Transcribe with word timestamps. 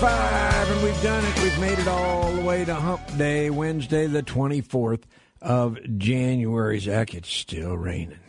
505, 0.00 0.70
and 0.70 0.82
we've 0.84 1.02
done 1.02 1.24
it. 1.24 1.42
We've 1.42 1.58
made 1.58 1.76
it 1.76 1.88
all 1.88 2.30
the 2.30 2.42
way 2.42 2.64
to 2.64 2.72
Hump 2.72 3.00
Day, 3.16 3.50
Wednesday, 3.50 4.06
the 4.06 4.22
24th 4.22 5.02
of 5.42 5.76
January. 5.98 6.78
Zach, 6.78 7.14
it's 7.14 7.28
still 7.28 7.76
raining. 7.76 8.20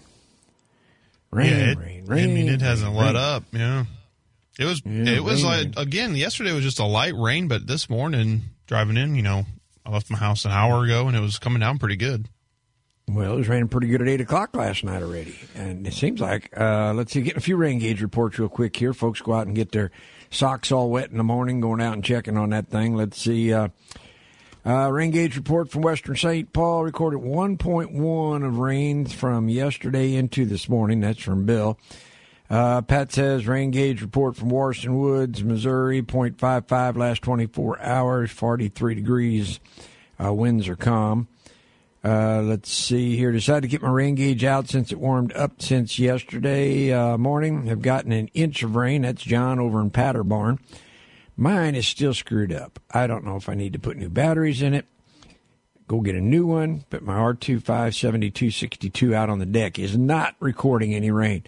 Rain, 1.29 1.51
yeah, 1.51 1.71
it, 1.71 1.77
rain, 1.77 2.05
rain. 2.05 2.23
I 2.23 2.33
mean, 2.33 2.49
it 2.49 2.61
hasn't 2.61 2.89
rain, 2.89 2.97
let 2.97 3.15
up. 3.15 3.43
Yeah, 3.51 3.85
it 4.57 4.65
was. 4.65 4.81
Yeah, 4.83 5.17
it 5.17 5.23
was 5.23 5.43
rain. 5.43 5.73
like 5.75 5.77
again 5.77 6.15
yesterday 6.15 6.53
was 6.53 6.63
just 6.63 6.79
a 6.79 6.85
light 6.85 7.13
rain, 7.15 7.47
but 7.47 7.67
this 7.67 7.87
morning 7.87 8.41
driving 8.65 8.97
in, 8.97 9.13
you 9.13 9.21
know, 9.21 9.45
I 9.85 9.91
left 9.91 10.09
my 10.09 10.17
house 10.17 10.45
an 10.45 10.51
hour 10.51 10.83
ago 10.83 11.07
and 11.07 11.15
it 11.15 11.21
was 11.21 11.37
coming 11.37 11.59
down 11.59 11.77
pretty 11.77 11.97
good. 11.97 12.27
Well, 13.07 13.33
it 13.33 13.37
was 13.37 13.47
raining 13.47 13.67
pretty 13.69 13.87
good 13.87 14.01
at 14.01 14.07
8 14.07 14.21
o'clock 14.21 14.55
last 14.55 14.83
night 14.83 15.01
already. 15.01 15.35
And 15.55 15.87
it 15.87 15.93
seems 15.93 16.21
like, 16.21 16.51
uh, 16.55 16.93
let's 16.93 17.11
see, 17.11 17.21
getting 17.21 17.37
a 17.37 17.41
few 17.41 17.57
rain 17.57 17.79
gauge 17.79 18.01
reports 18.01 18.37
real 18.37 18.49
quick 18.49 18.75
here. 18.75 18.93
Folks 18.93 19.19
go 19.21 19.33
out 19.33 19.47
and 19.47 19.55
get 19.55 19.71
their 19.71 19.89
socks 20.31 20.71
all 20.71 20.89
wet 20.89 21.11
in 21.11 21.17
the 21.17 21.23
morning, 21.23 21.59
going 21.59 21.81
out 21.81 21.93
and 21.93 22.03
checking 22.03 22.37
on 22.37 22.49
that 22.51 22.67
thing. 22.67 22.95
Let's 22.95 23.21
see. 23.21 23.53
Uh, 23.53 23.69
uh, 24.65 24.91
rain 24.91 25.11
gauge 25.11 25.35
report 25.35 25.71
from 25.71 25.81
Western 25.81 26.15
St. 26.15 26.51
Paul 26.51 26.83
recorded 26.83 27.21
1.1 27.21 28.45
of 28.45 28.59
rain 28.59 29.05
from 29.05 29.49
yesterday 29.49 30.15
into 30.15 30.45
this 30.45 30.67
morning. 30.67 30.99
That's 30.99 31.21
from 31.21 31.45
Bill. 31.45 31.79
Uh, 32.49 32.81
Pat 32.81 33.11
says 33.11 33.47
rain 33.47 33.71
gauge 33.71 34.01
report 34.01 34.35
from 34.35 34.49
Warson 34.49 34.99
Woods, 34.99 35.43
Missouri, 35.43 36.01
0.55 36.01 36.97
last 36.97 37.21
24 37.21 37.79
hours, 37.81 38.31
43 38.31 38.95
degrees. 38.95 39.59
Uh, 40.21 40.33
winds 40.33 40.67
are 40.67 40.75
calm. 40.75 41.27
Uh, 42.03 42.41
let's 42.41 42.71
see 42.71 43.17
here. 43.17 43.31
Decided 43.31 43.61
to 43.61 43.67
get 43.67 43.81
my 43.81 43.89
rain 43.89 44.15
gauge 44.15 44.43
out 44.43 44.69
since 44.69 44.91
it 44.91 44.99
warmed 44.99 45.33
up 45.33 45.61
since 45.61 45.99
yesterday 45.99 46.93
uh, 46.93 47.17
morning. 47.17 47.65
Have 47.65 47.81
gotten 47.81 48.11
an 48.11 48.29
inch 48.33 48.63
of 48.63 48.75
rain. 48.75 49.01
That's 49.01 49.21
John 49.21 49.59
over 49.59 49.81
in 49.81 49.89
Paderborn. 49.89 50.59
Mine 51.35 51.75
is 51.75 51.87
still 51.87 52.13
screwed 52.13 52.53
up. 52.53 52.79
I 52.91 53.07
don't 53.07 53.25
know 53.25 53.35
if 53.35 53.49
I 53.49 53.53
need 53.53 53.73
to 53.73 53.79
put 53.79 53.97
new 53.97 54.09
batteries 54.09 54.61
in 54.61 54.73
it. 54.73 54.85
Go 55.87 56.01
get 56.01 56.15
a 56.15 56.21
new 56.21 56.45
one. 56.45 56.85
But 56.89 57.03
my 57.03 57.15
R2 57.15 57.61
57262 57.63 59.13
out 59.13 59.29
on 59.29 59.39
the 59.39 59.45
deck 59.45 59.77
is 59.77 59.97
not 59.97 60.35
recording 60.39 60.93
any 60.93 61.11
rain. 61.11 61.43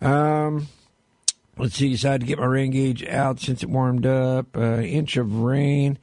Um, 0.00 0.66
let's 1.58 1.76
see. 1.76 1.90
Decided 1.90 2.22
to 2.22 2.26
get 2.26 2.38
my 2.38 2.46
rain 2.46 2.72
gauge 2.72 3.04
out 3.04 3.38
since 3.38 3.62
it 3.62 3.68
warmed 3.68 4.06
up. 4.06 4.56
Uh, 4.56 4.78
inch 4.80 5.16
of 5.16 5.40
rain. 5.40 5.98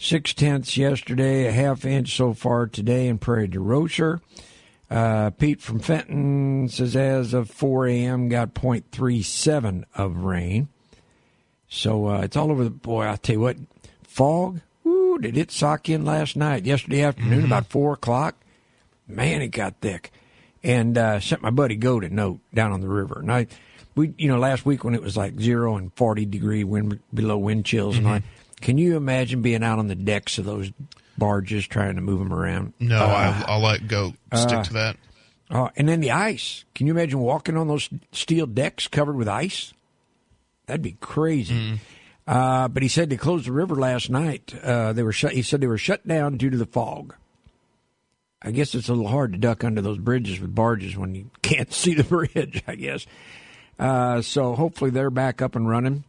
Six 0.00 0.32
tenths 0.32 0.76
yesterday, 0.76 1.46
a 1.46 1.52
half 1.52 1.84
inch 1.84 2.16
so 2.16 2.32
far 2.32 2.68
today 2.68 3.08
in 3.08 3.18
Prairie 3.18 3.48
du 3.48 3.58
Rocher. 3.58 4.20
Uh, 4.88 5.30
Pete 5.30 5.60
from 5.60 5.80
Fenton 5.80 6.68
says 6.68 6.94
as 6.94 7.34
of 7.34 7.50
4 7.50 7.88
a.m. 7.88 8.28
got 8.28 8.54
0.37 8.54 9.84
of 9.96 10.18
rain. 10.18 10.68
So 11.68 12.06
uh, 12.06 12.20
it's 12.20 12.36
all 12.36 12.52
over 12.52 12.62
the 12.62 12.70
boy. 12.70 13.06
I'll 13.06 13.16
tell 13.16 13.34
you 13.34 13.40
what, 13.40 13.56
fog. 14.04 14.60
Woo, 14.84 15.18
did 15.18 15.36
it 15.36 15.50
sock 15.50 15.88
in 15.88 16.04
last 16.04 16.36
night? 16.36 16.64
Yesterday 16.64 17.02
afternoon, 17.02 17.44
about 17.44 17.66
four 17.66 17.92
o'clock. 17.92 18.36
Man, 19.08 19.42
it 19.42 19.48
got 19.48 19.80
thick. 19.80 20.12
And 20.62 20.96
uh, 20.96 21.18
sent 21.18 21.42
my 21.42 21.50
buddy 21.50 21.74
Goat 21.74 22.04
a 22.04 22.08
note 22.08 22.38
down 22.54 22.72
on 22.72 22.80
the 22.80 22.88
river. 22.88 23.18
And 23.18 23.32
I, 23.32 23.48
we, 23.96 24.14
you 24.16 24.28
know, 24.28 24.38
last 24.38 24.64
week 24.64 24.84
when 24.84 24.94
it 24.94 25.02
was 25.02 25.16
like 25.16 25.40
zero 25.40 25.76
and 25.76 25.92
forty 25.94 26.24
degree 26.24 26.62
wind 26.62 27.00
below 27.12 27.36
wind 27.36 27.66
chills, 27.66 27.98
and 27.98 28.08
I, 28.08 28.22
can 28.60 28.78
you 28.78 28.96
imagine 28.96 29.42
being 29.42 29.62
out 29.62 29.78
on 29.78 29.88
the 29.88 29.94
decks 29.94 30.38
of 30.38 30.44
those 30.44 30.70
barges 31.16 31.66
trying 31.66 31.96
to 31.96 32.00
move 32.00 32.18
them 32.18 32.32
around? 32.32 32.72
No, 32.80 32.98
Uh, 32.98 33.06
I, 33.06 33.44
I'll 33.52 33.60
let 33.60 33.88
go 33.88 34.14
stick 34.34 34.62
to 34.64 34.72
that. 34.74 34.96
uh, 35.50 35.68
and 35.76 35.88
then 35.88 36.00
the 36.00 36.10
ice. 36.12 36.64
Can 36.74 36.86
you 36.86 36.92
imagine 36.92 37.18
walking 37.20 37.56
on 37.56 37.68
those 37.68 37.88
steel 38.12 38.46
decks 38.46 38.86
covered 38.88 39.16
with 39.16 39.28
ice? 39.28 39.72
That'd 40.66 40.82
be 40.82 40.96
crazy. 41.00 41.80
Uh, 42.26 42.68
but 42.68 42.82
he 42.82 42.88
said 42.90 43.08
they 43.08 43.16
closed 43.16 43.46
the 43.46 43.52
river 43.52 43.74
last 43.74 44.10
night. 44.10 44.54
Uh, 44.62 44.92
they 44.92 45.02
were 45.02 45.12
shut. 45.12 45.32
He 45.32 45.40
said 45.42 45.60
they 45.62 45.66
were 45.66 45.78
shut 45.78 46.06
down 46.06 46.36
due 46.36 46.50
to 46.50 46.58
the 46.58 46.66
fog. 46.66 47.14
I 48.42 48.50
guess 48.52 48.74
it's 48.74 48.88
a 48.88 48.92
little 48.94 49.08
hard 49.10 49.32
to 49.32 49.38
duck 49.38 49.64
under 49.64 49.80
those 49.80 49.98
bridges 49.98 50.38
with 50.38 50.54
barges 50.54 50.96
when 50.96 51.14
you 51.14 51.30
can't 51.42 51.72
see 51.72 51.94
the 51.94 52.04
bridge. 52.04 52.62
I 52.68 52.74
guess. 52.74 53.06
Uh, 53.78 54.20
so 54.22 54.54
hopefully 54.54 54.90
they're 54.90 55.08
back 55.10 55.40
up 55.40 55.56
and 55.56 55.68
running. 55.68 56.04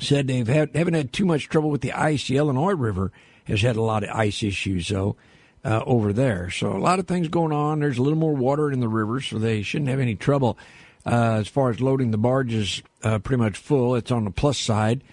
Said 0.00 0.26
they've 0.26 0.48
had 0.48 0.74
haven't 0.74 0.94
had 0.94 1.12
too 1.12 1.26
much 1.26 1.48
trouble 1.48 1.70
with 1.70 1.82
the 1.82 1.92
ice. 1.92 2.26
The 2.26 2.38
Illinois 2.38 2.72
River 2.72 3.12
has 3.44 3.60
had 3.60 3.76
a 3.76 3.82
lot 3.82 4.02
of 4.02 4.10
ice 4.10 4.42
issues 4.42 4.88
though 4.88 5.16
uh, 5.64 5.82
over 5.84 6.12
there. 6.12 6.50
So 6.50 6.72
a 6.76 6.78
lot 6.78 6.98
of 6.98 7.06
things 7.06 7.28
going 7.28 7.52
on. 7.52 7.80
There's 7.80 7.98
a 7.98 8.02
little 8.02 8.18
more 8.18 8.34
water 8.34 8.72
in 8.72 8.80
the 8.80 8.88
river, 8.88 9.20
so 9.20 9.38
they 9.38 9.62
shouldn't 9.62 9.90
have 9.90 10.00
any 10.00 10.14
trouble 10.14 10.58
uh, 11.04 11.34
as 11.40 11.48
far 11.48 11.70
as 11.70 11.80
loading 11.80 12.10
the 12.10 12.18
barges. 12.18 12.82
Uh, 13.02 13.18
pretty 13.18 13.42
much 13.42 13.56
full. 13.56 13.94
It's 13.94 14.10
on 14.10 14.24
the 14.24 14.30
plus 14.30 14.58
side. 14.58 15.04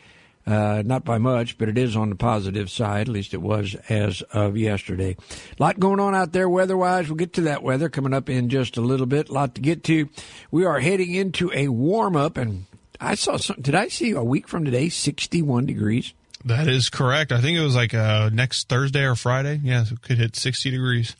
Uh, 0.46 0.82
not 0.86 1.04
by 1.04 1.18
much, 1.18 1.58
but 1.58 1.68
it 1.68 1.78
is 1.78 1.98
on 1.98 2.10
the 2.10 2.16
positive 2.16 2.70
side. 2.70 3.02
At 3.02 3.14
least 3.14 3.34
it 3.34 3.42
was 3.42 3.76
as 3.90 4.22
of 4.32 4.56
yesterday. 4.56 5.18
A 5.60 5.62
lot 5.62 5.78
going 5.78 6.00
on 6.00 6.16
out 6.16 6.32
there 6.32 6.48
weather-wise. 6.48 7.10
We'll 7.10 7.18
get 7.18 7.34
to 7.34 7.42
that 7.42 7.64
weather 7.64 7.90
coming 7.90 8.14
up 8.14 8.30
in 8.30 8.48
just 8.48 8.78
a 8.78 8.82
little 8.82 9.08
bit. 9.08 9.28
A 9.28 9.34
lot 9.34 9.56
to 9.56 9.62
get 9.62 9.84
to. 9.86 10.08
We 10.50 10.64
are 10.64 10.80
heading 10.80 11.14
into 11.14 11.52
a 11.54 11.68
warm-up, 11.68 12.38
and 12.38 12.66
I 13.00 13.16
saw 13.16 13.38
something. 13.38 13.64
Did 13.64 13.76
I 13.76 13.88
see 13.88 14.12
a 14.12 14.24
week 14.24 14.48
from 14.48 14.66
today, 14.66 14.90
61 14.90 15.66
degrees? 15.66 16.14
That 16.46 16.68
is 16.68 16.90
correct. 16.90 17.32
I 17.32 17.42
think 17.42 17.58
it 17.58 17.64
was 17.64 17.76
like 17.76 17.94
uh, 17.94 18.30
next 18.32 18.70
Thursday 18.70 19.04
or 19.04 19.16
Friday. 19.16 19.60
Yeah, 19.64 19.84
it 19.90 20.02
could 20.02 20.18
hit 20.18 20.36
60 20.36 20.72
degrees. 20.72 21.16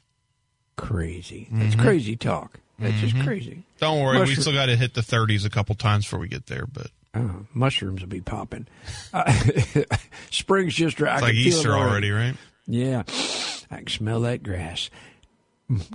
Crazy. 0.76 1.48
That's 1.52 1.76
crazy 1.76 2.16
talk. 2.16 2.60
That's 2.80 3.00
just 3.02 3.20
crazy. 3.24 3.64
Don't 3.80 4.02
worry, 4.04 4.20
we 4.20 4.36
still 4.36 4.54
got 4.54 4.68
to 4.68 4.76
hit 4.76 4.94
the 4.94 5.02
30s 5.02 5.46
a 5.46 5.50
couple 5.50 5.74
times 5.76 6.06
before 6.06 6.20
we 6.20 6.28
get 6.28 6.46
there, 6.46 6.66
but 6.72 6.88
Oh, 7.16 7.48
mushrooms 7.54 8.02
will 8.02 8.10
be 8.10 8.22
popping. 8.22 8.68
Uh, 9.12 9.34
spring's 10.30 10.76
just 10.76 11.00
right. 11.02 11.14
it's 11.16 11.24
I 11.24 11.26
like 11.26 11.34
can 11.34 11.44
feel 11.44 11.54
it 11.54 11.58
Easter 11.58 11.74
already, 11.74 12.12
right? 12.12 12.36
Yeah, 12.68 13.04
I 13.72 13.78
can 13.78 13.88
smell 13.88 14.22
that 14.22 14.44
grass. 14.44 14.92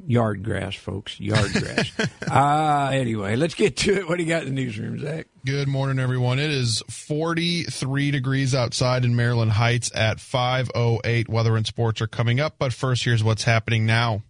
Yard 0.06 0.42
grass, 0.42 0.74
folks. 0.74 1.18
Yard 1.18 1.52
grass. 1.52 1.90
Ah, 2.34 2.88
anyway, 2.90 3.36
let's 3.36 3.54
get 3.54 3.76
to 3.76 3.92
it. 3.92 4.08
What 4.08 4.16
do 4.16 4.22
you 4.22 4.28
got 4.28 4.44
in 4.44 4.54
the 4.54 4.64
newsroom, 4.64 4.98
Zach? 4.98 5.26
Good 5.44 5.68
morning, 5.68 5.98
everyone. 5.98 6.38
It 6.38 6.50
is 6.50 6.82
43 6.88 8.10
degrees 8.10 8.54
outside 8.54 9.04
in 9.04 9.14
Maryland 9.14 9.52
Heights 9.52 9.90
at 9.94 10.16
5:08. 10.16 11.28
Weather 11.28 11.56
and 11.56 11.66
sports 11.66 12.00
are 12.00 12.06
coming 12.06 12.40
up, 12.40 12.54
but 12.58 12.72
first, 12.72 13.04
here's 13.04 13.22
what's 13.22 13.44
happening 13.44 13.84
now. 13.84 14.22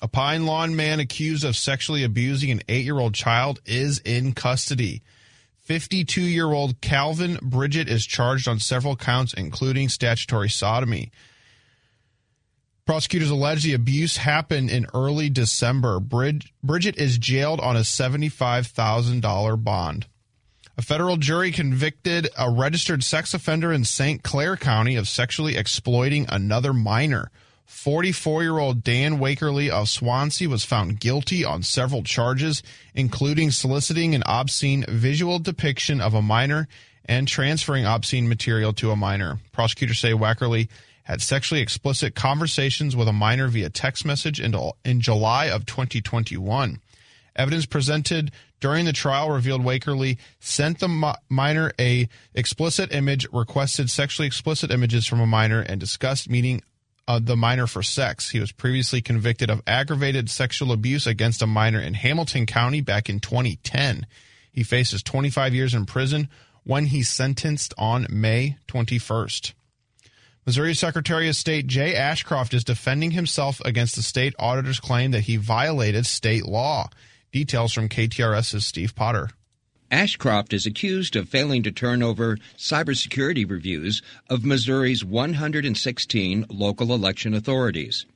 A 0.00 0.08
Pine 0.08 0.46
Lawn 0.46 0.76
man 0.76 0.98
accused 1.00 1.44
of 1.44 1.56
sexually 1.56 2.04
abusing 2.04 2.50
an 2.50 2.62
eight-year-old 2.68 3.14
child 3.14 3.60
is 3.66 3.98
in 3.98 4.32
custody. 4.32 5.02
52-year-old 5.68 6.80
Calvin 6.80 7.38
Bridget 7.42 7.88
is 7.88 8.06
charged 8.06 8.46
on 8.48 8.60
several 8.60 8.96
counts, 8.96 9.34
including 9.34 9.88
statutory 9.88 10.48
sodomy. 10.48 11.10
Prosecutors 12.86 13.30
allege 13.30 13.64
the 13.64 13.74
abuse 13.74 14.18
happened 14.18 14.70
in 14.70 14.86
early 14.94 15.28
December. 15.28 15.98
Brid- 15.98 16.44
Bridget 16.62 16.96
is 16.96 17.18
jailed 17.18 17.58
on 17.58 17.76
a 17.76 17.80
$75,000 17.80 19.64
bond. 19.64 20.06
A 20.78 20.82
federal 20.82 21.16
jury 21.16 21.50
convicted 21.50 22.28
a 22.38 22.48
registered 22.48 23.02
sex 23.02 23.34
offender 23.34 23.72
in 23.72 23.84
St. 23.84 24.22
Clair 24.22 24.56
County 24.56 24.94
of 24.94 25.08
sexually 25.08 25.56
exploiting 25.56 26.26
another 26.28 26.72
minor. 26.72 27.32
44 27.64 28.42
year 28.44 28.58
old 28.58 28.84
Dan 28.84 29.18
Wakerly 29.18 29.68
of 29.68 29.88
Swansea 29.88 30.48
was 30.48 30.64
found 30.64 31.00
guilty 31.00 31.44
on 31.44 31.64
several 31.64 32.04
charges, 32.04 32.62
including 32.94 33.50
soliciting 33.50 34.14
an 34.14 34.22
obscene 34.26 34.84
visual 34.88 35.40
depiction 35.40 36.00
of 36.00 36.14
a 36.14 36.22
minor 36.22 36.68
and 37.06 37.26
transferring 37.26 37.84
obscene 37.84 38.28
material 38.28 38.72
to 38.74 38.92
a 38.92 38.96
minor. 38.96 39.40
Prosecutors 39.50 39.98
say 39.98 40.12
Wackerly 40.12 40.68
had 41.06 41.22
sexually 41.22 41.60
explicit 41.60 42.16
conversations 42.16 42.96
with 42.96 43.06
a 43.06 43.12
minor 43.12 43.46
via 43.46 43.70
text 43.70 44.04
message 44.04 44.40
in, 44.40 44.56
in 44.84 45.00
July 45.00 45.46
of 45.46 45.64
2021. 45.64 46.80
Evidence 47.36 47.64
presented 47.64 48.32
during 48.58 48.86
the 48.86 48.92
trial 48.92 49.30
revealed 49.30 49.62
Wakerly 49.62 50.18
sent 50.40 50.80
the 50.80 51.14
minor 51.28 51.72
a 51.78 52.08
explicit 52.34 52.92
image, 52.92 53.24
requested 53.32 53.88
sexually 53.88 54.26
explicit 54.26 54.72
images 54.72 55.06
from 55.06 55.20
a 55.20 55.28
minor, 55.28 55.60
and 55.60 55.78
discussed 55.78 56.28
meeting 56.28 56.60
uh, 57.06 57.20
the 57.22 57.36
minor 57.36 57.68
for 57.68 57.84
sex. 57.84 58.30
He 58.30 58.40
was 58.40 58.50
previously 58.50 59.00
convicted 59.00 59.48
of 59.48 59.62
aggravated 59.64 60.28
sexual 60.28 60.72
abuse 60.72 61.06
against 61.06 61.40
a 61.40 61.46
minor 61.46 61.78
in 61.78 61.94
Hamilton 61.94 62.46
County 62.46 62.80
back 62.80 63.08
in 63.08 63.20
2010. 63.20 64.08
He 64.50 64.64
faces 64.64 65.04
25 65.04 65.54
years 65.54 65.72
in 65.72 65.86
prison 65.86 66.28
when 66.64 66.86
he's 66.86 67.08
sentenced 67.08 67.74
on 67.78 68.08
May 68.10 68.56
21st. 68.66 69.52
Missouri 70.46 70.74
Secretary 70.74 71.28
of 71.28 71.34
State 71.34 71.66
Jay 71.66 71.96
Ashcroft 71.96 72.54
is 72.54 72.62
defending 72.62 73.10
himself 73.10 73.60
against 73.64 73.96
the 73.96 74.02
state 74.02 74.32
auditor's 74.38 74.78
claim 74.78 75.10
that 75.10 75.22
he 75.22 75.36
violated 75.36 76.06
state 76.06 76.46
law. 76.46 76.88
Details 77.32 77.72
from 77.72 77.88
KTRS's 77.88 78.64
Steve 78.64 78.94
Potter. 78.94 79.30
Ashcroft 79.90 80.52
is 80.52 80.64
accused 80.64 81.16
of 81.16 81.28
failing 81.28 81.64
to 81.64 81.72
turn 81.72 82.00
over 82.00 82.38
cybersecurity 82.56 83.50
reviews 83.50 84.02
of 84.30 84.44
Missouri's 84.44 85.04
116 85.04 86.46
local 86.48 86.94
election 86.94 87.34
authorities. 87.34 88.06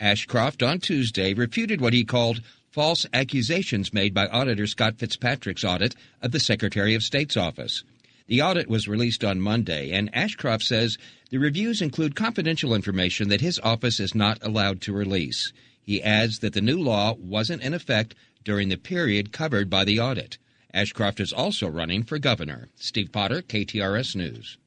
Ashcroft 0.00 0.64
on 0.64 0.80
Tuesday 0.80 1.34
refuted 1.34 1.80
what 1.80 1.92
he 1.92 2.02
called 2.02 2.42
false 2.72 3.06
accusations 3.14 3.94
made 3.94 4.12
by 4.12 4.26
Auditor 4.26 4.66
Scott 4.66 4.98
Fitzpatrick's 4.98 5.62
audit 5.62 5.94
of 6.20 6.32
the 6.32 6.40
Secretary 6.40 6.96
of 6.96 7.04
State's 7.04 7.36
office. 7.36 7.84
The 8.28 8.42
audit 8.42 8.68
was 8.68 8.88
released 8.88 9.22
on 9.22 9.40
Monday, 9.40 9.92
and 9.92 10.14
Ashcroft 10.14 10.64
says 10.64 10.98
the 11.30 11.38
reviews 11.38 11.80
include 11.80 12.16
confidential 12.16 12.74
information 12.74 13.28
that 13.28 13.40
his 13.40 13.60
office 13.60 14.00
is 14.00 14.14
not 14.14 14.38
allowed 14.42 14.80
to 14.82 14.92
release. 14.92 15.52
He 15.80 16.02
adds 16.02 16.40
that 16.40 16.52
the 16.52 16.60
new 16.60 16.80
law 16.80 17.14
wasn't 17.14 17.62
in 17.62 17.72
effect 17.72 18.14
during 18.44 18.68
the 18.68 18.76
period 18.76 19.32
covered 19.32 19.70
by 19.70 19.84
the 19.84 20.00
audit. 20.00 20.38
Ashcroft 20.74 21.20
is 21.20 21.32
also 21.32 21.68
running 21.68 22.02
for 22.02 22.18
governor. 22.18 22.68
Steve 22.74 23.12
Potter, 23.12 23.42
KTRS 23.42 24.16
News. 24.16 24.58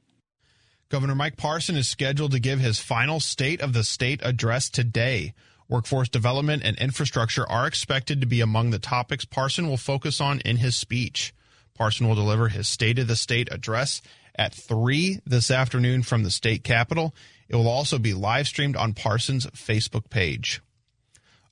Governor 0.89 1.15
Mike 1.15 1.37
Parson 1.37 1.75
is 1.75 1.87
scheduled 1.87 2.31
to 2.31 2.39
give 2.39 2.59
his 2.59 2.79
final 2.79 3.19
State 3.19 3.61
of 3.61 3.73
the 3.73 3.83
State 3.83 4.21
address 4.23 4.69
today. 4.69 5.33
Workforce 5.67 6.09
development 6.09 6.63
and 6.63 6.77
infrastructure 6.77 7.47
are 7.47 7.67
expected 7.67 8.21
to 8.21 8.27
be 8.27 8.41
among 8.41 8.71
the 8.71 8.79
topics 8.79 9.23
Parson 9.23 9.67
will 9.67 9.77
focus 9.77 10.19
on 10.19 10.39
in 10.39 10.57
his 10.57 10.75
speech. 10.75 11.31
Parson 11.79 12.09
will 12.09 12.15
deliver 12.15 12.49
his 12.49 12.67
State 12.67 12.99
of 12.99 13.07
the 13.07 13.15
State 13.15 13.47
address 13.51 14.01
at 14.35 14.53
3 14.53 15.21
this 15.25 15.49
afternoon 15.49 16.03
from 16.03 16.23
the 16.23 16.29
state 16.29 16.61
capitol. 16.61 17.15
It 17.47 17.55
will 17.55 17.69
also 17.69 17.97
be 17.97 18.13
live 18.13 18.47
streamed 18.47 18.75
on 18.75 18.93
Parson's 18.93 19.47
Facebook 19.47 20.09
page. 20.09 20.61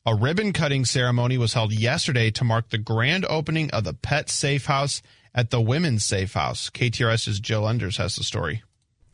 A 0.06 0.14
ribbon 0.14 0.52
cutting 0.52 0.84
ceremony 0.84 1.38
was 1.38 1.54
held 1.54 1.72
yesterday 1.72 2.30
to 2.32 2.44
mark 2.44 2.70
the 2.70 2.78
grand 2.78 3.26
opening 3.30 3.72
of 3.72 3.86
the 3.86 3.94
Pet 3.94 4.30
Safe 4.30 4.66
House 4.66 5.02
at 5.34 5.50
the 5.50 5.62
Women's 5.62 6.04
Safe 6.04 6.34
House. 6.34 6.70
KTRS's 6.70 7.40
Jill 7.40 7.68
Enders 7.68 7.96
has 7.96 8.18
the 8.18 8.24
story. 8.24 8.64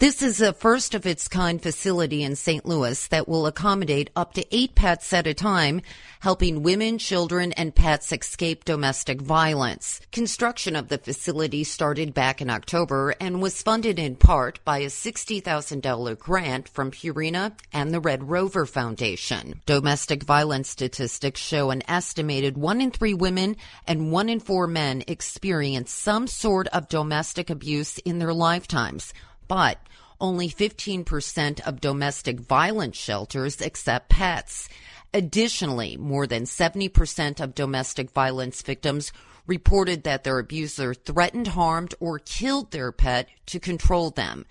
This 0.03 0.21
is 0.21 0.41
a 0.41 0.51
first 0.51 0.95
of 0.95 1.05
its 1.05 1.29
kind 1.29 1.63
facility 1.63 2.23
in 2.23 2.35
St. 2.35 2.65
Louis 2.65 3.07
that 3.07 3.25
will 3.25 3.47
accommodate 3.47 4.09
up 4.17 4.33
to 4.33 4.43
eight 4.53 4.75
pets 4.75 5.13
at 5.13 5.27
a 5.27 5.33
time, 5.33 5.81
helping 6.19 6.61
women, 6.61 6.97
children, 6.97 7.53
and 7.53 7.73
pets 7.73 8.11
escape 8.11 8.65
domestic 8.65 9.21
violence. 9.21 10.01
Construction 10.11 10.75
of 10.75 10.89
the 10.89 10.97
facility 10.97 11.63
started 11.63 12.13
back 12.13 12.41
in 12.41 12.49
October 12.49 13.15
and 13.21 13.41
was 13.41 13.61
funded 13.61 13.97
in 13.97 14.17
part 14.17 14.59
by 14.65 14.79
a 14.79 14.87
$60,000 14.87 16.19
grant 16.19 16.67
from 16.67 16.91
Purina 16.91 17.53
and 17.71 17.93
the 17.93 18.01
Red 18.01 18.29
Rover 18.29 18.65
Foundation. 18.65 19.61
Domestic 19.65 20.23
violence 20.23 20.67
statistics 20.67 21.39
show 21.39 21.69
an 21.69 21.81
estimated 21.87 22.57
one 22.57 22.81
in 22.81 22.91
three 22.91 23.13
women 23.13 23.55
and 23.87 24.11
one 24.11 24.27
in 24.27 24.41
four 24.41 24.67
men 24.67 25.01
experience 25.07 25.93
some 25.93 26.27
sort 26.27 26.67
of 26.73 26.89
domestic 26.89 27.49
abuse 27.49 27.99
in 27.99 28.19
their 28.19 28.33
lifetimes 28.33 29.13
but 29.47 29.77
only 30.23 30.47
15% 30.47 31.59
of 31.67 31.81
domestic 31.81 32.39
violence 32.39 32.95
shelters 32.95 33.59
accept 33.61 34.07
pets. 34.07 34.69
Additionally, 35.13 35.97
more 35.97 36.25
than 36.25 36.45
70% 36.45 37.41
of 37.41 37.53
domestic 37.53 38.09
violence 38.11 38.61
victims 38.61 39.11
reported 39.45 40.03
that 40.03 40.23
their 40.23 40.39
abuser 40.39 40.93
threatened, 40.93 41.49
harmed, 41.49 41.93
or 41.99 42.19
killed 42.19 42.71
their 42.71 42.93
pet 42.93 43.27
to 43.47 43.59
control 43.59 44.11
them. 44.11 44.45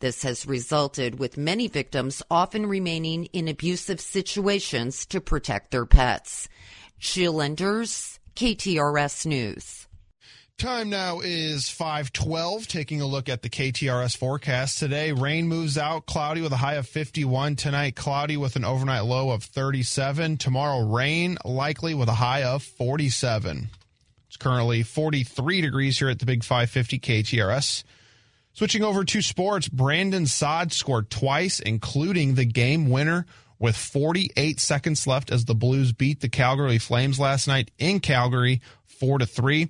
This 0.00 0.24
has 0.24 0.44
resulted 0.44 1.20
with 1.20 1.38
many 1.38 1.68
victims 1.68 2.24
often 2.28 2.66
remaining 2.66 3.26
in 3.26 3.46
abusive 3.46 4.00
situations 4.00 5.06
to 5.06 5.20
protect 5.20 5.70
their 5.70 5.86
pets. 5.86 6.48
Jill 6.98 7.40
Enders, 7.40 8.18
KTRS 8.34 9.24
News. 9.24 9.86
Time 10.58 10.90
now 10.90 11.18
is 11.20 11.68
512. 11.68 12.68
Taking 12.68 13.00
a 13.00 13.06
look 13.06 13.28
at 13.28 13.42
the 13.42 13.50
KTRS 13.50 14.16
forecast 14.16 14.78
today. 14.78 15.10
Rain 15.10 15.48
moves 15.48 15.76
out, 15.76 16.06
cloudy 16.06 16.40
with 16.40 16.52
a 16.52 16.56
high 16.56 16.74
of 16.74 16.86
51. 16.86 17.56
Tonight, 17.56 17.96
cloudy 17.96 18.36
with 18.36 18.54
an 18.54 18.64
overnight 18.64 19.04
low 19.04 19.30
of 19.30 19.42
37. 19.42 20.36
Tomorrow, 20.36 20.86
rain 20.86 21.36
likely 21.44 21.94
with 21.94 22.08
a 22.08 22.14
high 22.14 22.44
of 22.44 22.62
47. 22.62 23.70
It's 24.28 24.36
currently 24.36 24.84
43 24.84 25.60
degrees 25.62 25.98
here 25.98 26.08
at 26.08 26.20
the 26.20 26.26
Big 26.26 26.44
550 26.44 27.00
KTRS. 27.00 27.82
Switching 28.52 28.84
over 28.84 29.02
to 29.02 29.20
sports, 29.20 29.68
Brandon 29.68 30.26
Saad 30.26 30.72
scored 30.72 31.10
twice, 31.10 31.58
including 31.58 32.34
the 32.34 32.44
game 32.44 32.88
winner 32.88 33.26
with 33.58 33.76
48 33.76 34.60
seconds 34.60 35.06
left 35.06 35.32
as 35.32 35.44
the 35.44 35.54
Blues 35.54 35.92
beat 35.92 36.20
the 36.20 36.28
Calgary 36.28 36.78
Flames 36.78 37.18
last 37.18 37.48
night 37.48 37.70
in 37.78 37.98
Calgary 37.98 38.60
4 38.84 39.18
to 39.18 39.26
3. 39.26 39.68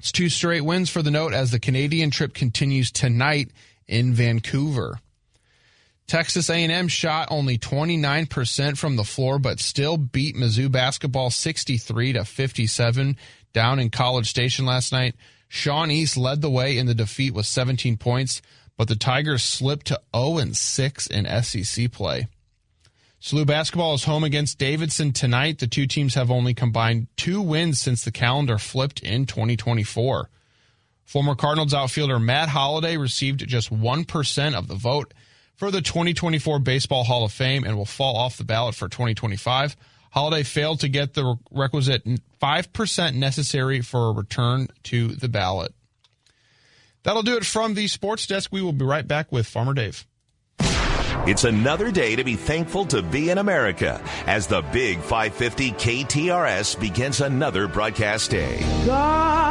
It's 0.00 0.12
two 0.12 0.30
straight 0.30 0.62
wins 0.62 0.88
for 0.88 1.02
the 1.02 1.10
note 1.10 1.34
as 1.34 1.50
the 1.50 1.58
Canadian 1.58 2.10
trip 2.10 2.32
continues 2.32 2.90
tonight 2.90 3.50
in 3.86 4.14
Vancouver. 4.14 4.98
Texas 6.06 6.48
A&M 6.48 6.88
shot 6.88 7.28
only 7.30 7.58
29% 7.58 8.78
from 8.78 8.96
the 8.96 9.04
floor 9.04 9.38
but 9.38 9.60
still 9.60 9.98
beat 9.98 10.36
Mizzou 10.36 10.72
basketball 10.72 11.28
63 11.28 12.14
to 12.14 12.24
57 12.24 13.18
down 13.52 13.78
in 13.78 13.90
College 13.90 14.30
Station 14.30 14.64
last 14.64 14.90
night. 14.90 15.16
Sean 15.48 15.90
East 15.90 16.16
led 16.16 16.40
the 16.40 16.48
way 16.48 16.78
in 16.78 16.86
the 16.86 16.94
defeat 16.94 17.34
with 17.34 17.44
17 17.44 17.98
points, 17.98 18.40
but 18.78 18.88
the 18.88 18.96
Tigers 18.96 19.44
slipped 19.44 19.88
to 19.88 20.00
0 20.16 20.38
and 20.38 20.56
6 20.56 21.06
in 21.08 21.42
SEC 21.42 21.92
play. 21.92 22.26
SLU 23.22 23.46
basketball 23.46 23.92
is 23.92 24.04
home 24.04 24.24
against 24.24 24.58
Davidson 24.58 25.12
tonight. 25.12 25.58
The 25.58 25.66
two 25.66 25.86
teams 25.86 26.14
have 26.14 26.30
only 26.30 26.54
combined 26.54 27.08
two 27.16 27.42
wins 27.42 27.78
since 27.78 28.02
the 28.02 28.10
calendar 28.10 28.56
flipped 28.56 29.00
in 29.00 29.26
2024. 29.26 30.30
Former 31.04 31.34
Cardinals 31.34 31.74
outfielder 31.74 32.18
Matt 32.18 32.48
Holliday 32.48 32.96
received 32.96 33.46
just 33.46 33.70
1% 33.70 34.54
of 34.54 34.68
the 34.68 34.74
vote 34.74 35.12
for 35.54 35.70
the 35.70 35.82
2024 35.82 36.60
Baseball 36.60 37.04
Hall 37.04 37.26
of 37.26 37.32
Fame 37.32 37.64
and 37.64 37.76
will 37.76 37.84
fall 37.84 38.16
off 38.16 38.38
the 38.38 38.44
ballot 38.44 38.74
for 38.74 38.88
2025. 38.88 39.76
Holliday 40.12 40.42
failed 40.42 40.80
to 40.80 40.88
get 40.88 41.12
the 41.12 41.36
requisite 41.50 42.02
5% 42.40 43.14
necessary 43.16 43.82
for 43.82 44.08
a 44.08 44.12
return 44.12 44.68
to 44.84 45.08
the 45.08 45.28
ballot. 45.28 45.74
That'll 47.02 47.22
do 47.22 47.36
it 47.36 47.44
from 47.44 47.74
the 47.74 47.86
sports 47.88 48.26
desk. 48.26 48.50
We 48.50 48.62
will 48.62 48.72
be 48.72 48.86
right 48.86 49.06
back 49.06 49.30
with 49.30 49.46
Farmer 49.46 49.74
Dave. 49.74 50.06
It's 51.26 51.44
another 51.44 51.90
day 51.90 52.16
to 52.16 52.24
be 52.24 52.34
thankful 52.34 52.86
to 52.86 53.02
be 53.02 53.28
in 53.28 53.36
America 53.36 54.00
as 54.26 54.46
the 54.46 54.62
Big 54.72 55.00
550 55.00 55.72
KTRS 55.72 56.80
begins 56.80 57.20
another 57.20 57.68
broadcast 57.68 58.30
day. 58.30 58.60
God 58.86 59.49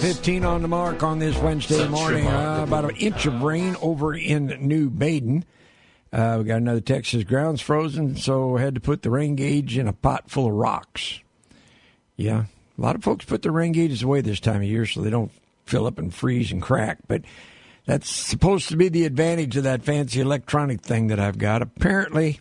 15 0.00 0.46
on 0.46 0.62
the 0.62 0.68
mark 0.68 1.02
on 1.02 1.18
this 1.18 1.36
Wednesday 1.36 1.86
morning. 1.86 2.26
Uh, 2.26 2.64
about 2.66 2.84
an 2.84 2.96
inch 2.96 3.26
of 3.26 3.42
rain 3.42 3.76
over 3.82 4.14
in 4.14 4.46
New 4.60 4.88
Baden. 4.88 5.44
Uh, 6.10 6.36
we 6.38 6.44
got 6.44 6.56
another 6.56 6.80
Texas 6.80 7.22
grounds 7.22 7.60
frozen, 7.60 8.16
so 8.16 8.56
had 8.56 8.74
to 8.74 8.80
put 8.80 9.02
the 9.02 9.10
rain 9.10 9.34
gauge 9.36 9.76
in 9.76 9.86
a 9.86 9.92
pot 9.92 10.30
full 10.30 10.46
of 10.46 10.54
rocks. 10.54 11.20
Yeah, 12.16 12.44
a 12.78 12.80
lot 12.80 12.96
of 12.96 13.04
folks 13.04 13.26
put 13.26 13.42
their 13.42 13.52
rain 13.52 13.72
gauges 13.72 14.02
away 14.02 14.22
this 14.22 14.40
time 14.40 14.62
of 14.62 14.64
year 14.64 14.86
so 14.86 15.02
they 15.02 15.10
don't 15.10 15.32
fill 15.66 15.86
up 15.86 15.98
and 15.98 16.14
freeze 16.14 16.50
and 16.50 16.62
crack. 16.62 17.00
But 17.06 17.20
that's 17.84 18.08
supposed 18.08 18.70
to 18.70 18.78
be 18.78 18.88
the 18.88 19.04
advantage 19.04 19.58
of 19.58 19.64
that 19.64 19.82
fancy 19.82 20.20
electronic 20.20 20.80
thing 20.80 21.08
that 21.08 21.20
I've 21.20 21.36
got. 21.36 21.60
Apparently, 21.60 22.40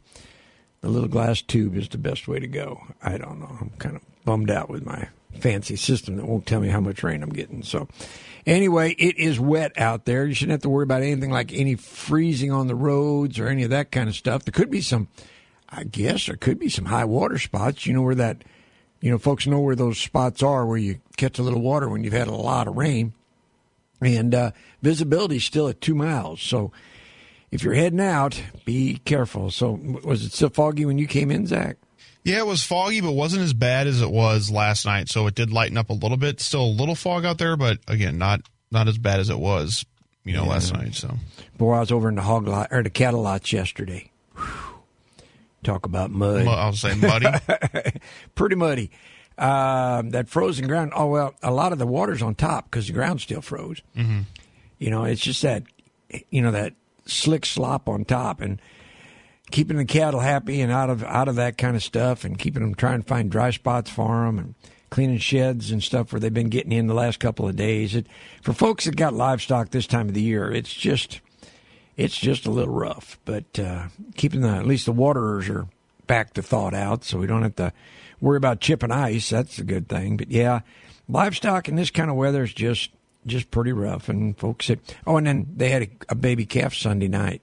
the 0.80 0.88
little 0.88 1.10
glass 1.10 1.42
tube 1.42 1.76
is 1.76 1.90
the 1.90 1.98
best 1.98 2.26
way 2.26 2.40
to 2.40 2.48
go. 2.48 2.80
I 3.04 3.18
don't 3.18 3.42
know. 3.42 3.58
I'm 3.60 3.72
kind 3.80 3.98
of 3.98 4.02
bummed 4.26 4.52
out 4.52 4.70
with 4.70 4.86
my 4.86 5.10
fancy 5.40 5.76
system 5.76 6.18
that 6.18 6.26
won't 6.26 6.46
tell 6.46 6.60
me 6.60 6.70
how 6.70 6.80
much 6.80 7.04
rain 7.04 7.24
I'm 7.24 7.30
getting. 7.30 7.64
So, 7.64 7.88
anyway, 8.46 8.94
it 8.98 9.18
is 9.18 9.40
wet 9.40 9.72
out 9.78 10.06
there. 10.06 10.26
You 10.26 10.34
shouldn't 10.34 10.54
have 10.54 10.62
to 10.64 10.70
worry 10.70 10.84
about 10.84 11.02
anything 11.02 11.32
like 11.32 11.54
any 11.54 11.76
freezing 11.76 12.52
on 12.52 12.68
the 12.68 12.76
roads 12.76 13.40
or 13.40 13.48
any 13.48 13.64
of 13.64 13.70
that 13.70 13.92
kind 13.92 14.10
of 14.10 14.16
stuff. 14.16 14.46
There 14.46 14.52
could 14.52 14.72
be 14.72 14.82
some, 14.82 15.08
I 15.70 15.84
guess, 15.84 16.26
there 16.26 16.36
could 16.36 16.60
be 16.60 16.70
some 16.70 16.86
high 16.86 17.06
water 17.06 17.38
spots. 17.38 17.86
You 17.86 17.94
know 17.94 18.02
where 18.02 18.16
that, 18.16 18.44
you 19.02 19.12
know, 19.12 19.18
folks 19.18 19.48
know 19.48 19.60
where 19.60 19.76
those 19.76 19.98
spots 19.98 20.44
are 20.44 20.66
where 20.66 20.78
you 20.78 21.00
catch 21.18 21.40
a 21.40 21.44
little 21.44 21.62
water 21.62 21.90
when 21.90 22.04
you've 22.04 22.14
had 22.14 22.28
a 22.28 22.36
lot 22.36 22.68
of 22.68 22.78
rain. 22.78 23.14
And 24.02 24.34
uh, 24.34 24.52
visibility 24.82 25.38
is 25.38 25.44
still 25.44 25.68
at 25.68 25.82
two 25.82 25.96
miles. 25.96 26.42
So, 26.42 26.72
if 27.52 27.64
you're 27.64 27.74
heading 27.74 28.00
out, 28.00 28.42
be 28.64 29.02
careful. 29.06 29.50
So, 29.52 29.72
was 30.04 30.24
it 30.24 30.32
still 30.32 30.50
foggy 30.50 30.86
when 30.86 30.98
you 30.98 31.08
came 31.08 31.32
in, 31.32 31.48
Zach? 31.48 31.78
Yeah, 32.24 32.40
it 32.40 32.46
was 32.46 32.64
foggy, 32.64 33.02
but 33.02 33.12
wasn't 33.12 33.44
as 33.44 33.54
bad 33.54 33.88
as 33.88 34.02
it 34.02 34.12
was 34.12 34.52
last 34.52 34.86
night. 34.86 35.10
So 35.10 35.28
it 35.28 35.36
did 35.36 35.52
lighten 35.52 35.78
up 35.78 35.90
a 35.90 35.94
little 35.94 36.18
bit. 36.18 36.42
Still 36.42 36.66
a 36.66 36.66
little 36.66 36.96
fog 36.96 37.26
out 37.26 37.38
there, 37.38 37.56
but 37.56 37.80
again, 37.88 38.18
not 38.18 38.42
not 38.72 38.88
as 38.88 38.98
bad 38.98 39.20
as 39.20 39.30
it 39.30 39.40
was, 39.40 39.86
you 40.24 40.34
know, 40.34 40.44
yeah. 40.44 40.50
last 40.50 40.74
night. 40.74 40.96
So, 40.96 41.16
boy, 41.58 41.74
I 41.74 41.80
was 41.80 41.92
over 41.92 42.10
in 42.10 42.16
the 42.16 42.22
hog 42.22 42.48
lot 42.48 42.68
or 42.72 42.84
the 42.84 42.90
cattle 42.90 43.22
lots 43.22 43.52
yesterday. 43.52 44.12
Whew. 44.36 44.44
Talk 45.64 45.86
about 45.86 46.10
mud. 46.12 46.48
I'll 46.48 46.74
say 46.74 46.96
muddy. 46.96 47.28
Pretty 48.36 48.56
muddy. 48.56 48.92
Uh, 49.38 50.04
that 50.08 50.30
frozen 50.30 50.68
ground. 50.68 50.92
Oh 50.96 51.08
well, 51.08 51.34
a 51.42 51.52
lot 51.52 51.72
of 51.72 51.80
the 51.80 51.88
water's 51.88 52.22
on 52.22 52.36
top 52.36 52.70
because 52.70 52.88
the 52.88 52.94
ground 52.94 53.22
still 53.22 53.42
froze. 53.42 53.82
Mm-hmm. 53.96 54.22
You 54.80 54.90
know, 54.90 55.04
it's 55.04 55.22
just 55.22 55.42
that, 55.42 55.64
you 56.30 56.42
know, 56.42 56.52
that 56.52 56.74
slick 57.06 57.46
slop 57.46 57.90
on 57.90 58.06
top 58.06 58.42
and 58.42 58.62
keeping 59.52 59.78
the 59.78 59.86
cattle 59.86 60.20
happy 60.20 60.62
and 60.62 60.72
out 60.72 60.90
of 60.90 61.04
out 61.04 61.28
of 61.28 61.36
that 61.36 61.58
kind 61.58 61.76
of 61.76 61.84
stuff, 61.84 62.24
and 62.24 62.38
keeping 62.38 62.62
them 62.62 62.76
trying 62.76 63.02
to 63.02 63.08
find 63.08 63.32
dry 63.32 63.52
spots 63.52 63.90
for 63.90 64.26
them, 64.26 64.40
and 64.40 64.56
cleaning 64.90 65.18
sheds 65.18 65.72
and 65.72 65.84
stuff 65.84 66.12
where 66.12 66.20
they've 66.20 66.34
been 66.34 66.50
getting 66.50 66.72
in 66.72 66.88
the 66.88 66.94
last 66.94 67.20
couple 67.20 67.48
of 67.48 67.56
days. 67.56 67.96
It, 67.96 68.08
for 68.42 68.54
folks 68.54 68.86
that 68.86 68.96
got 68.96 69.14
livestock 69.14 69.70
this 69.70 69.88
time 69.88 70.08
of 70.08 70.14
the 70.14 70.22
year, 70.22 70.52
it's 70.52 70.74
just 70.74 71.22
it's 71.98 72.18
just 72.18 72.46
a 72.46 72.52
little 72.52 72.74
rough. 72.74 73.20
But 73.26 73.60
uh, 73.60 73.88
keeping 74.16 74.42
the 74.42 74.50
at 74.50 74.66
least 74.66 74.86
the 74.86 74.92
waterers 74.92 75.50
are 75.50 75.68
back 76.08 76.34
to 76.34 76.42
thawed 76.42 76.74
out, 76.74 77.04
so 77.04 77.20
we 77.20 77.28
don't 77.28 77.44
have 77.44 77.56
to 77.58 77.74
worry 78.20 78.38
about 78.38 78.62
chipping 78.62 78.92
ice. 78.92 79.30
That's 79.30 79.60
a 79.60 79.64
good 79.64 79.88
thing. 79.88 80.18
But 80.18 80.32
yeah, 80.32 80.62
livestock 81.08 81.68
in 81.68 81.76
this 81.76 81.92
kind 81.92 82.10
of 82.10 82.16
weather 82.16 82.44
is 82.44 82.54
just 82.54 82.92
just 83.26 83.52
pretty 83.52 83.74
rough. 83.74 84.10
And 84.10 84.38
folks 84.38 84.66
said, 84.66 84.80
oh, 85.06 85.18
and 85.18 85.28
then 85.28 85.48
they 85.56 85.70
had 85.70 85.84
a, 85.84 85.90
a 86.10 86.16
baby 86.16 86.46
calf 86.46 86.74
Sunday 86.74 87.08
night. 87.08 87.42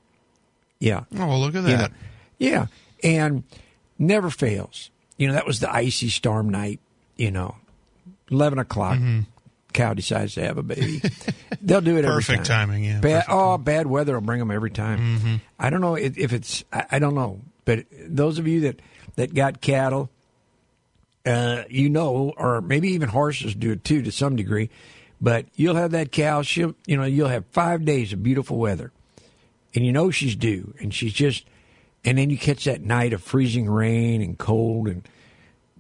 Yeah. 0.78 1.04
Oh, 1.14 1.26
well, 1.26 1.40
look 1.40 1.54
at 1.54 1.64
that. 1.64 1.92
yeah. 2.38 2.66
And 3.02 3.45
never 3.99 4.30
fails. 4.30 4.90
You 5.16 5.28
know, 5.28 5.35
that 5.35 5.47
was 5.47 5.61
the 5.61 5.73
icy 5.73 6.09
storm 6.09 6.50
night, 6.50 6.80
you 7.16 7.30
know, 7.30 7.56
11 8.30 8.59
o'clock. 8.59 8.97
Mm-hmm. 8.97 9.21
Cow 9.73 9.95
decides 9.95 10.35
to 10.35 10.42
have 10.42 10.59
a 10.59 10.62
baby. 10.62 11.02
They'll 11.61 11.80
do 11.80 11.97
it 11.97 12.04
every 12.04 12.23
Perfect 12.23 12.47
time. 12.47 12.68
timing, 12.68 12.85
yeah. 12.85 13.00
Bad, 13.00 13.25
oh, 13.28 13.52
timing. 13.52 13.64
bad 13.64 13.87
weather 13.87 14.14
will 14.14 14.23
bring 14.23 14.38
them 14.38 14.50
every 14.50 14.71
time. 14.71 14.99
Mm-hmm. 14.99 15.35
I 15.59 15.71
don't 15.71 15.80
know 15.80 15.97
if, 15.97 16.16
if 16.16 16.33
it's, 16.33 16.64
I, 16.73 16.87
I, 16.92 16.99
don't 16.99 17.14
know. 17.14 17.40
But 17.66 17.85
those 17.92 18.38
of 18.38 18.47
you 18.49 18.61
that, 18.62 18.80
that 19.16 19.35
got 19.35 19.61
cattle, 19.61 20.11
uh, 21.26 21.64
you 21.68 21.90
know, 21.90 22.33
or 22.37 22.61
maybe 22.62 22.88
even 22.90 23.09
horses 23.09 23.54
do 23.54 23.73
it 23.73 23.85
too 23.85 24.02
to 24.02 24.12
some 24.12 24.37
degree. 24.37 24.71
But 25.21 25.47
you'll 25.54 25.76
have 25.76 25.90
that 25.92 26.12
cow. 26.12 26.42
She'll, 26.42 26.75
you 26.87 26.97
know, 26.97 27.04
you'll 27.04 27.28
have 27.28 27.45
five 27.47 27.85
days 27.85 28.12
of 28.12 28.23
beautiful 28.23 28.59
weather, 28.59 28.92
and 29.76 29.85
you 29.85 29.92
know 29.92 30.11
she's 30.11 30.35
due, 30.35 30.75
and 30.80 30.92
she's 30.92 31.12
just, 31.12 31.45
and 32.04 32.16
then 32.18 32.30
you 32.30 32.38
catch 32.38 32.64
that 32.64 32.83
night 32.83 33.12
of 33.12 33.23
freezing 33.23 33.68
rain 33.68 34.23
and 34.23 34.38
cold 34.38 34.88
and 34.88 35.06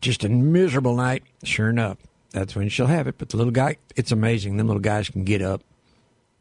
just 0.00 0.22
a 0.22 0.28
miserable 0.28 0.94
night. 0.94 1.22
Sure 1.42 1.70
enough, 1.70 1.96
that's 2.30 2.54
when 2.54 2.68
she'll 2.68 2.86
have 2.86 3.06
it. 3.06 3.16
But 3.16 3.30
the 3.30 3.38
little 3.38 3.52
guy, 3.52 3.78
it's 3.96 4.12
amazing. 4.12 4.58
Them 4.58 4.66
little 4.66 4.80
guys 4.80 5.08
can 5.08 5.24
get 5.24 5.40
up, 5.40 5.62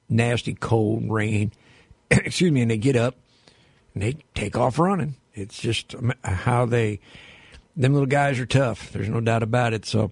nasty 0.10 0.54
cold 0.54 1.10
rain, 1.10 1.52
excuse 2.12 2.52
me, 2.52 2.62
and 2.62 2.70
they 2.70 2.78
get 2.78 2.98
up 2.98 3.16
and 3.94 4.04
they 4.04 4.18
take 4.34 4.58
off 4.58 4.78
running. 4.78 5.16
It's 5.34 5.58
just 5.58 5.96
how 6.24 6.66
they, 6.66 7.00
them 7.76 7.94
little 7.94 8.08
guys 8.08 8.40
are 8.40 8.46
tough. 8.46 8.92
There's 8.92 9.10
no 9.10 9.22
doubt 9.22 9.44
about 9.44 9.74
it. 9.74 9.86
So 9.86 10.12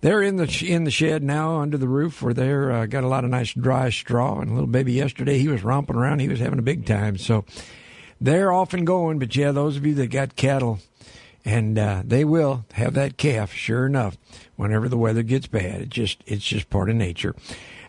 they're 0.00 0.22
in 0.22 0.36
the 0.36 0.64
in 0.66 0.84
the 0.84 0.90
shed 0.90 1.22
now 1.22 1.60
under 1.60 1.76
the 1.76 1.88
roof 1.88 2.22
where 2.22 2.34
they're 2.34 2.72
uh, 2.72 2.86
got 2.86 3.04
a 3.04 3.08
lot 3.08 3.24
of 3.24 3.30
nice 3.30 3.52
dry 3.52 3.90
straw. 3.90 4.40
And 4.40 4.50
a 4.50 4.54
little 4.54 4.66
baby 4.66 4.92
yesterday, 4.92 5.38
he 5.38 5.48
was 5.48 5.62
romping 5.62 5.96
around. 5.96 6.20
He 6.20 6.28
was 6.28 6.40
having 6.40 6.58
a 6.58 6.62
big 6.62 6.86
time. 6.86 7.18
So 7.18 7.44
they're 8.20 8.52
off 8.52 8.74
and 8.74 8.86
going. 8.86 9.18
But 9.18 9.34
yeah, 9.36 9.52
those 9.52 9.76
of 9.76 9.84
you 9.84 9.94
that 9.94 10.08
got 10.08 10.36
cattle, 10.36 10.78
and 11.44 11.78
uh, 11.78 12.02
they 12.04 12.24
will 12.24 12.64
have 12.72 12.94
that 12.94 13.16
calf. 13.16 13.52
Sure 13.52 13.86
enough, 13.86 14.16
whenever 14.56 14.88
the 14.88 14.98
weather 14.98 15.22
gets 15.22 15.46
bad, 15.46 15.82
it 15.82 15.90
just 15.90 16.22
it's 16.26 16.44
just 16.44 16.70
part 16.70 16.88
of 16.88 16.96
nature. 16.96 17.34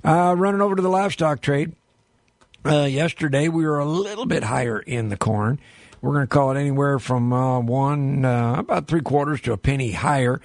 Uh, 0.03 0.35
running 0.37 0.61
over 0.61 0.75
to 0.75 0.81
the 0.81 0.89
livestock 0.89 1.41
trade. 1.41 1.73
Uh, 2.63 2.83
yesterday 2.83 3.47
we 3.47 3.65
were 3.65 3.79
a 3.79 3.85
little 3.85 4.25
bit 4.25 4.43
higher 4.43 4.79
in 4.79 5.09
the 5.09 5.17
corn. 5.17 5.59
We're 6.01 6.13
going 6.13 6.23
to 6.23 6.27
call 6.27 6.51
it 6.51 6.59
anywhere 6.59 6.99
from 6.99 7.31
uh, 7.31 7.59
one, 7.59 8.25
uh, 8.25 8.55
about 8.57 8.87
three 8.87 9.01
quarters 9.01 9.41
to 9.41 9.53
a 9.53 9.57
penny 9.57 9.91
higher. 9.91 10.41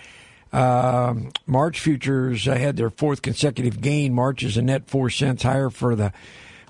Uh, 0.52 1.14
March 1.46 1.80
futures 1.80 2.44
had 2.44 2.76
their 2.76 2.90
fourth 2.90 3.22
consecutive 3.22 3.80
gain. 3.80 4.14
March 4.14 4.42
is 4.42 4.56
a 4.56 4.62
net 4.62 4.88
four 4.88 5.10
cents 5.10 5.42
higher 5.42 5.70
for 5.70 5.94
the 5.94 6.12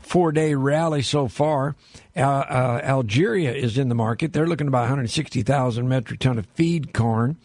four 0.01 0.33
day 0.33 0.55
rally 0.55 1.03
so 1.03 1.29
far. 1.29 1.77
Uh, 2.17 2.21
uh, 2.21 2.81
Algeria 2.83 3.53
is 3.53 3.77
in 3.77 3.89
the 3.89 3.95
market. 3.95 4.33
They're 4.33 4.47
looking 4.47 4.69
about 4.69 4.83
160,000 4.83 5.89
metric 5.89 6.21
ton 6.21 6.39
of 6.39 6.47
feed 6.55 6.95
corn. 6.95 7.37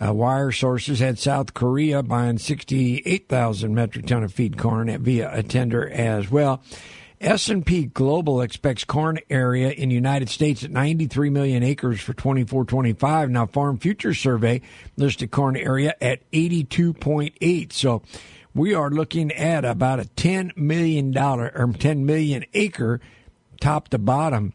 Uh, 0.00 0.14
wire 0.14 0.52
sources 0.52 1.00
had 1.00 1.18
South 1.18 1.54
Korea 1.54 2.02
buying 2.02 2.38
68,000 2.38 3.74
metric 3.74 4.06
ton 4.06 4.22
of 4.22 4.32
feed 4.32 4.56
corn 4.56 4.96
via 5.02 5.30
a 5.32 5.42
tender 5.42 5.88
as 5.90 6.30
well. 6.30 6.62
S&P 7.20 7.86
Global 7.86 8.40
expects 8.40 8.84
corn 8.84 9.18
area 9.28 9.70
in 9.70 9.90
United 9.90 10.28
States 10.28 10.62
at 10.62 10.70
93 10.70 11.30
million 11.30 11.62
acres 11.62 12.00
for 12.00 12.14
24-25. 12.14 13.30
Now, 13.30 13.46
Farm 13.46 13.78
Futures 13.78 14.18
Survey 14.18 14.60
listed 14.96 15.30
corn 15.30 15.56
area 15.56 15.94
at 16.00 16.28
82.8. 16.30 17.72
So, 17.72 18.02
we 18.54 18.74
are 18.74 18.90
looking 18.90 19.30
at 19.32 19.64
about 19.64 20.00
a 20.00 20.04
10 20.04 20.52
million 20.56 21.12
dollar 21.12 21.52
or 21.54 21.72
10 21.72 22.04
million 22.04 22.44
acre 22.54 23.00
top 23.60 23.88
to 23.88 23.98
bottom 23.98 24.52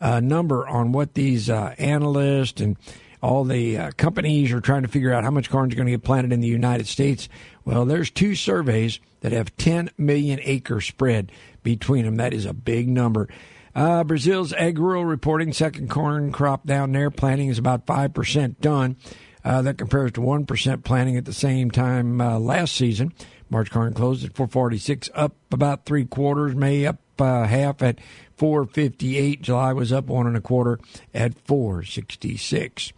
uh, 0.00 0.20
number 0.20 0.66
on 0.66 0.92
what 0.92 1.14
these 1.14 1.50
uh, 1.50 1.74
analysts 1.78 2.60
and 2.60 2.76
all 3.22 3.44
the 3.44 3.78
uh, 3.78 3.90
companies 3.96 4.52
are 4.52 4.60
trying 4.60 4.82
to 4.82 4.88
figure 4.88 5.12
out 5.12 5.22
how 5.22 5.30
much 5.30 5.48
corn 5.48 5.70
is 5.70 5.76
going 5.76 5.86
to 5.86 5.92
get 5.92 6.02
planted 6.02 6.32
in 6.32 6.40
the 6.40 6.48
United 6.48 6.86
States. 6.86 7.28
Well, 7.64 7.84
there's 7.84 8.10
two 8.10 8.34
surveys 8.34 8.98
that 9.20 9.32
have 9.32 9.56
10 9.56 9.90
million 9.96 10.40
acre 10.42 10.80
spread 10.80 11.30
between 11.62 12.04
them. 12.04 12.16
That 12.16 12.34
is 12.34 12.46
a 12.46 12.54
big 12.54 12.88
number. 12.88 13.28
Uh, 13.74 14.04
Brazil's 14.04 14.52
AgRural 14.52 15.08
reporting 15.08 15.52
second 15.52 15.88
corn 15.88 16.30
crop 16.32 16.66
down 16.66 16.92
there. 16.92 17.10
Planting 17.10 17.48
is 17.48 17.58
about 17.58 17.86
5% 17.86 18.60
done. 18.60 18.96
Uh, 19.44 19.62
that 19.62 19.78
compares 19.78 20.12
to 20.12 20.20
1% 20.20 20.84
planting 20.84 21.16
at 21.16 21.24
the 21.24 21.32
same 21.32 21.70
time 21.70 22.20
uh, 22.20 22.38
last 22.38 22.76
season. 22.76 23.12
March 23.50 23.70
corn 23.70 23.92
closed 23.92 24.24
at 24.24 24.34
446, 24.34 25.10
up 25.14 25.34
about 25.50 25.84
three 25.84 26.04
quarters. 26.04 26.54
May 26.54 26.86
up 26.86 27.00
uh, 27.18 27.44
half 27.44 27.82
at 27.82 27.98
458. 28.36 29.42
July 29.42 29.72
was 29.72 29.92
up 29.92 30.06
one 30.06 30.26
and 30.26 30.36
a 30.36 30.40
quarter 30.40 30.78
at 31.12 31.38
466. 31.46 32.92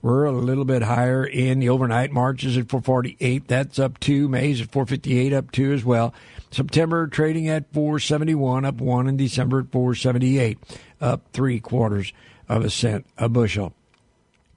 We're 0.00 0.24
a 0.24 0.32
little 0.32 0.64
bit 0.64 0.82
higher 0.82 1.24
in 1.24 1.60
the 1.60 1.68
overnight. 1.68 2.10
March 2.10 2.42
is 2.42 2.56
at 2.56 2.68
448. 2.68 3.46
That's 3.46 3.78
up 3.78 4.00
two. 4.00 4.28
May's 4.28 4.60
at 4.60 4.72
458, 4.72 5.32
up 5.32 5.52
two 5.52 5.72
as 5.72 5.84
well. 5.84 6.12
September 6.52 7.06
trading 7.06 7.48
at 7.48 7.72
471, 7.72 8.66
up 8.66 8.80
one. 8.80 9.08
In 9.08 9.16
December 9.16 9.60
at 9.60 9.72
478, 9.72 10.58
up 11.00 11.22
three 11.32 11.58
quarters 11.58 12.12
of 12.48 12.64
a 12.64 12.70
cent 12.70 13.06
a 13.16 13.28
bushel. 13.28 13.72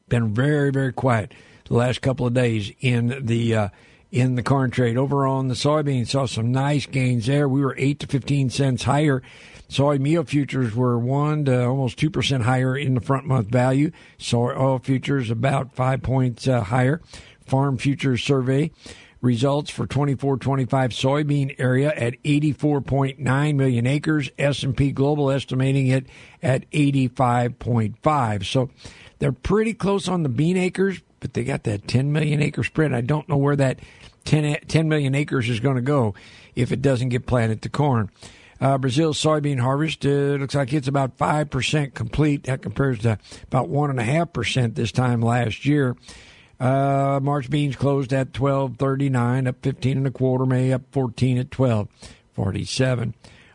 Been 0.09 0.33
very, 0.33 0.71
very 0.71 0.91
quiet 0.91 1.33
the 1.65 1.73
last 1.73 2.01
couple 2.01 2.27
of 2.27 2.33
days 2.33 2.71
in 2.81 3.25
the 3.25 3.55
uh, 3.55 3.69
in 4.11 4.35
the 4.35 4.43
corn 4.43 4.71
trade. 4.71 4.97
Over 4.97 5.25
on 5.25 5.47
the 5.47 5.55
soybean, 5.55 6.05
saw 6.05 6.25
some 6.25 6.51
nice 6.51 6.85
gains 6.85 7.25
there. 7.25 7.47
We 7.47 7.61
were 7.61 7.75
eight 7.77 7.99
to 8.01 8.07
15 8.07 8.49
cents 8.49 8.83
higher. 8.83 9.23
Soy 9.67 9.97
meal 9.97 10.23
futures 10.25 10.75
were 10.75 10.99
one 10.99 11.45
to 11.45 11.65
almost 11.65 11.97
two 11.97 12.09
percent 12.09 12.43
higher 12.43 12.77
in 12.77 12.93
the 12.93 13.01
front 13.01 13.25
month 13.25 13.47
value. 13.47 13.91
Soy 14.17 14.51
oil 14.51 14.79
futures 14.79 15.31
about 15.31 15.73
five 15.73 16.03
points 16.03 16.47
uh, 16.47 16.61
higher. 16.61 17.01
Farm 17.45 17.77
futures 17.77 18.21
survey 18.21 18.71
results 19.25 19.69
for 19.69 19.85
24-25 19.87 20.67
soybean 20.67 21.55
area 21.57 21.91
at 21.93 22.21
84.9 22.23 23.55
million 23.55 23.87
acres. 23.87 24.29
S&P 24.37 24.91
Global 24.91 25.31
estimating 25.31 25.87
it 25.87 26.05
at 26.41 26.69
85.5. 26.71 28.45
So 28.45 28.69
they're 29.19 29.31
pretty 29.31 29.73
close 29.73 30.07
on 30.07 30.23
the 30.23 30.29
bean 30.29 30.55
acres, 30.55 31.01
but 31.19 31.33
they 31.33 31.43
got 31.43 31.63
that 31.63 31.87
10 31.87 32.11
million 32.11 32.41
acre 32.41 32.63
spread. 32.63 32.93
I 32.93 33.01
don't 33.01 33.27
know 33.27 33.37
where 33.37 33.55
that 33.55 33.79
10, 34.25 34.59
10 34.67 34.87
million 34.87 35.15
acres 35.15 35.49
is 35.49 35.59
going 35.59 35.75
to 35.75 35.81
go 35.81 36.13
if 36.55 36.71
it 36.71 36.81
doesn't 36.81 37.09
get 37.09 37.25
planted 37.25 37.61
to 37.63 37.69
corn. 37.69 38.09
Uh, 38.61 38.77
Brazil's 38.77 39.21
soybean 39.21 39.59
harvest 39.59 40.05
uh, 40.05 40.09
looks 40.09 40.55
like 40.55 40.71
it's 40.71 40.87
about 40.87 41.17
5% 41.17 41.93
complete. 41.93 42.43
That 42.43 42.61
compares 42.61 42.99
to 42.99 43.19
about 43.43 43.69
1.5% 43.69 44.75
this 44.75 44.91
time 44.91 45.21
last 45.21 45.65
year. 45.65 45.97
Uh, 46.59 47.19
March 47.21 47.49
beans 47.49 47.75
closed 47.75 48.13
at 48.13 48.31
12.39, 48.31 49.47
up 49.47 49.57
15 49.61 49.97
and 49.97 50.07
a 50.07 50.11
quarter. 50.11 50.45
May 50.45 50.71
up 50.71 50.83
14 50.91 51.37
at 51.37 51.49
12.47. 51.49 53.13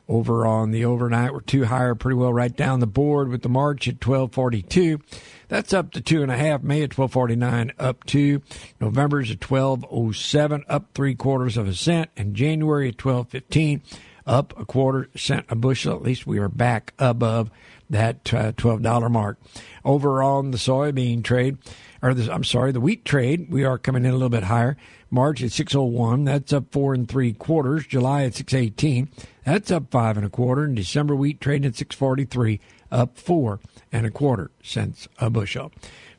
Over 0.09 0.45
on 0.45 0.73
the 0.73 0.85
overnight, 0.85 1.33
we're 1.33 1.41
two 1.41 1.67
higher, 1.67 1.95
pretty 1.95 2.17
well 2.17 2.33
right 2.33 2.55
down 2.55 2.81
the 2.81 2.87
board 2.89 3.29
with 3.29 3.43
the 3.43 3.49
March 3.49 3.87
at 3.87 4.01
12.42. 4.01 5.01
That's 5.47 5.73
up 5.73 5.93
to 5.93 6.01
two 6.01 6.23
and 6.23 6.33
a 6.33 6.37
half. 6.37 6.65
May 6.65 6.83
at 6.83 6.91
12.49, 6.91 7.71
up 7.79 8.05
two. 8.05 8.43
November's 8.81 9.31
at 9.31 9.39
12.07, 9.39 10.65
up 10.69 10.87
three 10.95 11.15
quarters 11.15 11.57
of 11.57 11.69
a 11.69 11.75
cent. 11.75 12.11
And 12.17 12.35
January 12.35 12.89
at 12.89 12.97
12.15, 12.97 13.83
up 14.27 14.59
a 14.59 14.65
quarter 14.65 15.09
cent 15.15 15.47
a 15.49 15.55
bushel. 15.55 15.95
At 15.95 16.03
least 16.03 16.27
we 16.27 16.39
are 16.39 16.49
back 16.49 16.93
above 16.99 17.51
that 17.89 18.35
uh, 18.35 18.53
$12 18.53 19.11
mark. 19.11 19.39
Over 19.85 20.23
on 20.23 20.51
the 20.51 20.59
soybean 20.59 21.23
trade, 21.23 21.59
or 22.03 22.15
the, 22.15 22.33
I'm 22.33 22.45
sorry, 22.45 22.73
the 22.73 22.81
wheat 22.81 23.05
trade, 23.05 23.51
we 23.51 23.65
are 23.65 23.79
coming 23.79 24.05
in 24.05 24.11
a 24.11 24.15
little 24.15 24.29
bit 24.29 24.45
higher. 24.45 24.77
March 25.11 25.43
at 25.43 25.53
601, 25.53 26.25
that's 26.25 26.53
up 26.53 26.71
four 26.71 26.95
and 26.95 27.09
three 27.09 27.33
quarters. 27.33 27.87
July 27.87 28.25
at 28.25 28.35
618, 28.35 29.09
that's 29.45 29.71
up 29.71 29.91
five 29.91 30.17
and 30.17 30.27
a 30.27 30.31
quarter. 30.31 30.65
And 30.65 30.77
December 30.77 31.15
wheat 31.15 31.41
trading 31.41 31.67
at 31.67 31.77
643, 31.77 32.61
up 32.91 33.19
four 33.19 33.61
and 33.93 34.07
a 34.07 34.11
quarter 34.11 34.51
cents 34.63 35.09
a 35.19 35.31
bushel. 35.31 35.73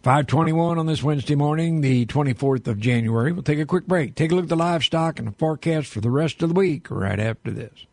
521 0.03 0.79
on 0.79 0.87
this 0.87 1.03
Wednesday 1.03 1.35
morning, 1.35 1.81
the 1.81 2.07
24th 2.07 2.67
of 2.67 2.79
January. 2.79 3.31
We'll 3.31 3.43
take 3.43 3.59
a 3.59 3.65
quick 3.65 3.85
break. 3.85 4.15
Take 4.15 4.31
a 4.31 4.35
look 4.35 4.45
at 4.45 4.49
the 4.49 4.55
livestock 4.55 5.19
and 5.19 5.27
the 5.27 5.33
forecast 5.33 5.89
for 5.89 6.01
the 6.01 6.09
rest 6.09 6.41
of 6.41 6.49
the 6.49 6.55
week 6.55 6.89
right 6.89 7.19
after 7.19 7.51
this. 7.51 7.85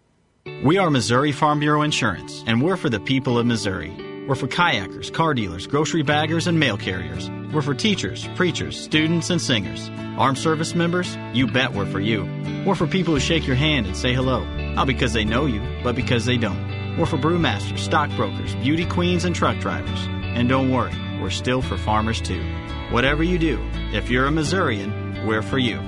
We 0.64 0.78
are 0.78 0.90
Missouri 0.90 1.32
Farm 1.32 1.60
Bureau 1.60 1.82
Insurance, 1.82 2.42
and 2.46 2.62
we're 2.62 2.78
for 2.78 2.88
the 2.88 3.00
people 3.00 3.38
of 3.38 3.44
Missouri. 3.44 4.07
We're 4.28 4.34
for 4.34 4.46
kayakers, 4.46 5.10
car 5.10 5.32
dealers, 5.32 5.66
grocery 5.66 6.02
baggers, 6.02 6.46
and 6.46 6.60
mail 6.60 6.76
carriers. 6.76 7.30
We're 7.50 7.62
for 7.62 7.72
teachers, 7.72 8.28
preachers, 8.36 8.78
students, 8.78 9.30
and 9.30 9.40
singers. 9.40 9.88
Armed 10.18 10.36
service 10.36 10.74
members? 10.74 11.16
You 11.32 11.46
bet 11.46 11.72
we're 11.72 11.86
for 11.86 11.98
you. 11.98 12.28
We're 12.66 12.74
for 12.74 12.86
people 12.86 13.14
who 13.14 13.20
shake 13.20 13.46
your 13.46 13.56
hand 13.56 13.86
and 13.86 13.96
say 13.96 14.12
hello, 14.12 14.44
not 14.74 14.86
because 14.86 15.14
they 15.14 15.24
know 15.24 15.46
you, 15.46 15.62
but 15.82 15.96
because 15.96 16.26
they 16.26 16.36
don't. 16.36 16.98
We're 16.98 17.06
for 17.06 17.16
brewmasters, 17.16 17.78
stockbrokers, 17.78 18.54
beauty 18.56 18.84
queens, 18.84 19.24
and 19.24 19.34
truck 19.34 19.60
drivers. 19.60 19.98
And 20.36 20.46
don't 20.46 20.70
worry, 20.70 20.92
we're 21.22 21.30
still 21.30 21.62
for 21.62 21.78
farmers 21.78 22.20
too. 22.20 22.44
Whatever 22.90 23.22
you 23.22 23.38
do, 23.38 23.58
if 23.94 24.10
you're 24.10 24.26
a 24.26 24.30
Missourian, 24.30 25.26
we're 25.26 25.40
for 25.40 25.56
you. 25.56 25.80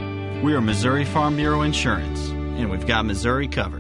We 0.43 0.55
are 0.55 0.63
Missouri 0.63 1.05
Farm 1.05 1.37
Bureau 1.37 1.61
Insurance, 1.61 2.31
and 2.31 2.71
we've 2.71 2.87
got 2.87 3.05
Missouri 3.05 3.49
covered. 3.49 3.80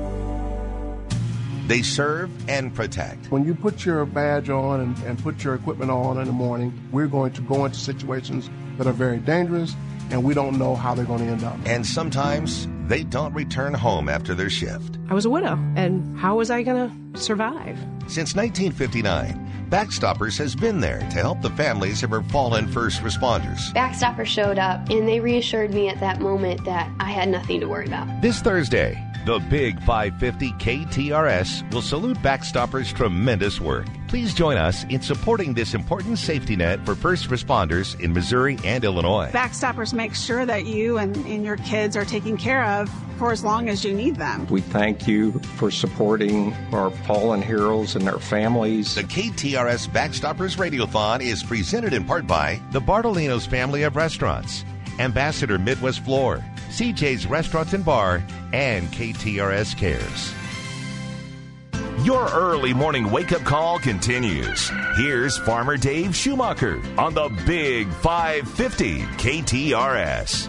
They 1.68 1.82
serve 1.82 2.32
and 2.50 2.74
protect. 2.74 3.30
When 3.30 3.44
you 3.44 3.54
put 3.54 3.86
your 3.86 4.06
badge 4.06 4.50
on 4.50 4.80
and, 4.80 4.98
and 5.04 5.22
put 5.22 5.44
your 5.44 5.54
equipment 5.54 5.92
on 5.92 6.18
in 6.18 6.26
the 6.26 6.32
morning, 6.32 6.72
we're 6.92 7.08
going 7.08 7.34
to 7.34 7.42
go 7.42 7.66
into 7.66 7.78
situations 7.78 8.50
that 8.78 8.88
are 8.88 8.94
very 8.94 9.18
dangerous 9.18 9.76
and 10.10 10.24
we 10.24 10.34
don't 10.34 10.58
know 10.58 10.76
how 10.76 10.96
they're 10.96 11.04
going 11.04 11.26
to 11.26 11.26
end 11.26 11.44
up. 11.44 11.58
And 11.66 11.86
sometimes 11.86 12.68
they 12.88 13.04
don't 13.04 13.34
return 13.34 13.74
home 13.74 14.08
after 14.08 14.34
their 14.34 14.50
shift. 14.50 14.98
I 15.10 15.14
was 15.14 15.26
a 15.26 15.30
widow, 15.30 15.60
and 15.76 16.18
how 16.18 16.38
was 16.38 16.50
I 16.50 16.64
going 16.64 16.90
to 17.14 17.20
survive? 17.20 17.78
Since 18.08 18.34
1959, 18.36 19.48
Backstoppers 19.70 20.38
has 20.38 20.56
been 20.56 20.80
there 20.80 21.00
to 21.00 21.18
help 21.18 21.42
the 21.42 21.50
families 21.50 22.02
of 22.02 22.14
our 22.14 22.24
fallen 22.24 22.70
first 22.70 23.02
responders. 23.02 23.74
Backstoppers 23.74 24.28
showed 24.28 24.58
up, 24.58 24.90
and 24.90 25.06
they 25.06 25.20
reassured 25.20 25.74
me 25.74 25.90
at 25.90 26.00
that 26.00 26.22
moment 26.22 26.64
that 26.64 26.90
I 27.02 27.12
had 27.12 27.28
nothing 27.28 27.60
to 27.60 27.68
worry 27.68 27.86
about. 27.86 28.22
This 28.22 28.40
Thursday, 28.40 29.04
the 29.28 29.40
Big 29.40 29.78
550 29.82 30.52
KTRS 30.54 31.70
will 31.74 31.82
salute 31.82 32.18
Backstoppers' 32.20 32.96
tremendous 32.96 33.60
work. 33.60 33.86
Please 34.08 34.34
join 34.34 34.56
us 34.56 34.86
in 34.86 35.02
supporting 35.02 35.54
this 35.54 35.74
important 35.74 36.18
safety 36.18 36.56
net 36.56 36.86
for 36.86 36.96
first 36.96 37.30
responders 37.30 38.00
in 38.00 38.14
Missouri 38.14 38.58
and 38.64 38.86
Illinois. 38.86 39.30
Backstoppers 39.34 39.94
makes 39.94 40.24
sure 40.24 40.46
that 40.46 40.66
you 40.66 40.98
and, 40.98 41.14
and 41.26 41.44
your 41.44 41.58
kids 41.58 41.98
are 41.98 42.06
taken 42.06 42.38
care 42.38 42.64
of 42.64 42.90
for 43.18 43.34
as 43.34 43.44
long 43.44 43.68
as 43.68 43.84
you 43.84 43.94
need 43.94 44.16
them. 44.16 44.48
We 44.48 44.62
thank 44.62 45.10
you 45.10 45.34
for 45.58 45.72
supporting 45.72 46.54
our 46.72 46.90
fallen 46.90 47.42
heroes 47.42 47.98
and 47.98 48.08
their 48.08 48.20
families. 48.20 48.96
The 48.96 49.04
KTRS 49.04 49.90
Backstoppers 49.90 50.56
Radiothon 50.56 51.20
is 51.20 51.44
presented 51.44 51.94
in 51.94 52.06
part 52.06 52.28
by 52.28 52.62
the 52.72 52.80
Bartolinos 52.80 53.46
family 53.46 53.84
of 53.84 53.98
restaurants, 53.98 54.64
Ambassador 55.00 55.58
Midwest 55.58 56.04
Floor, 56.04 56.44
CJ's 56.70 57.28
Restaurants 57.28 57.74
and 57.74 57.86
Bar, 57.86 58.24
and 58.54 58.88
KTRS 58.90 59.78
Cares. 59.78 60.34
Your 62.06 62.30
early 62.30 62.74
morning 62.74 63.12
wake 63.12 63.32
up 63.32 63.44
call 63.44 63.80
continues. 63.80 64.72
Here's 64.96 65.38
Farmer 65.40 65.78
Dave 65.78 66.16
Schumacher 66.16 66.82
on 66.98 67.14
the 67.14 67.30
Big 67.46 67.90
550 67.90 69.02
KTRS. 69.02 70.48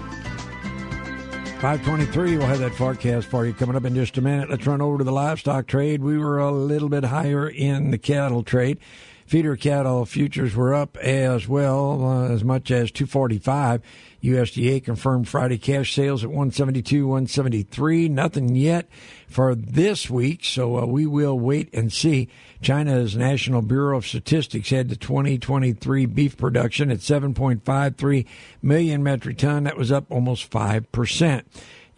523, 1.60 2.36
we'll 2.36 2.46
have 2.46 2.60
that 2.60 2.74
forecast 2.74 3.26
for 3.26 3.44
you 3.44 3.52
coming 3.52 3.74
up 3.74 3.84
in 3.84 3.92
just 3.92 4.16
a 4.16 4.20
minute. 4.20 4.48
Let's 4.48 4.64
run 4.64 4.80
over 4.80 4.98
to 4.98 5.04
the 5.04 5.10
livestock 5.10 5.66
trade. 5.66 6.02
We 6.02 6.16
were 6.16 6.38
a 6.38 6.52
little 6.52 6.88
bit 6.88 7.02
higher 7.04 7.48
in 7.48 7.90
the 7.90 7.98
cattle 7.98 8.44
trade. 8.44 8.78
Feeder 9.26 9.56
cattle 9.56 10.06
futures 10.06 10.54
were 10.54 10.72
up 10.72 10.96
as 10.98 11.48
well, 11.48 12.04
uh, 12.04 12.28
as 12.28 12.44
much 12.44 12.70
as 12.70 12.92
245. 12.92 13.82
USDA 14.22 14.82
confirmed 14.84 15.28
Friday 15.28 15.58
cash 15.58 15.94
sales 15.94 16.24
at 16.24 16.30
172, 16.30 17.06
173. 17.06 18.08
Nothing 18.08 18.56
yet 18.56 18.88
for 19.28 19.54
this 19.54 20.10
week, 20.10 20.44
so 20.44 20.78
uh, 20.78 20.86
we 20.86 21.06
will 21.06 21.38
wait 21.38 21.72
and 21.72 21.92
see. 21.92 22.28
China's 22.60 23.16
National 23.16 23.62
Bureau 23.62 23.98
of 23.98 24.06
Statistics 24.06 24.70
had 24.70 24.88
the 24.88 24.96
2023 24.96 26.06
beef 26.06 26.36
production 26.36 26.90
at 26.90 26.98
7.53 26.98 28.26
million 28.60 29.02
metric 29.02 29.38
ton. 29.38 29.64
That 29.64 29.76
was 29.76 29.92
up 29.92 30.06
almost 30.10 30.50
5%. 30.50 31.44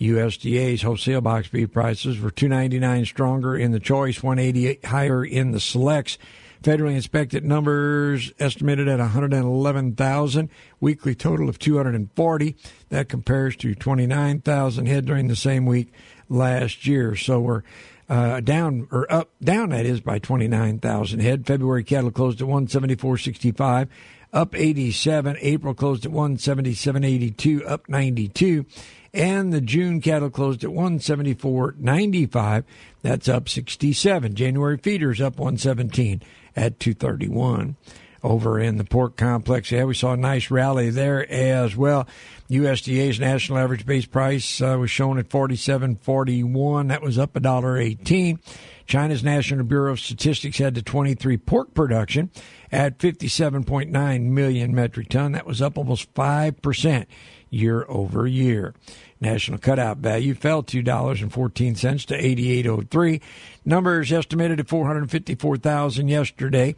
USDA's 0.00 0.82
wholesale 0.82 1.20
box 1.20 1.48
beef 1.48 1.72
prices 1.72 2.18
were 2.18 2.30
299 2.30 3.04
stronger 3.04 3.56
in 3.56 3.72
the 3.72 3.80
choice, 3.80 4.22
188 4.22 4.84
higher 4.86 5.24
in 5.24 5.52
the 5.52 5.60
selects. 5.60 6.18
Federally 6.62 6.94
inspected 6.94 7.42
numbers 7.42 8.32
estimated 8.38 8.86
at 8.86 8.98
111,000, 8.98 10.50
weekly 10.78 11.14
total 11.14 11.48
of 11.48 11.58
240. 11.58 12.56
That 12.90 13.08
compares 13.08 13.56
to 13.56 13.74
29,000 13.74 14.86
head 14.86 15.06
during 15.06 15.28
the 15.28 15.36
same 15.36 15.64
week 15.64 15.90
last 16.28 16.86
year. 16.86 17.16
So 17.16 17.40
we're 17.40 17.62
uh, 18.10 18.40
down 18.40 18.88
or 18.90 19.10
up, 19.10 19.30
down 19.42 19.70
that 19.70 19.86
is 19.86 20.02
by 20.02 20.18
29,000 20.18 21.20
head. 21.20 21.46
February 21.46 21.84
cattle 21.84 22.10
closed 22.10 22.42
at 22.42 22.48
174.65, 22.48 23.88
up 24.34 24.54
87. 24.54 25.36
April 25.40 25.72
closed 25.72 26.04
at 26.04 26.12
177.82, 26.12 27.66
up 27.66 27.88
92. 27.88 28.66
And 29.14 29.52
the 29.52 29.62
June 29.62 30.00
cattle 30.02 30.30
closed 30.30 30.62
at 30.62 30.70
174.95. 30.70 32.64
That's 33.02 33.28
up 33.28 33.48
67. 33.48 34.34
January 34.34 34.76
feeders 34.76 35.22
up 35.22 35.38
117 35.38 36.20
at 36.56 36.80
231 36.80 37.76
over 38.22 38.58
in 38.58 38.76
the 38.76 38.84
pork 38.84 39.16
complex. 39.16 39.70
Yeah, 39.70 39.84
we 39.84 39.94
saw 39.94 40.12
a 40.12 40.16
nice 40.16 40.50
rally 40.50 40.90
there 40.90 41.30
as 41.30 41.76
well. 41.76 42.06
USDA's 42.50 43.20
national 43.20 43.58
average 43.58 43.86
base 43.86 44.06
price 44.06 44.60
uh, 44.60 44.76
was 44.78 44.90
shown 44.90 45.18
at 45.18 45.28
47.41. 45.28 46.88
That 46.88 47.02
was 47.02 47.18
up 47.18 47.36
a 47.36 47.40
dollar 47.40 47.78
18. 47.78 48.40
China's 48.86 49.22
National 49.22 49.64
Bureau 49.64 49.92
of 49.92 50.00
Statistics 50.00 50.58
had 50.58 50.74
the 50.74 50.82
23 50.82 51.36
pork 51.36 51.74
production 51.74 52.28
at 52.72 52.98
57.9 52.98 54.22
million 54.22 54.74
metric 54.74 55.08
ton. 55.08 55.32
That 55.32 55.46
was 55.46 55.62
up 55.62 55.78
almost 55.78 56.12
5% 56.12 57.06
year 57.50 57.84
over 57.88 58.26
year. 58.26 58.74
National 59.20 59.58
cutout 59.58 59.98
value 59.98 60.34
fell 60.34 60.62
$2.14 60.62 62.06
to 62.06 62.18
88.03. 62.18 63.20
Numbers 63.64 64.12
estimated 64.12 64.60
at 64.60 64.68
454,000 64.68 66.08
yesterday. 66.08 66.74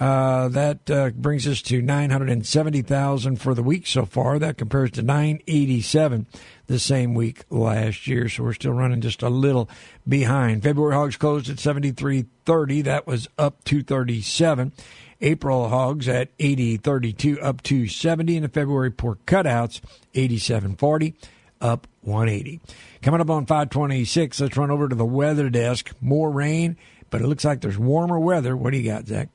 Uh, 0.00 0.48
that 0.48 0.88
uh, 0.90 1.10
brings 1.10 1.46
us 1.48 1.60
to 1.60 1.82
970,000 1.82 3.36
for 3.36 3.52
the 3.52 3.64
week 3.64 3.86
so 3.86 4.04
far. 4.04 4.38
That 4.38 4.56
compares 4.56 4.92
to 4.92 5.02
987 5.02 6.26
the 6.66 6.78
same 6.78 7.14
week 7.14 7.44
last 7.50 8.06
year. 8.06 8.28
So 8.28 8.44
we're 8.44 8.52
still 8.52 8.72
running 8.72 9.00
just 9.00 9.22
a 9.22 9.28
little 9.28 9.68
behind. 10.06 10.62
February 10.62 10.94
hogs 10.94 11.16
closed 11.16 11.50
at 11.50 11.56
73.30. 11.56 12.84
That 12.84 13.06
was 13.08 13.26
up 13.38 13.64
237. 13.64 14.72
April 15.20 15.68
hogs 15.68 16.06
at 16.06 16.36
80.32, 16.38 17.42
up 17.42 17.62
270. 17.62 18.36
And 18.36 18.44
the 18.44 18.48
February 18.48 18.92
pork 18.92 19.26
cutouts, 19.26 19.80
87.40, 20.14 21.14
up 21.60 21.86
180. 22.02 22.60
Coming 23.02 23.20
up 23.20 23.30
on 23.30 23.46
526, 23.46 24.40
let's 24.40 24.56
run 24.56 24.70
over 24.70 24.88
to 24.88 24.94
the 24.94 25.04
weather 25.04 25.50
desk. 25.50 25.92
More 26.00 26.30
rain, 26.30 26.76
but 27.10 27.20
it 27.20 27.26
looks 27.26 27.44
like 27.44 27.60
there's 27.60 27.78
warmer 27.78 28.18
weather. 28.18 28.56
What 28.56 28.72
do 28.72 28.78
you 28.78 28.90
got, 28.90 29.06
Zach? 29.06 29.28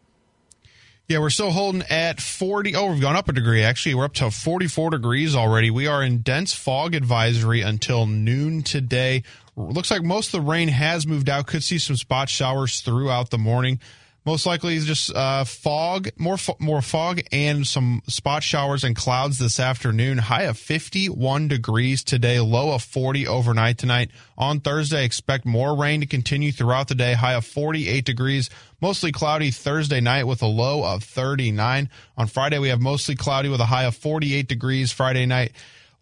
Yeah, 1.10 1.20
we're 1.20 1.32
still 1.32 1.52
holding 1.52 1.84
at 1.90 2.22
40. 2.22 2.76
Oh, 2.76 2.92
we've 2.92 3.02
gone 3.02 3.18
up 3.18 3.28
a 3.28 3.34
degree, 3.34 3.62
actually. 3.62 3.94
We're 3.94 4.06
up 4.06 4.14
to 4.14 4.32
44 4.32 4.92
degrees 4.92 5.36
already. 5.36 5.70
We 5.70 5.86
are 5.86 6.02
in 6.02 6.20
dense 6.20 6.54
fog 6.54 6.96
advisory 6.96 7.60
until 7.62 8.06
noon 8.06 8.64
today. 8.64 9.24
Looks 9.58 9.92
like 9.92 10.02
most 10.02 10.28
of 10.28 10.32
the 10.32 10.50
rain 10.50 10.70
has 10.70 11.06
moved 11.06 11.30
out. 11.30 11.46
Could 11.46 11.64
see 11.64 11.78
some 11.78 11.98
spot 11.98 12.30
showers 12.30 12.80
throughout 12.80 13.32
the 13.32 13.38
morning. 13.38 13.82
Most 14.26 14.46
likely 14.46 14.80
just 14.80 15.14
uh, 15.14 15.44
fog, 15.44 16.08
more 16.18 16.38
fo- 16.38 16.56
more 16.58 16.82
fog, 16.82 17.22
and 17.34 17.68
some 17.68 18.02
spot 18.08 18.42
showers 18.42 18.86
and 18.86 18.96
clouds 18.96 19.38
this 19.38 19.60
afternoon. 19.60 20.18
High 20.18 20.44
of 20.44 20.58
51 20.58 21.50
degrees 21.50 22.06
today, 22.06 22.40
low 22.40 22.72
of 22.72 22.82
40 22.84 23.28
overnight 23.28 23.78
tonight. 23.78 24.12
On 24.38 24.62
Thursday, 24.62 25.04
expect 25.04 25.46
more 25.46 25.76
rain 25.76 26.00
to 26.00 26.06
continue 26.06 26.54
throughout 26.54 26.88
the 26.88 26.96
day. 26.96 27.14
High 27.14 27.34
of 27.34 27.46
48 27.46 28.06
degrees, 28.06 28.50
mostly 28.80 29.12
cloudy 29.12 29.52
Thursday 29.52 30.00
night 30.00 30.24
with 30.24 30.42
a 30.42 30.48
low 30.48 30.86
of 30.86 31.04
39. 31.04 31.90
On 32.18 32.28
Friday, 32.28 32.60
we 32.60 32.70
have 32.70 32.82
mostly 32.82 33.16
cloudy 33.16 33.50
with 33.50 33.60
a 33.60 33.66
high 33.66 33.84
of 33.84 33.96
48 33.96 34.48
degrees 34.48 34.94
Friday 34.94 35.26
night. 35.26 35.52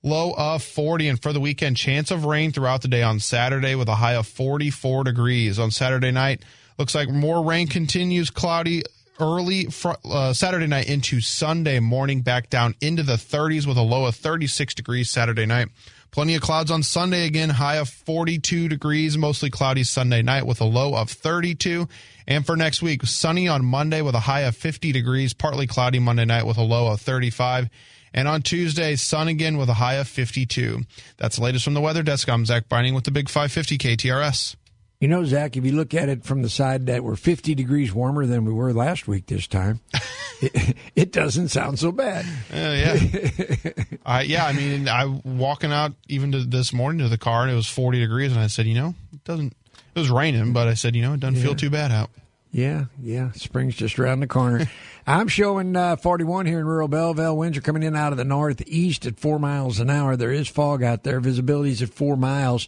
Low 0.04 0.34
of 0.38 0.62
40 0.62 1.10
and 1.10 1.22
for 1.22 1.34
the 1.34 1.40
weekend, 1.40 1.78
chance 1.78 2.12
of 2.12 2.26
rain 2.26 2.52
throughout 2.52 2.84
the 2.84 2.88
day 2.88 3.02
on 3.02 3.20
Saturday 3.20 3.74
with 3.74 3.88
a 3.88 3.96
high 3.96 4.16
of 4.16 4.28
44 4.28 5.06
degrees. 5.06 5.58
On 5.58 5.72
Saturday 5.72 6.12
night, 6.12 6.44
Looks 6.82 6.96
like 6.96 7.10
more 7.10 7.46
rain 7.46 7.68
continues 7.68 8.32
cloudy 8.32 8.82
early 9.20 9.66
fr- 9.66 9.92
uh, 10.04 10.34
Saturday 10.34 10.66
night 10.66 10.90
into 10.90 11.22
Sunday 11.22 11.80
morning, 11.80 12.22
back 12.22 12.50
down 12.50 12.74
into 12.82 13.04
the 13.04 13.18
30s 13.18 13.68
with 13.68 13.78
a 13.78 13.84
low 13.84 14.06
of 14.06 14.16
36 14.16 14.74
degrees 14.74 15.12
Saturday 15.12 15.46
night. 15.46 15.68
Plenty 16.10 16.34
of 16.34 16.42
clouds 16.42 16.72
on 16.72 16.82
Sunday 16.82 17.28
again, 17.28 17.52
high 17.52 17.76
of 17.76 17.88
42 17.88 18.68
degrees, 18.68 19.16
mostly 19.16 19.52
cloudy 19.52 19.84
Sunday 19.84 20.24
night 20.24 20.48
with 20.48 20.60
a 20.60 20.66
low 20.66 20.96
of 20.96 21.12
32. 21.12 21.88
And 22.26 22.48
for 22.48 22.58
next 22.58 22.82
week, 22.82 23.04
sunny 23.04 23.48
on 23.48 23.64
Monday 23.64 24.02
with 24.02 24.16
a 24.16 24.22
high 24.22 24.42
of 24.42 24.58
50 24.58 24.92
degrees, 24.92 25.34
partly 25.34 25.68
cloudy 25.68 26.00
Monday 26.00 26.26
night 26.26 26.48
with 26.48 26.58
a 26.58 26.64
low 26.64 26.92
of 26.92 27.00
35. 27.00 27.70
And 28.12 28.28
on 28.28 28.42
Tuesday, 28.42 28.96
sun 28.96 29.28
again 29.28 29.60
with 29.60 29.70
a 29.70 29.76
high 29.76 29.98
of 29.98 30.08
52. 30.08 30.82
That's 31.18 31.36
the 31.36 31.44
latest 31.44 31.64
from 31.64 31.76
the 31.76 31.82
weather 31.82 32.02
desk. 32.02 32.28
I'm 32.28 32.44
Zach 32.44 32.68
Binding 32.68 32.96
with 32.96 33.04
the 33.04 33.12
Big 33.12 33.30
550 33.30 33.78
KTRS. 33.78 34.56
You 35.02 35.08
know, 35.08 35.26
Zach, 35.26 35.58
if 35.58 35.66
you 35.66 35.72
look 35.72 35.96
at 35.96 36.10
it 36.10 36.24
from 36.24 36.44
the 36.44 36.50
side 36.50 36.86
that 36.86 37.04
we're 37.04 37.16
50 37.16 37.56
degrees 37.56 37.92
warmer 37.92 38.28
than 38.28 38.46
we 38.46 38.54
were 38.54 38.72
last 38.72 39.08
week 39.08 39.26
this 39.26 39.48
time, 39.48 39.80
it, 40.42 40.78
it, 40.96 41.12
doesn't 41.12 41.48
sound 41.48 41.80
so 41.80 41.92
bad. 41.92 42.24
Uh, 42.54 42.56
yeah. 42.56 43.74
uh, 44.06 44.24
yeah, 44.24 44.46
I 44.46 44.54
mean, 44.54 44.88
I 44.88 45.06
walking 45.06 45.72
out 45.72 45.94
even 46.08 46.32
to 46.34 46.44
this 46.44 46.72
morning 46.72 47.00
to 47.00 47.10
the 47.10 47.18
car 47.18 47.42
and 47.42 47.52
it 47.52 47.56
was 47.56 47.68
40 47.68 48.00
degrees 48.00 48.32
and 48.32 48.40
I 48.40 48.46
said, 48.46 48.68
you 48.68 48.76
know, 48.76 48.94
it 49.12 49.24
doesn't, 49.24 49.56
it 49.96 50.00
was 50.00 50.12
raining, 50.12 50.54
but 50.54 50.68
I 50.68 50.76
said, 50.76 50.96
you 50.96 51.02
know, 51.02 51.14
it 51.14 51.20
doesn't 51.20 51.38
yeah. 51.38 51.42
feel 51.42 51.56
too 51.56 51.72
bad 51.72 51.92
out. 51.92 52.12
Yeah, 52.52 52.86
yeah. 53.02 53.32
Spring's 53.32 53.76
just 53.76 53.98
around 53.98 54.20
the 54.20 54.28
corner. 54.28 54.70
I'm 55.08 55.30
showing 55.30 55.76
uh, 55.76 55.96
41 55.96 56.46
here 56.46 56.60
in 56.60 56.66
rural 56.68 56.88
Belleville. 56.88 57.38
Winds 57.38 57.58
are 57.58 57.62
coming 57.62 57.82
in 57.82 57.96
out 57.96 58.12
of 58.12 58.20
the 58.20 58.26
northeast 58.26 59.08
at 59.08 59.20
four 59.20 59.40
miles 59.40 59.80
an 59.80 59.90
hour. 59.90 60.16
There 60.16 60.32
is 60.32 60.48
fog 60.48 60.84
out 60.84 61.02
there. 61.02 61.20
Visibility's 61.20 61.82
at 61.82 61.90
four 61.90 62.16
miles. 62.18 62.68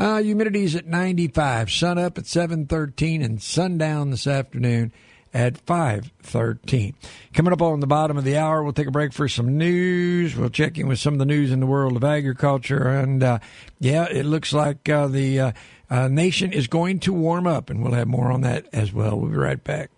Uh, 0.00 0.16
humidity's 0.16 0.74
at 0.74 0.86
95. 0.86 1.70
Sun 1.70 1.98
up 1.98 2.16
at 2.16 2.24
7:13 2.24 3.22
and 3.22 3.40
sundown 3.42 4.10
this 4.10 4.26
afternoon 4.26 4.92
at 5.34 5.58
5:13. 5.66 6.94
Coming 7.34 7.52
up 7.52 7.60
on 7.60 7.80
the 7.80 7.86
bottom 7.86 8.16
of 8.16 8.24
the 8.24 8.38
hour, 8.38 8.62
we'll 8.62 8.72
take 8.72 8.86
a 8.86 8.90
break 8.90 9.12
for 9.12 9.28
some 9.28 9.58
news. 9.58 10.34
We'll 10.34 10.48
check 10.48 10.78
in 10.78 10.88
with 10.88 11.00
some 11.00 11.12
of 11.12 11.18
the 11.18 11.26
news 11.26 11.52
in 11.52 11.60
the 11.60 11.66
world 11.66 11.96
of 11.96 12.04
agriculture, 12.04 12.88
and 12.88 13.22
uh, 13.22 13.40
yeah, 13.78 14.06
it 14.06 14.24
looks 14.24 14.54
like 14.54 14.88
uh, 14.88 15.06
the 15.06 15.38
uh, 15.38 15.52
uh, 15.90 16.08
nation 16.08 16.54
is 16.54 16.66
going 16.66 17.00
to 17.00 17.12
warm 17.12 17.46
up, 17.46 17.68
and 17.68 17.82
we'll 17.82 17.92
have 17.92 18.08
more 18.08 18.32
on 18.32 18.40
that 18.40 18.68
as 18.72 18.94
well. 18.94 19.20
We'll 19.20 19.30
be 19.30 19.36
right 19.36 19.62
back. 19.62 19.90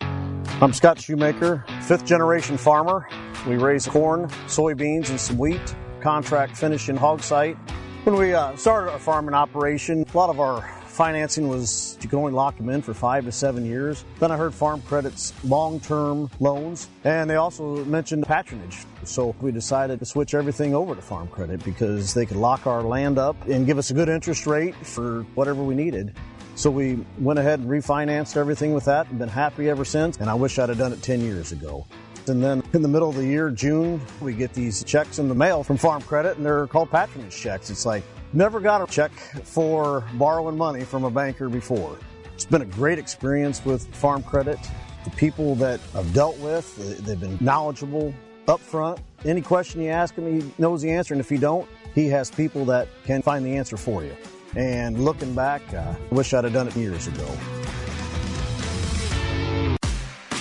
I'm 0.00 0.72
Scott 0.72 1.00
Shoemaker, 1.00 1.64
fifth 1.82 2.04
generation 2.06 2.56
farmer. 2.56 3.08
We 3.46 3.54
raise 3.54 3.86
corn, 3.86 4.26
soybeans, 4.48 5.10
and 5.10 5.20
some 5.20 5.38
wheat. 5.38 5.76
Contract 6.00 6.56
finishing 6.56 6.96
hog 6.96 7.22
site 7.22 7.56
when 8.04 8.16
we 8.16 8.34
uh, 8.34 8.54
started 8.56 8.92
our 8.92 8.98
farming 8.98 9.34
operation, 9.34 10.04
a 10.12 10.16
lot 10.16 10.28
of 10.28 10.38
our 10.38 10.60
financing 10.86 11.48
was 11.48 11.96
you 12.02 12.08
could 12.08 12.18
only 12.18 12.32
lock 12.32 12.56
them 12.58 12.68
in 12.68 12.82
for 12.82 12.92
five 12.92 13.24
to 13.24 13.32
seven 13.32 13.64
years. 13.64 14.04
Then 14.20 14.30
I 14.30 14.36
heard 14.36 14.52
Farm 14.52 14.82
Credit's 14.82 15.32
long-term 15.42 16.30
loans, 16.38 16.88
and 17.04 17.28
they 17.28 17.36
also 17.36 17.82
mentioned 17.86 18.26
patronage. 18.26 18.84
So 19.04 19.34
we 19.40 19.52
decided 19.52 20.00
to 20.00 20.04
switch 20.04 20.34
everything 20.34 20.74
over 20.74 20.94
to 20.94 21.00
Farm 21.00 21.28
Credit 21.28 21.64
because 21.64 22.12
they 22.12 22.26
could 22.26 22.36
lock 22.36 22.66
our 22.66 22.82
land 22.82 23.18
up 23.18 23.36
and 23.48 23.64
give 23.66 23.78
us 23.78 23.90
a 23.90 23.94
good 23.94 24.10
interest 24.10 24.46
rate 24.46 24.74
for 24.74 25.22
whatever 25.34 25.62
we 25.62 25.74
needed. 25.74 26.14
So 26.56 26.70
we 26.70 27.04
went 27.18 27.38
ahead 27.38 27.60
and 27.60 27.68
refinanced 27.68 28.36
everything 28.36 28.74
with 28.74 28.84
that 28.84 29.08
and 29.08 29.18
been 29.18 29.28
happy 29.28 29.70
ever 29.70 29.84
since. 29.84 30.18
And 30.18 30.28
I 30.28 30.34
wish 30.34 30.58
I'd 30.58 30.68
have 30.68 30.78
done 30.78 30.92
it 30.92 31.02
10 31.02 31.22
years 31.22 31.52
ago. 31.52 31.86
And 32.26 32.42
then 32.42 32.62
in 32.72 32.80
the 32.82 32.88
middle 32.88 33.08
of 33.10 33.16
the 33.16 33.26
year, 33.26 33.50
June, 33.50 34.00
we 34.20 34.32
get 34.32 34.54
these 34.54 34.82
checks 34.84 35.18
in 35.18 35.28
the 35.28 35.34
mail 35.34 35.62
from 35.62 35.76
Farm 35.76 36.00
Credit, 36.02 36.36
and 36.36 36.46
they're 36.46 36.66
called 36.66 36.90
patronage 36.90 37.36
checks. 37.36 37.68
It's 37.68 37.84
like, 37.84 38.02
never 38.32 38.60
got 38.60 38.82
a 38.82 38.90
check 38.90 39.12
for 39.12 40.04
borrowing 40.14 40.56
money 40.56 40.84
from 40.84 41.04
a 41.04 41.10
banker 41.10 41.48
before. 41.48 41.98
It's 42.32 42.46
been 42.46 42.62
a 42.62 42.66
great 42.66 42.98
experience 42.98 43.64
with 43.64 43.86
Farm 43.94 44.22
Credit. 44.22 44.58
The 45.04 45.10
people 45.10 45.54
that 45.56 45.80
I've 45.94 46.12
dealt 46.14 46.38
with, 46.38 47.04
they've 47.04 47.20
been 47.20 47.36
knowledgeable, 47.40 48.14
upfront. 48.48 49.00
Any 49.24 49.42
question 49.42 49.82
you 49.82 49.90
ask 49.90 50.14
him, 50.14 50.40
he 50.40 50.50
knows 50.58 50.80
the 50.80 50.90
answer, 50.90 51.12
and 51.12 51.20
if 51.20 51.30
you 51.30 51.38
don't, 51.38 51.68
he 51.94 52.08
has 52.08 52.30
people 52.30 52.64
that 52.66 52.88
can 53.04 53.20
find 53.22 53.44
the 53.44 53.56
answer 53.56 53.76
for 53.76 54.02
you. 54.02 54.16
And 54.56 55.04
looking 55.04 55.34
back, 55.34 55.74
I 55.74 55.96
wish 56.10 56.32
I'd 56.32 56.44
have 56.44 56.52
done 56.52 56.68
it 56.68 56.76
years 56.76 57.06
ago. 57.06 57.26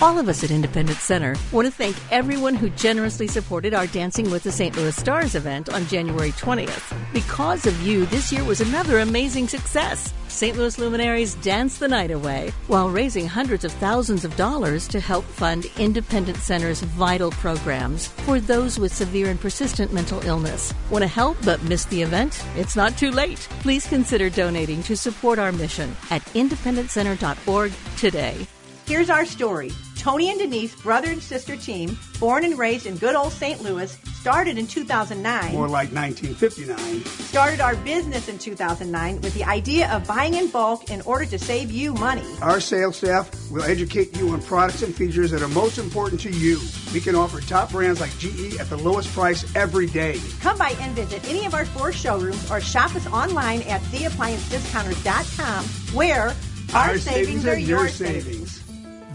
All 0.03 0.19
of 0.19 0.27
us 0.27 0.43
at 0.43 0.51
Independence 0.51 0.99
Center 0.99 1.37
want 1.53 1.65
to 1.65 1.71
thank 1.71 1.95
everyone 2.11 2.55
who 2.55 2.69
generously 2.71 3.25
supported 3.25 3.73
our 3.73 3.87
Dancing 3.87 4.29
with 4.29 4.43
the 4.43 4.51
St. 4.51 4.75
Louis 4.75 4.93
Stars 4.93 5.33
event 5.33 5.69
on 5.69 5.87
January 5.87 6.33
20th. 6.33 6.93
Because 7.13 7.65
of 7.65 7.81
you, 7.81 8.05
this 8.07 8.29
year 8.29 8.43
was 8.43 8.59
another 8.59 8.99
amazing 8.99 9.47
success. 9.47 10.13
St. 10.27 10.57
Louis 10.57 10.77
luminaries 10.77 11.35
danced 11.35 11.79
the 11.79 11.87
night 11.87 12.11
away 12.11 12.51
while 12.67 12.89
raising 12.89 13.25
hundreds 13.25 13.63
of 13.63 13.71
thousands 13.71 14.25
of 14.25 14.35
dollars 14.35 14.89
to 14.89 14.99
help 14.99 15.23
fund 15.23 15.67
Independence 15.79 16.43
Center's 16.43 16.81
vital 16.81 17.31
programs 17.31 18.07
for 18.07 18.41
those 18.41 18.77
with 18.77 18.93
severe 18.93 19.29
and 19.29 19.39
persistent 19.39 19.93
mental 19.93 20.19
illness. 20.25 20.73
Want 20.89 21.03
to 21.03 21.07
help 21.07 21.37
but 21.45 21.63
missed 21.63 21.89
the 21.91 22.01
event? 22.01 22.43
It's 22.57 22.75
not 22.75 22.97
too 22.97 23.11
late. 23.11 23.39
Please 23.61 23.87
consider 23.87 24.29
donating 24.29 24.83
to 24.83 24.97
support 24.97 25.39
our 25.39 25.53
mission 25.53 25.95
at 26.11 26.21
independencecenter.org 26.33 27.71
today. 27.95 28.45
Here's 28.85 29.09
our 29.09 29.23
story. 29.23 29.71
Tony 29.97 30.29
and 30.29 30.39
Denise, 30.39 30.75
brother 30.81 31.09
and 31.09 31.21
sister 31.21 31.55
team, 31.55 31.97
born 32.19 32.43
and 32.43 32.57
raised 32.57 32.85
in 32.85 32.97
good 32.97 33.15
old 33.15 33.31
St. 33.31 33.61
Louis, 33.61 33.97
started 34.13 34.57
in 34.57 34.67
2009. 34.67 35.53
More 35.53 35.67
like 35.67 35.91
1959. 35.91 37.05
Started 37.25 37.59
our 37.59 37.75
business 37.77 38.27
in 38.27 38.37
2009 38.37 39.21
with 39.21 39.33
the 39.33 39.43
idea 39.43 39.91
of 39.91 40.07
buying 40.07 40.35
in 40.35 40.49
bulk 40.49 40.89
in 40.89 41.01
order 41.01 41.25
to 41.25 41.37
save 41.37 41.71
you 41.71 41.93
money. 41.93 42.23
Our 42.41 42.59
sales 42.59 42.97
staff 42.97 43.29
will 43.51 43.63
educate 43.63 44.17
you 44.17 44.29
on 44.29 44.41
products 44.41 44.81
and 44.81 44.95
features 44.95 45.31
that 45.31 45.41
are 45.41 45.49
most 45.49 45.77
important 45.77 46.21
to 46.21 46.31
you. 46.31 46.59
We 46.93 47.01
can 47.01 47.15
offer 47.15 47.41
top 47.41 47.71
brands 47.71 47.99
like 47.99 48.17
GE 48.17 48.57
at 48.59 48.69
the 48.69 48.77
lowest 48.77 49.13
price 49.13 49.43
every 49.55 49.87
day. 49.87 50.19
Come 50.39 50.57
by 50.57 50.75
and 50.79 50.95
visit 50.95 51.27
any 51.29 51.45
of 51.45 51.53
our 51.53 51.65
four 51.65 51.91
showrooms 51.91 52.49
or 52.49 52.61
shop 52.61 52.95
us 52.95 53.05
online 53.07 53.61
at 53.63 53.81
theappliancediscounters.com 53.81 55.65
where 55.93 56.33
our, 56.73 56.89
our 56.89 56.97
savings, 56.97 57.43
savings, 57.43 57.47
are 57.47 57.57
your 57.57 57.79
your 57.79 57.87
savings. 57.87 58.23
savings. 58.23 58.52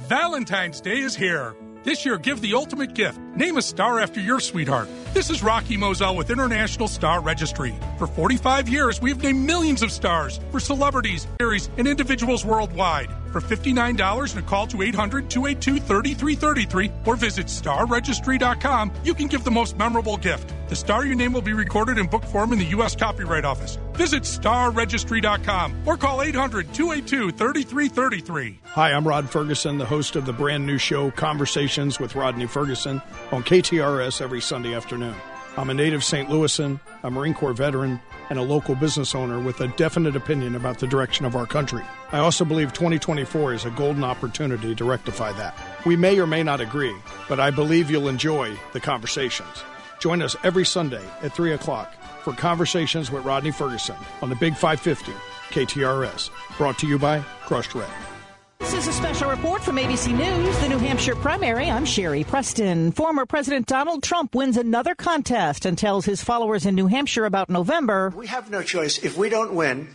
Valentine's 0.09 0.81
Day 0.81 1.01
is 1.01 1.15
here. 1.15 1.55
This 1.85 2.07
year, 2.07 2.17
give 2.17 2.41
the 2.41 2.55
ultimate 2.55 2.95
gift. 2.95 3.21
Name 3.37 3.59
a 3.59 3.63
star 3.63 4.01
after 4.01 4.21
your 4.21 4.41
sweetheart. 4.41 4.89
This 5.15 5.31
is 5.31 5.43
Rocky 5.43 5.77
Moselle 5.77 6.15
with 6.17 6.31
International 6.31 6.87
Star 6.87 7.21
Registry. 7.21 7.75
For 7.99 8.07
45 8.07 8.69
years, 8.69 9.01
we've 9.01 9.21
named 9.23 9.45
millions 9.47 9.83
of 9.83 9.91
stars 9.91 10.39
for 10.53 10.61
celebrities, 10.61 11.27
series, 11.41 11.71
and 11.77 11.89
individuals 11.89 12.45
worldwide. 12.45 13.11
For 13.33 13.41
$59 13.41 14.31
and 14.31 14.39
a 14.39 14.47
call 14.49 14.67
to 14.69 14.83
800 14.83 15.29
282 15.29 15.81
3333 15.85 16.91
or 17.05 17.15
visit 17.17 17.47
starregistry.com, 17.47 18.93
you 19.05 19.15
can 19.15 19.27
give 19.27 19.45
the 19.45 19.51
most 19.51 19.77
memorable 19.77 20.17
gift. 20.17 20.55
The 20.69 20.77
star 20.77 21.05
you 21.05 21.15
name 21.15 21.33
will 21.33 21.43
be 21.43 21.53
recorded 21.53 21.99
in 21.99 22.07
book 22.07 22.25
form 22.25 22.53
in 22.53 22.59
the 22.59 22.65
U.S. 22.67 22.97
Copyright 22.97 23.45
Office. 23.45 23.79
Visit 23.95 24.23
starregistry.com 24.23 25.83
or 25.87 25.97
call 25.97 26.23
800 26.23 26.73
282 26.73 27.33
3333. 27.33 28.61
Hi, 28.65 28.93
I'm 28.93 29.07
Rod 29.07 29.29
Ferguson, 29.29 29.77
the 29.77 29.87
host 29.87 30.17
of 30.17 30.25
the 30.25 30.33
brand 30.33 30.67
new 30.67 30.79
show 30.79 31.11
Conversations 31.11 31.99
with 32.01 32.15
Rodney 32.15 32.47
Ferguson 32.47 33.03
on 33.33 33.43
KTRS 33.43 34.23
every 34.23 34.41
Sunday 34.41 34.75
afternoon. 34.75 35.08
I'm 35.57 35.71
a 35.71 35.75
native 35.75 36.05
St. 36.05 36.29
Louisan, 36.29 36.79
a 37.03 37.11
Marine 37.11 37.35
Corps 37.35 37.53
veteran, 37.53 38.01
and 38.31 38.39
a 38.39 38.43
local 38.43 38.75
business 38.75 39.15
owner 39.15 39.41
with 39.41 39.61
a 39.61 39.69
definite 39.69 40.15
opinion 40.15 40.55
about 40.55 40.79
the 40.79 40.87
direction 40.87 41.25
of 41.25 41.35
our 41.35 41.47
country. 41.47 41.83
I 42.13 42.19
also 42.19 42.45
believe 42.45 42.73
2024 42.73 43.55
is 43.55 43.65
a 43.65 43.71
golden 43.71 44.05
opportunity 44.05 44.75
to 44.75 44.85
rectify 44.85 45.33
that. 45.33 45.57
We 45.85 45.97
may 45.97 46.19
or 46.21 46.27
may 46.27 46.43
not 46.43 46.61
agree, 46.61 46.95
but 47.29 47.41
I 47.41 47.51
believe 47.51 47.91
you'll 47.91 48.09
enjoy 48.09 48.57
the 48.73 48.81
conversations. 48.81 49.65
Join 49.99 50.23
us 50.23 50.37
every 50.45 50.65
Sunday 50.65 51.05
at 51.23 51.35
3 51.35 51.53
o'clock 51.53 51.93
for 52.23 52.33
Conversations 52.33 53.11
with 53.11 53.25
Rodney 53.25 53.51
Ferguson 53.51 53.97
on 54.23 54.29
the 54.29 54.37
Big 54.37 54.55
550 54.55 55.13
KTRS. 55.51 56.31
Brought 56.57 56.79
to 56.79 56.87
you 56.87 56.99
by 56.99 57.21
Crushed 57.47 57.75
Red. 57.75 57.89
This 58.69 58.87
is 58.87 58.89
a 58.89 58.93
special 58.93 59.31
report 59.31 59.65
from 59.65 59.77
ABC 59.79 60.15
News, 60.15 60.59
the 60.59 60.69
New 60.69 60.77
Hampshire 60.77 61.17
primary. 61.17 61.71
I'm 61.71 61.87
Sherry 61.87 62.23
Preston. 62.23 62.93
Former 62.93 63.25
President 63.25 63.67
Donald 63.67 64.03
Trump 64.03 64.35
wins 64.35 64.59
another 64.59 64.95
contest 64.95 65.65
and 65.65 65.79
tells 65.79 66.05
his 66.05 66.23
followers 66.23 66.67
in 66.67 66.75
New 66.75 66.87
Hampshire 66.87 67.25
about 67.25 67.49
November. 67.49 68.13
We 68.15 68.27
have 68.27 68.51
no 68.51 68.63
choice. 68.63 68.99
If 68.99 69.17
we 69.17 69.31
don't 69.31 69.55
win, 69.55 69.89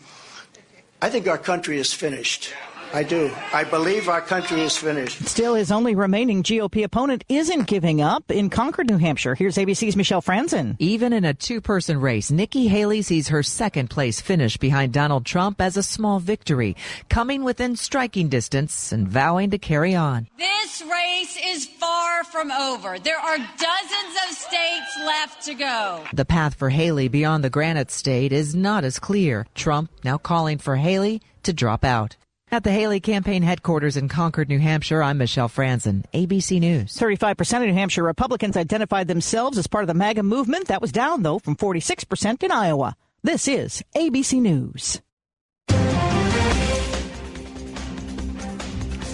I 1.03 1.11
think 1.11 1.27
our 1.27 1.37
country 1.37 1.77
is 1.77 1.93
finished. 1.93 2.51
I 2.93 3.01
do. 3.01 3.31
I 3.51 3.63
believe 3.63 4.07
our 4.07 4.21
country 4.21 4.61
is 4.61 4.77
finished. 4.77 5.25
Still, 5.25 5.55
his 5.55 5.71
only 5.71 5.95
remaining 5.95 6.43
GOP 6.43 6.83
opponent 6.83 7.23
isn't 7.27 7.65
giving 7.65 8.01
up 8.01 8.29
in 8.29 8.51
Concord, 8.51 8.87
New 8.87 8.97
Hampshire. 8.97 9.33
Here's 9.33 9.57
ABC's 9.57 9.95
Michelle 9.95 10.21
Franzen. 10.21 10.75
Even 10.77 11.11
in 11.11 11.25
a 11.25 11.33
two 11.33 11.59
person 11.59 11.99
race, 11.99 12.29
Nikki 12.29 12.67
Haley 12.67 13.01
sees 13.01 13.29
her 13.29 13.41
second 13.41 13.89
place 13.89 14.21
finish 14.21 14.57
behind 14.57 14.93
Donald 14.93 15.25
Trump 15.25 15.59
as 15.59 15.75
a 15.75 15.81
small 15.81 16.19
victory, 16.19 16.75
coming 17.09 17.43
within 17.43 17.75
striking 17.75 18.29
distance 18.29 18.91
and 18.91 19.07
vowing 19.07 19.49
to 19.49 19.57
carry 19.57 19.95
on. 19.95 20.27
This 20.37 20.83
race 20.83 21.37
is 21.43 21.65
far 21.65 22.23
from 22.25 22.51
over. 22.51 22.99
There 22.99 23.19
are 23.19 23.37
dozens 23.37 24.15
of 24.27 24.35
states 24.35 24.99
left 24.99 25.45
to 25.45 25.55
go. 25.55 26.03
The 26.13 26.25
path 26.25 26.53
for 26.53 26.69
Haley 26.69 27.07
beyond 27.07 27.43
the 27.43 27.49
Granite 27.49 27.89
State 27.89 28.31
is 28.31 28.53
not 28.53 28.83
as 28.83 28.99
clear. 28.99 29.47
Trump 29.55 29.89
now 30.03 30.19
calling 30.19 30.59
for 30.59 30.75
Haley 30.75 31.21
to 31.41 31.53
drop 31.53 31.83
out. 31.83 32.17
At 32.53 32.63
the 32.63 32.71
Haley 32.71 32.99
campaign 32.99 33.41
headquarters 33.41 33.97
in 33.97 34.07
Concord, 34.09 34.47
New 34.47 34.59
Hampshire, 34.59 35.01
I'm 35.01 35.17
Michelle 35.17 35.49
Franzen, 35.49 36.05
ABC 36.13 36.59
News. 36.59 36.95
35% 36.95 37.61
of 37.61 37.67
New 37.67 37.73
Hampshire 37.73 38.03
Republicans 38.03 38.55
identified 38.55 39.07
themselves 39.07 39.57
as 39.57 39.65
part 39.65 39.83
of 39.83 39.87
the 39.87 39.95
MAGA 39.95 40.21
movement. 40.21 40.67
That 40.67 40.79
was 40.79 40.91
down, 40.91 41.23
though, 41.23 41.39
from 41.39 41.55
46% 41.55 42.43
in 42.43 42.51
Iowa. 42.51 42.95
This 43.23 43.47
is 43.47 43.83
ABC 43.95 44.39
News. 44.39 45.01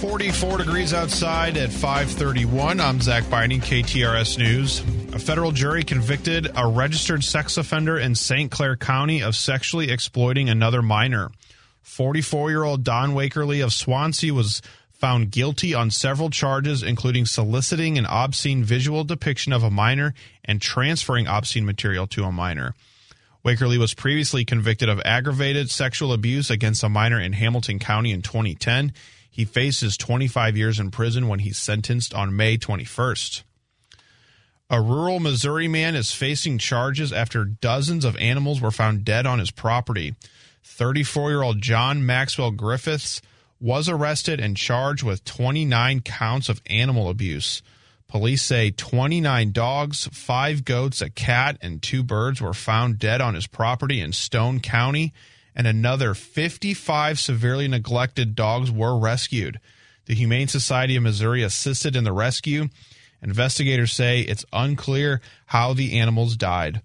44 0.01 0.57
degrees 0.57 0.93
outside 0.93 1.55
at 1.55 1.71
531. 1.71 2.81
I'm 2.81 2.99
Zach 2.99 3.29
Binding, 3.29 3.61
KTRS 3.61 4.37
News. 4.37 4.81
A 5.13 5.19
federal 5.19 5.53
jury 5.53 5.85
convicted 5.85 6.49
a 6.57 6.67
registered 6.67 7.23
sex 7.23 7.55
offender 7.55 7.97
in 7.97 8.15
St. 8.15 8.51
Clair 8.51 8.75
County 8.75 9.23
of 9.23 9.33
sexually 9.33 9.91
exploiting 9.91 10.49
another 10.49 10.81
minor. 10.81 11.31
44 11.81 12.49
year 12.49 12.63
old 12.63 12.83
Don 12.83 13.11
Wakerly 13.11 13.63
of 13.63 13.73
Swansea 13.73 14.33
was 14.33 14.61
found 14.91 15.31
guilty 15.31 15.73
on 15.73 15.91
several 15.91 16.29
charges, 16.29 16.83
including 16.83 17.25
soliciting 17.25 17.97
an 17.97 18.05
obscene 18.05 18.63
visual 18.63 19.03
depiction 19.05 19.53
of 19.53 19.63
a 19.63 19.69
minor 19.69 20.13
and 20.43 20.61
transferring 20.61 21.27
obscene 21.27 21.65
material 21.65 22.05
to 22.07 22.25
a 22.25 22.31
minor. 22.31 22.75
Wakerly 23.45 23.77
was 23.77 23.93
previously 23.93 24.43
convicted 24.43 24.89
of 24.89 25.01
aggravated 25.05 25.71
sexual 25.71 26.11
abuse 26.11 26.49
against 26.49 26.83
a 26.83 26.89
minor 26.89 27.19
in 27.19 27.33
Hamilton 27.33 27.79
County 27.79 28.11
in 28.11 28.21
2010. 28.21 28.91
He 29.31 29.45
faces 29.45 29.95
25 29.95 30.57
years 30.57 30.79
in 30.79 30.91
prison 30.91 31.29
when 31.29 31.39
he's 31.39 31.57
sentenced 31.57 32.13
on 32.13 32.35
May 32.35 32.57
21st. 32.57 33.43
A 34.69 34.81
rural 34.81 35.19
Missouri 35.19 35.67
man 35.69 35.95
is 35.95 36.11
facing 36.11 36.57
charges 36.57 37.13
after 37.13 37.45
dozens 37.45 38.03
of 38.03 38.17
animals 38.17 38.59
were 38.59 38.69
found 38.69 39.05
dead 39.05 39.25
on 39.25 39.39
his 39.39 39.49
property. 39.49 40.15
34 40.63 41.29
year 41.31 41.41
old 41.41 41.61
John 41.61 42.05
Maxwell 42.05 42.51
Griffiths 42.51 43.21
was 43.59 43.89
arrested 43.89 44.39
and 44.39 44.55
charged 44.55 45.03
with 45.03 45.25
29 45.25 46.01
counts 46.01 46.49
of 46.49 46.61
animal 46.67 47.09
abuse. 47.09 47.61
Police 48.07 48.41
say 48.41 48.71
29 48.71 49.51
dogs, 49.51 50.09
five 50.11 50.65
goats, 50.65 51.01
a 51.01 51.09
cat, 51.09 51.57
and 51.61 51.81
two 51.81 52.01
birds 52.01 52.41
were 52.41 52.55
found 52.55 52.97
dead 52.97 53.21
on 53.21 53.35
his 53.35 53.45
property 53.45 54.01
in 54.01 54.13
Stone 54.13 54.61
County, 54.61 55.13
and 55.55 55.67
another 55.67 56.15
55 56.15 57.19
severely 57.19 57.67
neglected 57.67 58.33
dogs 58.35 58.71
were 58.71 58.97
rescued. 58.97 59.59
The 60.05 60.15
Humane 60.15 60.47
Society 60.47 60.95
of 60.95 61.03
Missouri 61.03 61.43
assisted 61.43 61.95
in 61.95 62.03
the 62.03 62.11
rescue. 62.11 62.69
Investigators 63.21 63.93
say 63.93 64.21
it's 64.21 64.45
unclear 64.51 65.21
how 65.45 65.73
the 65.73 65.99
animals 65.99 66.35
died. 66.35 66.81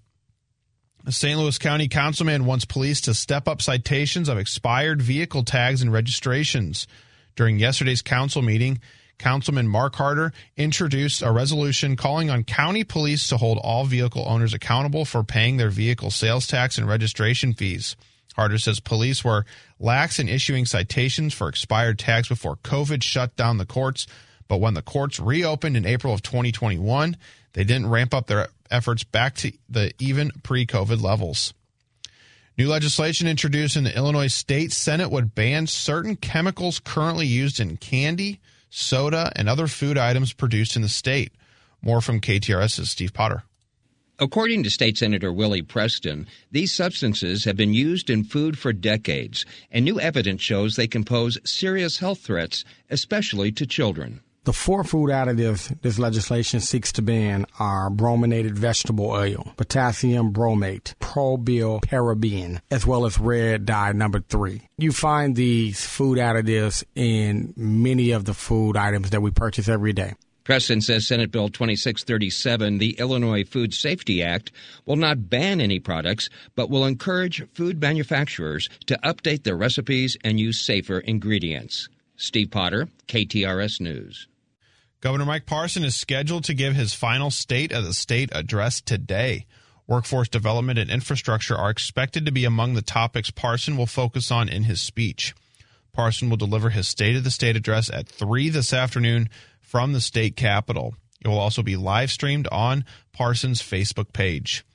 A 1.07 1.11
St. 1.11 1.37
Louis 1.37 1.59
County 1.59 1.87
councilman 1.87 2.45
wants 2.45 2.65
police 2.65 2.99
to 3.01 3.13
step 3.13 3.47
up 3.47 3.61
citations 3.61 4.27
of 4.27 4.39
expired 4.39 5.03
vehicle 5.03 5.43
tags 5.43 5.83
and 5.83 5.93
registrations. 5.93 6.87
During 7.35 7.59
yesterday's 7.59 8.01
council 8.01 8.41
meeting, 8.41 8.79
Councilman 9.19 9.67
Mark 9.67 9.93
Harder 9.95 10.33
introduced 10.57 11.21
a 11.21 11.31
resolution 11.31 11.95
calling 11.95 12.31
on 12.31 12.43
county 12.43 12.83
police 12.83 13.27
to 13.27 13.37
hold 13.37 13.59
all 13.59 13.85
vehicle 13.85 14.25
owners 14.27 14.55
accountable 14.55 15.05
for 15.05 15.23
paying 15.23 15.57
their 15.57 15.69
vehicle 15.69 16.09
sales 16.09 16.47
tax 16.47 16.79
and 16.79 16.87
registration 16.87 17.53
fees. 17.53 17.95
Harder 18.35 18.57
says 18.57 18.79
police 18.79 19.23
were 19.23 19.45
lax 19.79 20.17
in 20.17 20.27
issuing 20.27 20.65
citations 20.65 21.35
for 21.35 21.47
expired 21.47 21.99
tags 21.99 22.29
before 22.29 22.55
COVID 22.55 23.03
shut 23.03 23.35
down 23.35 23.59
the 23.59 23.65
courts, 23.67 24.07
but 24.47 24.57
when 24.57 24.73
the 24.73 24.81
courts 24.81 25.19
reopened 25.19 25.77
in 25.77 25.85
April 25.85 26.15
of 26.15 26.23
2021, 26.23 27.15
they 27.55 27.63
didn't 27.63 27.89
ramp 27.89 28.13
up 28.13 28.27
their 28.27 28.49
efforts 28.69 29.05
back 29.05 29.35
to 29.35 29.53
the 29.69 29.93
even 29.97 30.29
pre 30.43 30.65
COVID 30.65 31.01
levels. 31.01 31.53
New 32.57 32.67
legislation 32.67 33.27
introduced 33.27 33.77
in 33.77 33.85
the 33.85 33.95
Illinois 33.95 34.27
State 34.27 34.73
Senate 34.73 35.09
would 35.09 35.33
ban 35.33 35.65
certain 35.65 36.17
chemicals 36.17 36.79
currently 36.79 37.25
used 37.25 37.61
in 37.61 37.77
candy, 37.77 38.41
soda, 38.69 39.31
and 39.37 39.47
other 39.47 39.67
food 39.67 39.97
items 39.97 40.33
produced 40.33 40.75
in 40.75 40.81
the 40.81 40.89
state. 40.89 41.31
More 41.81 42.01
from 42.01 42.19
KTRS's 42.19 42.91
Steve 42.91 43.13
Potter. 43.13 43.43
According 44.19 44.63
to 44.63 44.69
State 44.69 44.97
Senator 44.97 45.31
Willie 45.31 45.61
Preston, 45.61 46.27
these 46.51 46.73
substances 46.73 47.45
have 47.45 47.55
been 47.55 47.73
used 47.73 48.09
in 48.09 48.25
food 48.25 48.59
for 48.59 48.73
decades, 48.73 49.45
and 49.71 49.85
new 49.85 49.99
evidence 49.99 50.41
shows 50.41 50.75
they 50.75 50.87
can 50.87 51.05
pose 51.05 51.37
serious 51.45 51.99
health 51.99 52.19
threats, 52.19 52.65
especially 52.89 53.51
to 53.53 53.65
children. 53.65 54.19
The 54.45 54.53
four 54.53 54.83
food 54.83 55.09
additives 55.09 55.75
this 55.81 55.97
legislation 55.97 56.59
seeks 56.59 56.91
to 56.91 57.01
ban 57.01 57.47
are 57.57 57.89
brominated 57.89 58.59
vegetable 58.59 59.07
oil, 59.07 59.51
potassium 59.57 60.33
bromate, 60.33 60.93
probyl 60.99 61.81
as 62.69 62.85
well 62.85 63.07
as 63.07 63.17
red 63.17 63.65
dye 63.65 63.91
number 63.93 64.19
three. 64.19 64.61
You 64.77 64.91
find 64.91 65.35
these 65.35 65.83
food 65.83 66.19
additives 66.19 66.83
in 66.93 67.55
many 67.57 68.11
of 68.11 68.25
the 68.25 68.35
food 68.35 68.77
items 68.77 69.09
that 69.09 69.23
we 69.23 69.31
purchase 69.31 69.67
every 69.67 69.93
day. 69.93 70.13
Preston 70.43 70.81
says 70.81 71.07
Senate 71.07 71.31
Bill 71.31 71.49
2637, 71.49 72.77
the 72.77 72.99
Illinois 72.99 73.45
Food 73.45 73.73
Safety 73.73 74.21
Act, 74.21 74.51
will 74.85 74.95
not 74.95 75.27
ban 75.27 75.59
any 75.59 75.79
products, 75.79 76.29
but 76.55 76.69
will 76.69 76.85
encourage 76.85 77.43
food 77.55 77.81
manufacturers 77.81 78.69
to 78.85 78.99
update 79.03 79.41
their 79.41 79.57
recipes 79.57 80.15
and 80.23 80.39
use 80.39 80.61
safer 80.61 80.99
ingredients. 80.99 81.89
Steve 82.15 82.51
Potter, 82.51 82.89
KTRS 83.07 83.81
News. 83.81 84.27
Governor 85.05 85.25
Mike 85.25 85.45
Parson 85.45 85.83
is 85.83 85.95
scheduled 85.95 86.45
to 86.45 86.55
give 86.55 86.73
his 86.73 86.95
final 86.95 87.29
State 87.29 87.71
of 87.71 87.85
the 87.85 87.93
State 87.93 88.31
address 88.33 88.81
today. 88.81 89.45
Workforce 89.85 90.27
development 90.27 90.79
and 90.79 90.89
infrastructure 90.89 91.55
are 91.55 91.69
expected 91.69 92.25
to 92.25 92.31
be 92.31 92.43
among 92.43 92.73
the 92.73 92.81
topics 92.81 93.29
Parson 93.29 93.77
will 93.77 93.85
focus 93.85 94.31
on 94.31 94.49
in 94.49 94.63
his 94.63 94.81
speech. 94.81 95.35
Parson 95.93 96.27
will 96.27 96.37
deliver 96.37 96.71
his 96.71 96.87
State 96.87 97.15
of 97.15 97.23
the 97.23 97.29
State 97.29 97.55
address 97.55 97.87
at 97.91 98.07
3 98.07 98.49
this 98.49 98.73
afternoon 98.73 99.29
from 99.61 99.93
the 99.93 100.01
state 100.01 100.35
capitol. 100.35 100.95
It 101.23 101.27
will 101.27 101.37
also 101.37 101.61
be 101.61 101.75
live 101.75 102.09
streamed 102.09 102.47
on 102.51 102.83
Parson's 103.13 103.61
Facebook 103.61 104.11
page. 104.11 104.65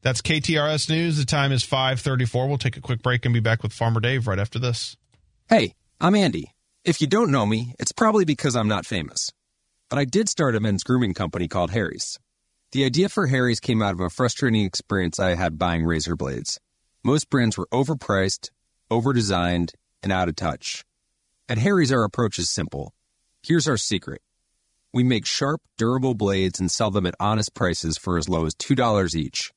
That's 0.00 0.22
KTRS 0.22 0.88
News. 0.88 1.18
The 1.18 1.26
time 1.26 1.52
is 1.52 1.64
534. 1.64 2.48
We'll 2.48 2.56
take 2.56 2.78
a 2.78 2.80
quick 2.80 3.02
break 3.02 3.26
and 3.26 3.34
be 3.34 3.40
back 3.40 3.62
with 3.62 3.74
Farmer 3.74 4.00
Dave 4.00 4.26
right 4.26 4.38
after 4.38 4.58
this. 4.58 4.96
Hey, 5.50 5.74
I'm 6.00 6.14
Andy. 6.14 6.54
If 6.82 7.02
you 7.02 7.06
don't 7.06 7.30
know 7.30 7.44
me, 7.44 7.74
it's 7.78 7.92
probably 7.92 8.24
because 8.24 8.56
I'm 8.56 8.68
not 8.68 8.86
famous. 8.86 9.32
But 9.88 10.00
I 10.00 10.04
did 10.04 10.28
start 10.28 10.56
a 10.56 10.60
men's 10.60 10.82
grooming 10.82 11.14
company 11.14 11.46
called 11.46 11.70
Harry's. 11.70 12.18
The 12.72 12.84
idea 12.84 13.08
for 13.08 13.28
Harry's 13.28 13.60
came 13.60 13.80
out 13.80 13.94
of 13.94 14.00
a 14.00 14.10
frustrating 14.10 14.64
experience 14.64 15.20
I 15.20 15.36
had 15.36 15.58
buying 15.58 15.84
razor 15.84 16.16
blades. 16.16 16.58
Most 17.04 17.30
brands 17.30 17.56
were 17.56 17.68
overpriced, 17.72 18.50
overdesigned, 18.90 19.74
and 20.02 20.10
out 20.10 20.28
of 20.28 20.34
touch. 20.34 20.84
At 21.48 21.58
Harry's, 21.58 21.92
our 21.92 22.02
approach 22.02 22.40
is 22.40 22.50
simple. 22.50 22.94
Here's 23.44 23.68
our 23.68 23.76
secret. 23.76 24.22
We 24.92 25.04
make 25.04 25.24
sharp, 25.24 25.60
durable 25.78 26.14
blades 26.14 26.58
and 26.58 26.68
sell 26.68 26.90
them 26.90 27.06
at 27.06 27.14
honest 27.20 27.54
prices 27.54 27.96
for 27.96 28.18
as 28.18 28.28
low 28.28 28.44
as 28.44 28.56
$2 28.56 29.14
each. 29.14 29.52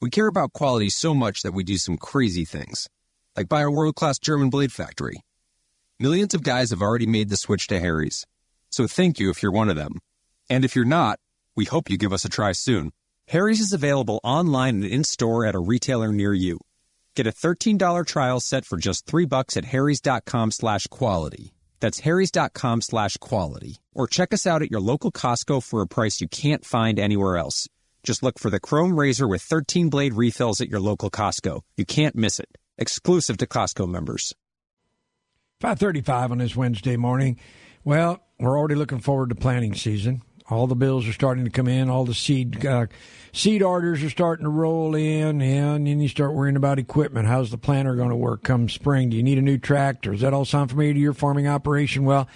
We 0.00 0.08
care 0.08 0.26
about 0.26 0.54
quality 0.54 0.88
so 0.88 1.12
much 1.14 1.42
that 1.42 1.52
we 1.52 1.64
do 1.64 1.76
some 1.76 1.98
crazy 1.98 2.46
things, 2.46 2.88
like 3.36 3.50
buy 3.50 3.60
a 3.60 3.70
world-class 3.70 4.20
German 4.20 4.48
blade 4.48 4.72
factory. 4.72 5.22
Millions 6.00 6.32
of 6.32 6.42
guys 6.42 6.70
have 6.70 6.80
already 6.80 7.06
made 7.06 7.28
the 7.28 7.36
switch 7.36 7.66
to 7.66 7.78
Harry's, 7.78 8.26
so 8.70 8.86
thank 8.86 9.18
you 9.18 9.30
if 9.30 9.42
you're 9.42 9.52
one 9.52 9.68
of 9.68 9.76
them. 9.76 9.98
And 10.48 10.64
if 10.64 10.76
you're 10.76 10.84
not, 10.84 11.18
we 11.54 11.64
hope 11.64 11.90
you 11.90 11.96
give 11.96 12.12
us 12.12 12.24
a 12.24 12.28
try 12.28 12.52
soon. 12.52 12.92
Harry's 13.28 13.60
is 13.60 13.72
available 13.72 14.20
online 14.22 14.76
and 14.76 14.84
in-store 14.84 15.44
at 15.44 15.54
a 15.54 15.58
retailer 15.58 16.12
near 16.12 16.32
you. 16.32 16.60
Get 17.14 17.26
a 17.26 17.32
$13 17.32 18.06
trial 18.06 18.40
set 18.40 18.64
for 18.64 18.76
just 18.76 19.06
3 19.06 19.24
bucks 19.24 19.56
at 19.56 19.64
harrys.com 19.64 20.50
slash 20.50 20.86
quality. 20.86 21.52
That's 21.80 22.00
harrys.com 22.00 22.82
slash 22.82 23.16
quality. 23.16 23.78
Or 23.94 24.06
check 24.06 24.32
us 24.32 24.46
out 24.46 24.62
at 24.62 24.70
your 24.70 24.80
local 24.80 25.10
Costco 25.10 25.62
for 25.62 25.82
a 25.82 25.86
price 25.86 26.20
you 26.20 26.28
can't 26.28 26.64
find 26.64 26.98
anywhere 26.98 27.36
else. 27.36 27.68
Just 28.02 28.22
look 28.22 28.38
for 28.38 28.50
the 28.50 28.60
Chrome 28.60 28.98
Razor 28.98 29.26
with 29.26 29.42
13 29.42 29.88
blade 29.88 30.14
refills 30.14 30.60
at 30.60 30.68
your 30.68 30.80
local 30.80 31.10
Costco. 31.10 31.62
You 31.76 31.84
can't 31.84 32.14
miss 32.14 32.38
it. 32.38 32.56
Exclusive 32.78 33.36
to 33.38 33.46
Costco 33.46 33.88
members. 33.88 34.34
535 35.60 36.32
on 36.32 36.38
this 36.38 36.54
Wednesday 36.54 36.96
morning. 36.96 37.38
Well, 37.86 38.20
we're 38.40 38.58
already 38.58 38.74
looking 38.74 38.98
forward 38.98 39.28
to 39.28 39.36
planting 39.36 39.72
season. 39.72 40.22
All 40.50 40.66
the 40.66 40.74
bills 40.74 41.06
are 41.06 41.12
starting 41.12 41.44
to 41.44 41.52
come 41.52 41.68
in. 41.68 41.88
All 41.88 42.04
the 42.04 42.14
seed 42.14 42.66
uh, 42.66 42.86
seed 43.32 43.62
orders 43.62 44.02
are 44.02 44.10
starting 44.10 44.42
to 44.42 44.50
roll 44.50 44.96
in, 44.96 45.40
and 45.40 45.86
then 45.86 46.00
you 46.00 46.08
start 46.08 46.34
worrying 46.34 46.56
about 46.56 46.80
equipment. 46.80 47.28
How's 47.28 47.52
the 47.52 47.58
planter 47.58 47.94
going 47.94 48.08
to 48.08 48.16
work 48.16 48.42
come 48.42 48.68
spring? 48.68 49.10
Do 49.10 49.16
you 49.16 49.22
need 49.22 49.38
a 49.38 49.42
new 49.42 49.56
tractor? 49.56 50.10
Does 50.10 50.22
that 50.22 50.34
all 50.34 50.44
sound 50.44 50.70
familiar 50.70 50.94
to 50.94 50.98
your 50.98 51.12
farming 51.12 51.46
operation? 51.46 52.04
Well, 52.04 52.26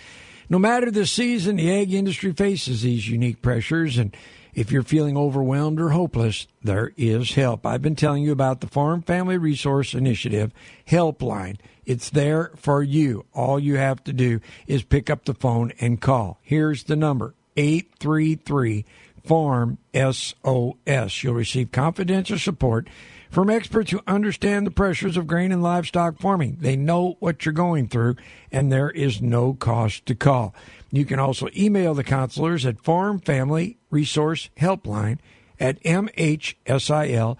no 0.48 0.60
matter 0.60 0.88
the 0.88 1.04
season, 1.04 1.56
the 1.56 1.68
ag 1.68 1.92
industry 1.92 2.32
faces 2.32 2.82
these 2.82 3.08
unique 3.08 3.42
pressures, 3.42 3.98
and 3.98 4.16
if 4.54 4.70
you're 4.70 4.84
feeling 4.84 5.16
overwhelmed 5.16 5.80
or 5.80 5.90
hopeless, 5.90 6.46
there 6.62 6.92
is 6.96 7.34
help. 7.34 7.66
I've 7.66 7.82
been 7.82 7.96
telling 7.96 8.22
you 8.22 8.30
about 8.30 8.60
the 8.60 8.68
Farm 8.68 9.02
Family 9.02 9.36
Resource 9.36 9.94
Initiative 9.94 10.52
Helpline. 10.86 11.56
It's 11.90 12.08
there 12.08 12.52
for 12.54 12.84
you. 12.84 13.26
All 13.34 13.58
you 13.58 13.74
have 13.74 14.04
to 14.04 14.12
do 14.12 14.38
is 14.68 14.84
pick 14.84 15.10
up 15.10 15.24
the 15.24 15.34
phone 15.34 15.72
and 15.80 16.00
call. 16.00 16.38
Here's 16.40 16.84
the 16.84 16.94
number 16.94 17.34
833 17.56 18.84
Farm 19.24 19.76
SOS. 19.92 21.24
You'll 21.24 21.34
receive 21.34 21.72
confidential 21.72 22.38
support 22.38 22.86
from 23.28 23.50
experts 23.50 23.90
who 23.90 24.02
understand 24.06 24.68
the 24.68 24.70
pressures 24.70 25.16
of 25.16 25.26
grain 25.26 25.50
and 25.50 25.64
livestock 25.64 26.20
farming. 26.20 26.58
They 26.60 26.76
know 26.76 27.16
what 27.18 27.44
you're 27.44 27.52
going 27.52 27.88
through, 27.88 28.14
and 28.52 28.70
there 28.70 28.90
is 28.90 29.20
no 29.20 29.54
cost 29.54 30.06
to 30.06 30.14
call. 30.14 30.54
You 30.92 31.04
can 31.04 31.18
also 31.18 31.48
email 31.56 31.94
the 31.94 32.04
counselors 32.04 32.64
at 32.64 32.84
Farm 32.84 33.18
Family 33.18 33.78
Resource 33.90 34.48
Helpline 34.56 35.18
at 35.58 35.82
mhsil.com. 35.82 37.36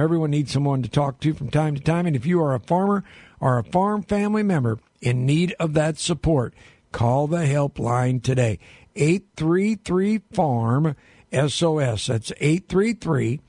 Everyone 0.00 0.30
needs 0.30 0.50
someone 0.50 0.82
to 0.82 0.88
talk 0.88 1.20
to 1.20 1.34
from 1.34 1.50
time 1.50 1.74
to 1.74 1.82
time, 1.82 2.06
and 2.06 2.16
if 2.16 2.24
you 2.24 2.40
are 2.40 2.54
a 2.54 2.60
farmer 2.60 3.04
or 3.44 3.58
a 3.58 3.64
farm 3.64 4.02
family 4.02 4.42
member 4.42 4.78
in 5.02 5.26
need 5.26 5.54
of 5.60 5.74
that 5.74 5.98
support, 5.98 6.54
call 6.92 7.26
the 7.26 7.44
helpline 7.44 8.22
today. 8.22 8.58
833 8.96 10.22
Farm 10.32 10.96
SOS. 11.30 12.06
That's 12.06 12.32
833 12.40 13.40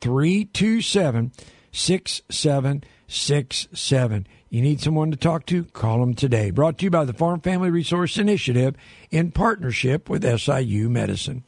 327 0.00 1.32
6767. 1.70 4.26
You 4.48 4.62
need 4.62 4.80
someone 4.80 5.10
to 5.10 5.18
talk 5.18 5.44
to? 5.46 5.64
Call 5.64 5.98
them 6.00 6.14
today. 6.14 6.50
Brought 6.50 6.78
to 6.78 6.84
you 6.84 6.90
by 6.90 7.04
the 7.04 7.12
Farm 7.12 7.42
Family 7.42 7.68
Resource 7.68 8.16
Initiative 8.16 8.74
in 9.10 9.32
partnership 9.32 10.08
with 10.08 10.24
SIU 10.24 10.88
Medicine. 10.88 11.44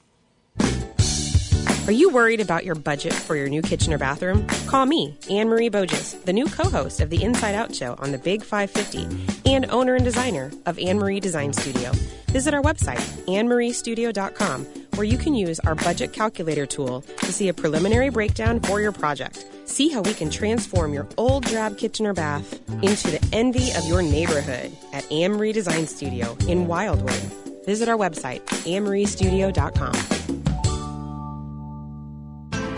Are 1.87 1.93
you 1.93 2.09
worried 2.09 2.41
about 2.41 2.65
your 2.65 2.77
budget 2.77 3.13
for 3.13 3.37
your 3.37 3.51
new 3.51 3.61
kitchen 3.61 3.93
or 3.93 3.99
bathroom? 3.99 4.47
Call 4.67 4.87
me, 4.87 5.19
Anne 5.29 5.51
Marie 5.51 5.69
Boges, 5.69 6.25
the 6.25 6.33
new 6.33 6.47
co 6.47 6.71
host 6.71 7.03
of 7.03 7.11
the 7.11 7.23
Inside 7.23 7.55
Out 7.55 7.75
Show 7.75 7.95
on 7.99 8.11
the 8.11 8.17
Big 8.17 8.43
550 8.43 9.51
and 9.51 9.71
owner 9.71 9.95
and 9.95 10.03
designer 10.03 10.51
of 10.65 10.79
Anne 10.79 10.99
Marie 10.99 11.21
Design 11.21 11.53
Studio. 11.53 11.93
Visit 12.29 12.55
our 12.55 12.63
website, 12.63 13.03
annemariestudio.com, 13.27 14.65
where 14.95 15.05
you 15.05 15.19
can 15.19 15.35
use 15.35 15.61
our 15.61 15.75
budget 15.75 16.15
calculator 16.15 16.65
tool 16.65 17.03
to 17.19 17.31
see 17.31 17.49
a 17.49 17.55
preliminary 17.55 18.09
breakdown 18.09 18.61
for 18.61 18.81
your 18.81 18.93
project. 18.93 19.45
See 19.67 19.91
how 19.91 20.01
we 20.01 20.15
can 20.15 20.31
transform 20.31 20.95
your 20.95 21.07
old 21.19 21.45
drab 21.45 21.77
kitchen 21.77 22.07
or 22.07 22.15
bath 22.15 22.61
into 22.83 23.11
the 23.11 23.29
envy 23.35 23.73
of 23.73 23.85
your 23.85 24.01
neighborhood 24.01 24.73
at 24.95 25.11
Anne 25.13 25.33
Marie 25.33 25.53
Design 25.53 25.87
Studio 25.87 26.35
in 26.49 26.67
Wildwood. 26.67 27.31
Visit 27.67 27.91
our 27.91 27.99
website, 27.99 28.43
annemariestudio.com. 28.65 30.14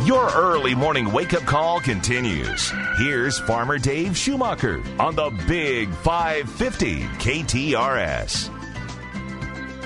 Your 0.07 0.31
early 0.35 0.73
morning 0.73 1.13
wake 1.13 1.35
up 1.35 1.43
call 1.47 1.81
continues. 1.81 2.73
Here's 2.97 3.41
Farmer 3.41 3.77
Dave 3.77 4.17
Schumacher 4.17 4.81
on 5.01 5.17
the 5.17 5.31
Big 5.49 5.93
550 5.93 7.01
KTRS. 7.01 8.47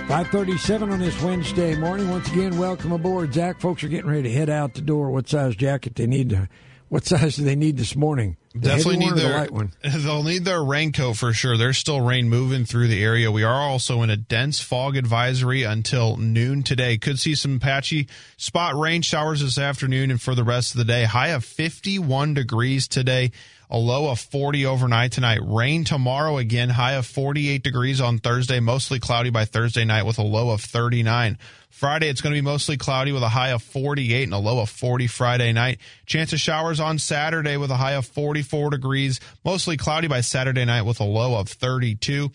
537 0.08 0.90
on 0.90 0.98
this 0.98 1.22
Wednesday 1.22 1.74
morning. 1.74 2.10
Once 2.10 2.30
again, 2.30 2.58
welcome 2.58 2.92
aboard. 2.92 3.32
Zach, 3.32 3.62
folks 3.62 3.82
are 3.82 3.88
getting 3.88 4.10
ready 4.10 4.24
to 4.24 4.30
head 4.30 4.50
out 4.50 4.74
the 4.74 4.82
door. 4.82 5.10
What 5.10 5.26
size 5.26 5.56
jacket 5.56 5.94
they 5.94 6.06
need 6.06 6.28
to, 6.28 6.50
what 6.90 7.06
size 7.06 7.36
do 7.36 7.44
they 7.44 7.56
need 7.56 7.78
this 7.78 7.96
morning? 7.96 8.36
The 8.52 8.60
Definitely 8.60 8.96
need 8.96 9.10
the 9.10 9.20
their 9.20 9.46
one. 9.46 9.72
They'll 9.84 10.24
need 10.24 10.44
their 10.44 10.62
raincoat 10.62 11.16
for 11.16 11.32
sure. 11.32 11.56
There's 11.56 11.78
still 11.78 12.00
rain 12.00 12.28
moving 12.28 12.64
through 12.64 12.88
the 12.88 13.02
area. 13.02 13.30
We 13.30 13.44
are 13.44 13.60
also 13.60 14.02
in 14.02 14.10
a 14.10 14.16
dense 14.16 14.58
fog 14.58 14.96
advisory 14.96 15.62
until 15.62 16.16
noon 16.16 16.64
today. 16.64 16.98
Could 16.98 17.20
see 17.20 17.36
some 17.36 17.60
patchy 17.60 18.08
spot 18.36 18.74
rain 18.74 19.02
showers 19.02 19.40
this 19.40 19.56
afternoon 19.56 20.10
and 20.10 20.20
for 20.20 20.34
the 20.34 20.42
rest 20.42 20.74
of 20.74 20.78
the 20.78 20.84
day. 20.84 21.04
High 21.04 21.28
of 21.28 21.44
51 21.44 22.34
degrees 22.34 22.88
today. 22.88 23.30
A 23.72 23.78
low 23.78 24.10
of 24.10 24.18
40 24.18 24.66
overnight 24.66 25.12
tonight. 25.12 25.38
Rain 25.44 25.84
tomorrow 25.84 26.38
again. 26.38 26.70
High 26.70 26.94
of 26.94 27.06
48 27.06 27.62
degrees 27.62 28.00
on 28.00 28.18
Thursday. 28.18 28.58
Mostly 28.58 28.98
cloudy 28.98 29.30
by 29.30 29.44
Thursday 29.44 29.84
night 29.84 30.02
with 30.06 30.18
a 30.18 30.22
low 30.22 30.50
of 30.50 30.60
39. 30.60 31.38
Friday, 31.70 32.08
it's 32.08 32.20
going 32.20 32.34
to 32.34 32.36
be 32.36 32.44
mostly 32.44 32.76
cloudy 32.76 33.12
with 33.12 33.22
a 33.22 33.28
high 33.28 33.50
of 33.50 33.62
48 33.62 34.24
and 34.24 34.34
a 34.34 34.38
low 34.38 34.58
of 34.58 34.68
40 34.68 35.06
Friday 35.06 35.52
night. 35.52 35.78
Chance 36.04 36.32
of 36.32 36.40
showers 36.40 36.80
on 36.80 36.98
Saturday 36.98 37.56
with 37.56 37.70
a 37.70 37.76
high 37.76 37.92
of 37.92 38.06
44 38.06 38.70
degrees. 38.70 39.20
Mostly 39.44 39.76
cloudy 39.76 40.08
by 40.08 40.20
Saturday 40.20 40.64
night 40.64 40.82
with 40.82 40.98
a 40.98 41.04
low 41.04 41.38
of 41.38 41.48
32. 41.48 42.32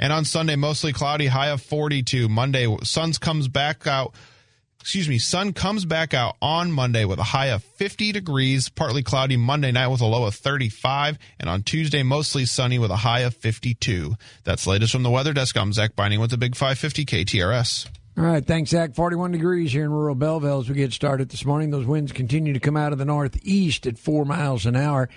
And 0.00 0.12
on 0.12 0.24
Sunday, 0.24 0.56
mostly 0.56 0.92
cloudy, 0.92 1.28
high 1.28 1.50
of 1.50 1.62
42. 1.62 2.28
Monday, 2.28 2.76
suns 2.82 3.18
comes 3.18 3.46
back 3.46 3.86
out. 3.86 4.14
Excuse 4.82 5.08
me, 5.08 5.20
sun 5.20 5.52
comes 5.52 5.84
back 5.84 6.12
out 6.12 6.36
on 6.42 6.72
Monday 6.72 7.04
with 7.04 7.20
a 7.20 7.22
high 7.22 7.46
of 7.46 7.62
50 7.62 8.10
degrees, 8.10 8.68
partly 8.68 9.04
cloudy 9.04 9.36
Monday 9.36 9.70
night 9.70 9.86
with 9.86 10.00
a 10.00 10.06
low 10.06 10.24
of 10.24 10.34
35, 10.34 11.20
and 11.38 11.48
on 11.48 11.62
Tuesday, 11.62 12.02
mostly 12.02 12.44
sunny 12.44 12.80
with 12.80 12.90
a 12.90 12.96
high 12.96 13.20
of 13.20 13.32
52. 13.36 14.16
That's 14.42 14.66
latest 14.66 14.90
from 14.90 15.04
the 15.04 15.10
weather 15.10 15.32
desk. 15.32 15.56
I'm 15.56 15.72
Zach 15.72 15.94
Binding 15.94 16.18
with 16.18 16.30
the 16.30 16.36
Big 16.36 16.56
550 16.56 17.04
KTRS. 17.04 17.86
All 18.18 18.24
right, 18.24 18.44
thanks, 18.44 18.70
Zach. 18.70 18.96
41 18.96 19.30
degrees 19.30 19.72
here 19.72 19.84
in 19.84 19.92
rural 19.92 20.16
Belleville 20.16 20.58
as 20.58 20.68
we 20.68 20.74
get 20.74 20.92
started 20.92 21.28
this 21.28 21.44
morning. 21.44 21.70
Those 21.70 21.86
winds 21.86 22.10
continue 22.10 22.52
to 22.52 22.60
come 22.60 22.76
out 22.76 22.92
of 22.92 22.98
the 22.98 23.04
northeast 23.04 23.86
at 23.86 23.98
four 23.98 24.24
miles 24.24 24.66
an 24.66 24.74
hour. 24.74 25.08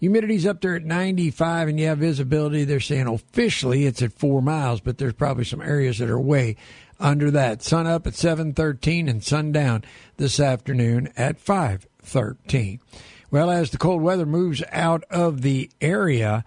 Humidity's 0.00 0.46
up 0.46 0.62
there 0.62 0.74
at 0.74 0.84
95, 0.84 1.68
and 1.68 1.78
you 1.78 1.86
have 1.86 1.98
visibility. 1.98 2.64
They're 2.64 2.80
saying 2.80 3.06
officially 3.06 3.84
it's 3.84 4.00
at 4.00 4.14
four 4.14 4.40
miles, 4.40 4.80
but 4.80 4.96
there's 4.96 5.12
probably 5.12 5.44
some 5.44 5.60
areas 5.60 5.98
that 5.98 6.08
are 6.08 6.18
way 6.18 6.56
under 7.02 7.30
that. 7.30 7.62
Sun 7.62 7.86
up 7.86 8.06
at 8.06 8.14
7:13 8.14 9.08
and 9.08 9.22
sundown 9.22 9.84
this 10.16 10.40
afternoon 10.40 11.10
at 11.16 11.38
5:13. 11.38 12.80
Well, 13.30 13.50
as 13.50 13.70
the 13.70 13.78
cold 13.78 14.02
weather 14.02 14.26
moves 14.26 14.62
out 14.70 15.04
of 15.10 15.42
the 15.42 15.70
area 15.80 16.44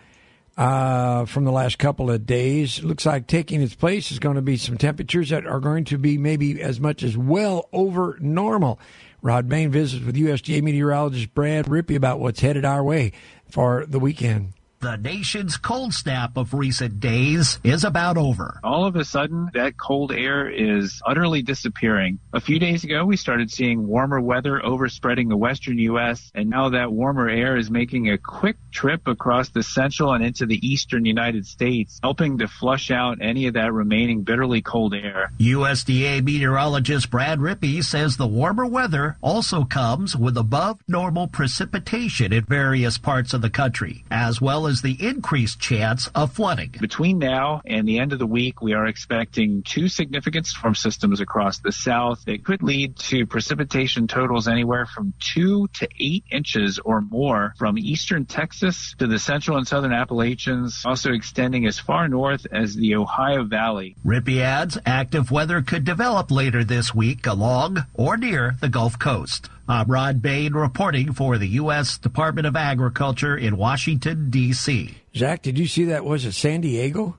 uh, 0.57 1.25
from 1.25 1.43
the 1.43 1.51
last 1.51 1.77
couple 1.77 2.09
of 2.09 2.25
days, 2.25 2.83
looks 2.83 3.05
like 3.05 3.27
taking 3.27 3.61
its 3.61 3.75
place 3.75 4.11
is 4.11 4.19
going 4.19 4.35
to 4.35 4.41
be 4.41 4.55
some 4.55 4.77
temperatures 4.77 5.29
that 5.29 5.45
are 5.45 5.59
going 5.59 5.83
to 5.85 5.97
be 5.97 6.17
maybe 6.17 6.61
as 6.61 6.79
much 6.79 7.03
as 7.03 7.17
well 7.17 7.67
over 7.73 8.17
normal. 8.21 8.79
Rod 9.21 9.49
Bain 9.49 9.71
visits 9.71 10.05
with 10.05 10.15
USDA 10.15 10.61
meteorologist 10.61 11.33
Brad 11.33 11.65
Rippey 11.65 11.95
about 11.95 12.19
what's 12.19 12.41
headed 12.41 12.63
our 12.63 12.83
way 12.83 13.11
for 13.49 13.85
the 13.87 13.99
weekend. 13.99 14.53
The 14.85 14.97
nation's 14.97 15.57
cold 15.57 15.95
snap 15.95 16.37
of 16.37 16.53
recent 16.53 16.99
days 16.99 17.59
is 17.63 17.83
about 17.83 18.17
over. 18.17 18.59
All 18.63 18.85
of 18.85 18.95
a 18.95 19.03
sudden, 19.03 19.49
that 19.55 19.79
cold 19.79 20.11
air 20.11 20.47
is 20.47 21.01
utterly 21.03 21.41
disappearing. 21.41 22.19
A 22.33 22.39
few 22.39 22.59
days 22.59 22.83
ago, 22.83 23.03
we 23.03 23.17
started 23.17 23.49
seeing 23.49 23.87
warmer 23.87 24.21
weather 24.21 24.63
overspreading 24.63 25.27
the 25.27 25.37
western 25.37 25.79
U.S., 25.79 26.31
and 26.35 26.51
now 26.51 26.69
that 26.69 26.91
warmer 26.91 27.27
air 27.27 27.57
is 27.57 27.71
making 27.71 28.11
a 28.11 28.19
quick 28.19 28.57
trip 28.71 29.07
across 29.07 29.49
the 29.49 29.63
central 29.63 30.13
and 30.13 30.23
into 30.23 30.45
the 30.45 30.63
eastern 30.63 31.03
United 31.03 31.47
States, 31.47 31.99
helping 32.03 32.37
to 32.37 32.47
flush 32.47 32.91
out 32.91 33.17
any 33.21 33.47
of 33.47 33.55
that 33.55 33.73
remaining 33.73 34.21
bitterly 34.21 34.61
cold 34.61 34.93
air. 34.93 35.31
USDA 35.39 36.23
meteorologist 36.23 37.09
Brad 37.09 37.39
Rippey 37.39 37.83
says 37.83 38.17
the 38.17 38.27
warmer 38.27 38.67
weather 38.67 39.17
also 39.23 39.63
comes 39.63 40.15
with 40.15 40.37
above 40.37 40.79
normal 40.87 41.27
precipitation 41.27 42.31
in 42.31 42.43
various 42.43 42.99
parts 42.99 43.33
of 43.33 43.41
the 43.41 43.49
country, 43.49 44.03
as 44.11 44.39
well 44.39 44.67
as 44.67 44.74
the 44.81 44.97
increased 45.05 45.59
chance 45.59 46.07
of 46.15 46.33
flooding. 46.33 46.73
Between 46.79 47.19
now 47.19 47.61
and 47.65 47.87
the 47.87 47.99
end 47.99 48.13
of 48.13 48.19
the 48.19 48.25
week, 48.25 48.61
we 48.61 48.73
are 48.73 48.87
expecting 48.87 49.63
two 49.63 49.87
significant 49.87 50.47
storm 50.47 50.75
systems 50.75 51.19
across 51.19 51.59
the 51.59 51.71
south 51.71 52.23
that 52.25 52.43
could 52.43 52.63
lead 52.63 52.97
to 52.97 53.25
precipitation 53.25 54.07
totals 54.07 54.47
anywhere 54.47 54.85
from 54.85 55.13
two 55.19 55.67
to 55.73 55.87
eight 55.99 56.23
inches 56.31 56.79
or 56.79 57.01
more 57.01 57.53
from 57.57 57.77
eastern 57.77 58.25
Texas 58.25 58.95
to 58.97 59.07
the 59.07 59.19
central 59.19 59.57
and 59.57 59.67
southern 59.67 59.93
Appalachians, 59.93 60.83
also 60.85 61.11
extending 61.11 61.65
as 61.65 61.79
far 61.79 62.07
north 62.07 62.45
as 62.51 62.75
the 62.75 62.95
Ohio 62.95 63.43
Valley. 63.43 63.95
Rippey 64.05 64.41
adds 64.41 64.77
active 64.85 65.31
weather 65.31 65.61
could 65.61 65.85
develop 65.85 66.31
later 66.31 66.63
this 66.63 66.93
week 66.93 67.25
along 67.25 67.85
or 67.93 68.17
near 68.17 68.55
the 68.61 68.69
Gulf 68.69 68.99
Coast. 68.99 69.49
I'm 69.67 69.87
Rod 69.87 70.21
Bain 70.21 70.53
reporting 70.53 71.13
for 71.13 71.37
the 71.37 71.47
U.S. 71.47 71.97
Department 71.97 72.45
of 72.45 72.55
Agriculture 72.55 73.35
in 73.35 73.57
Washington, 73.57 74.29
D.C. 74.29 74.95
Zach, 75.15 75.41
did 75.41 75.57
you 75.57 75.65
see 75.67 75.85
that? 75.85 76.05
Was 76.05 76.23
it 76.25 76.33
San 76.33 76.61
Diego 76.61 77.17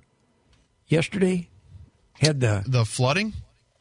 yesterday? 0.87 1.49
Had 2.21 2.41
the 2.41 2.63
the 2.67 2.85
flooding? 2.85 3.33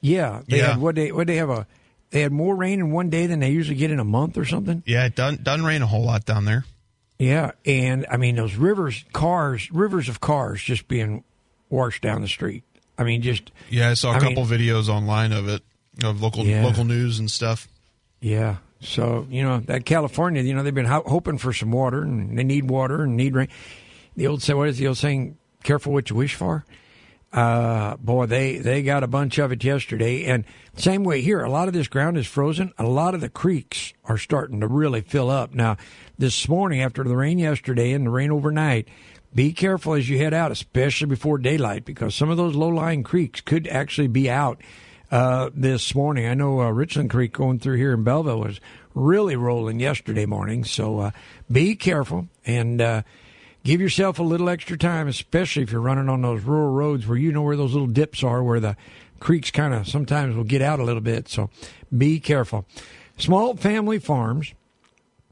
Yeah, 0.02 0.42
they 0.48 0.58
Yeah. 0.58 0.72
had 0.72 0.82
what 0.82 0.96
they 0.96 1.12
what 1.12 1.28
they 1.28 1.36
have 1.38 1.50
a 1.50 1.68
they 2.10 2.22
had 2.22 2.32
more 2.32 2.56
rain 2.56 2.80
in 2.80 2.92
one 2.92 3.10
day 3.10 3.28
than 3.28 3.40
they 3.40 3.52
usually 3.52 3.78
get 3.78 3.92
in 3.92 4.00
a 4.00 4.04
month 4.06 4.38
or 4.38 4.46
something. 4.46 4.84
Yeah, 4.86 5.06
it 5.06 5.16
doesn't, 5.16 5.44
doesn't 5.44 5.66
rain 5.66 5.82
a 5.82 5.88
whole 5.88 6.04
lot 6.04 6.26
down 6.26 6.46
there. 6.46 6.66
Yeah, 7.20 7.52
and 7.66 8.06
I 8.10 8.18
mean 8.18 8.36
those 8.36 8.56
rivers, 8.56 9.06
cars, 9.14 9.72
rivers 9.72 10.10
of 10.10 10.20
cars 10.22 10.62
just 10.62 10.88
being 10.88 11.24
washed 11.70 12.02
down 12.02 12.22
the 12.22 12.28
street. 12.28 12.64
I 12.98 13.04
mean, 13.04 13.22
just 13.22 13.52
Yeah, 13.70 13.90
I 13.90 13.94
saw 13.94 14.12
a 14.12 14.16
I 14.16 14.20
couple 14.20 14.46
mean- 14.46 14.60
videos 14.60 14.90
online 14.90 15.32
of 15.34 15.48
it, 15.48 15.62
of 16.04 16.22
local 16.22 16.46
Yeah. 16.46 16.64
local 16.66 16.84
news 16.84 17.20
and 17.20 17.30
stuff. 17.30 17.68
Yeah. 18.20 18.58
So 18.80 19.28
you 19.30 19.44
know 19.44 19.60
that 19.62 19.86
California, 19.86 20.42
you 20.42 20.54
know 20.54 20.64
they've 20.64 20.74
been 20.74 20.86
ho- 20.86 21.04
hoping 21.06 21.38
for 21.38 21.54
some 21.54 21.72
water, 21.72 22.02
and 22.04 22.38
they 22.38 22.44
need 22.44 22.70
water 22.70 23.04
and 23.04 23.18
need 23.18 23.36
rain. 23.36 23.48
The 24.16 24.28
old 24.28 24.42
say, 24.42 24.54
what 24.54 24.70
is 24.70 24.78
the 24.78 24.88
old 24.88 24.98
saying? 24.98 25.38
Careful 25.64 25.94
what 25.94 26.10
you 26.10 26.16
wish 26.16 26.36
for. 26.36 26.66
Uh, 27.34 27.98
boy, 27.98 28.26
they 28.28 28.58
they 28.60 28.82
got 28.82 29.04
a 29.04 29.08
bunch 29.08 29.38
of 29.40 29.52
it 29.52 29.64
yesterday, 29.64 30.24
and 30.26 30.46
same 30.78 31.04
way 31.04 31.22
here. 31.22 31.44
A 31.44 31.50
lot 31.50 31.68
of 31.68 31.74
this 31.74 31.88
ground 31.88 32.18
is 32.18 32.28
frozen. 32.28 32.72
A 32.78 32.86
lot 32.86 33.14
of 33.14 33.22
the 33.22 33.30
creeks 33.30 33.94
are 34.06 34.18
starting 34.18 34.62
to 34.62 34.68
really 34.68 35.02
fill 35.02 35.30
up 35.30 35.54
now. 35.54 35.76
This 36.18 36.48
morning, 36.48 36.82
after 36.82 37.04
the 37.04 37.18
rain 37.18 37.40
yesterday 37.40 37.92
and 37.92 38.06
the 38.06 38.12
rain 38.12 38.32
overnight, 38.32 38.88
be 39.34 39.52
careful 39.52 39.96
as 39.96 40.08
you 40.08 40.18
head 40.18 40.34
out, 40.34 40.52
especially 40.52 41.08
before 41.08 41.38
daylight, 41.38 41.84
because 41.84 42.16
some 42.16 42.30
of 42.30 42.38
those 42.38 42.56
low 42.56 42.70
lying 42.70 43.04
creeks 43.04 43.42
could 43.42 43.68
actually 43.68 44.08
be 44.08 44.30
out 44.30 44.62
uh, 45.16 45.50
this 45.54 45.96
morning. 45.96 46.28
I 46.28 46.34
know 46.34 46.60
uh, 46.60 46.70
Richland 46.72 47.10
Creek 47.10 47.32
going 47.32 47.58
through 47.58 47.78
here 47.78 47.94
in 47.94 48.04
Belleville 48.04 48.42
was 48.42 48.60
really 48.94 49.38
rolling 49.38 49.80
yesterday 49.80 50.26
morning, 50.26 50.66
so 50.66 51.00
uh, 51.00 51.12
be 51.50 51.74
careful 51.78 52.28
and 52.46 52.82
uh, 52.82 53.02
give 53.64 53.80
yourself 53.80 54.20
a 54.20 54.24
little 54.24 54.50
extra 54.50 54.78
time, 54.78 55.08
especially 55.08 55.64
if 55.64 55.72
you're 55.72 55.80
running 55.80 56.10
on 56.10 56.22
those 56.22 56.44
rural 56.44 56.74
roads 56.74 57.08
where 57.08 57.18
you 57.18 57.32
know 57.32 57.44
where 57.44 57.56
those 57.56 57.72
little 57.72 57.88
dips 57.88 58.26
are, 58.26 58.44
where 58.44 58.60
the 58.60 58.76
creeks 59.22 59.52
kind 59.52 59.74
of 59.74 59.88
sometimes 59.88 60.36
will 60.36 60.44
get 60.44 60.62
out 60.62 60.82
a 60.82 60.84
little 60.84 61.00
bit. 61.00 61.30
So 61.30 61.50
be 61.98 62.20
careful. 62.20 62.66
Small 63.18 63.56
family 63.56 64.00
farms 64.00 64.54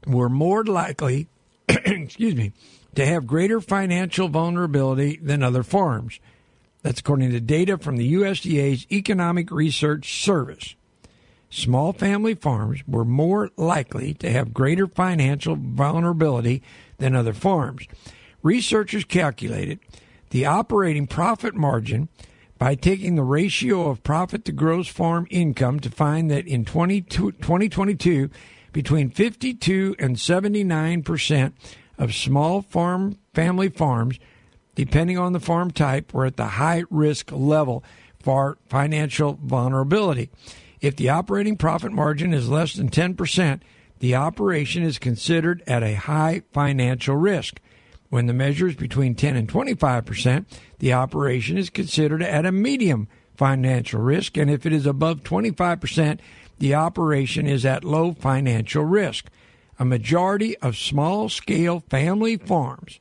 were 0.06 0.30
more 0.30 0.64
likely, 0.64 1.28
excuse 1.68 2.34
me, 2.34 2.52
to 2.94 3.04
have 3.04 3.26
greater 3.26 3.60
financial 3.60 4.28
vulnerability 4.28 5.18
than 5.22 5.42
other 5.42 5.62
farms. 5.62 6.20
That's 6.84 7.00
according 7.00 7.30
to 7.30 7.40
data 7.40 7.78
from 7.78 7.96
the 7.96 8.12
USDA's 8.12 8.86
Economic 8.92 9.50
Research 9.50 10.22
Service. 10.22 10.76
Small 11.48 11.94
family 11.94 12.34
farms 12.34 12.86
were 12.86 13.06
more 13.06 13.50
likely 13.56 14.12
to 14.14 14.30
have 14.30 14.52
greater 14.52 14.86
financial 14.86 15.56
vulnerability 15.58 16.62
than 16.98 17.16
other 17.16 17.32
farms. 17.32 17.86
Researchers 18.42 19.06
calculated 19.06 19.78
the 20.28 20.44
operating 20.44 21.06
profit 21.06 21.54
margin 21.54 22.10
by 22.58 22.74
taking 22.74 23.14
the 23.14 23.22
ratio 23.22 23.88
of 23.88 24.02
profit 24.02 24.44
to 24.44 24.52
gross 24.52 24.86
farm 24.86 25.26
income 25.30 25.80
to 25.80 25.88
find 25.88 26.30
that 26.30 26.46
in 26.46 26.66
22 26.66 27.32
2022, 27.32 28.28
between 28.74 29.08
52 29.08 29.96
and 29.98 30.20
79 30.20 31.02
percent 31.02 31.54
of 31.96 32.14
small 32.14 32.60
farm 32.60 33.16
family 33.32 33.70
farms, 33.70 34.18
depending 34.74 35.18
on 35.18 35.32
the 35.32 35.40
farm 35.40 35.70
type, 35.70 36.12
were 36.12 36.26
at 36.26 36.36
the 36.36 36.46
high 36.46 36.84
risk 36.90 37.30
level 37.32 37.84
for 38.20 38.58
financial 38.68 39.38
vulnerability. 39.42 40.30
If 40.80 40.96
the 40.96 41.08
operating 41.08 41.56
profit 41.56 41.92
margin 41.92 42.34
is 42.34 42.48
less 42.48 42.74
than 42.74 42.88
10 42.88 43.14
percent, 43.14 43.62
the 44.00 44.14
operation 44.14 44.82
is 44.82 44.98
considered 44.98 45.62
at 45.66 45.82
a 45.82 45.94
high 45.94 46.42
financial 46.52 47.16
risk. 47.16 47.60
When 48.10 48.26
the 48.26 48.32
measure 48.32 48.68
is 48.68 48.76
between 48.76 49.14
10 49.14 49.36
and 49.36 49.48
25 49.48 50.04
percent, 50.04 50.60
the 50.78 50.92
operation 50.92 51.56
is 51.56 51.70
considered 51.70 52.22
at 52.22 52.46
a 52.46 52.52
medium 52.52 53.08
financial 53.36 54.00
risk, 54.00 54.36
and 54.36 54.50
if 54.50 54.66
it 54.66 54.72
is 54.72 54.86
above 54.86 55.24
25 55.24 55.80
percent, 55.80 56.20
the 56.58 56.74
operation 56.74 57.46
is 57.46 57.64
at 57.64 57.84
low 57.84 58.12
financial 58.12 58.84
risk. 58.84 59.26
A 59.78 59.84
majority 59.84 60.56
of 60.58 60.76
small 60.76 61.28
scale 61.28 61.80
family 61.90 62.36
farms, 62.36 63.00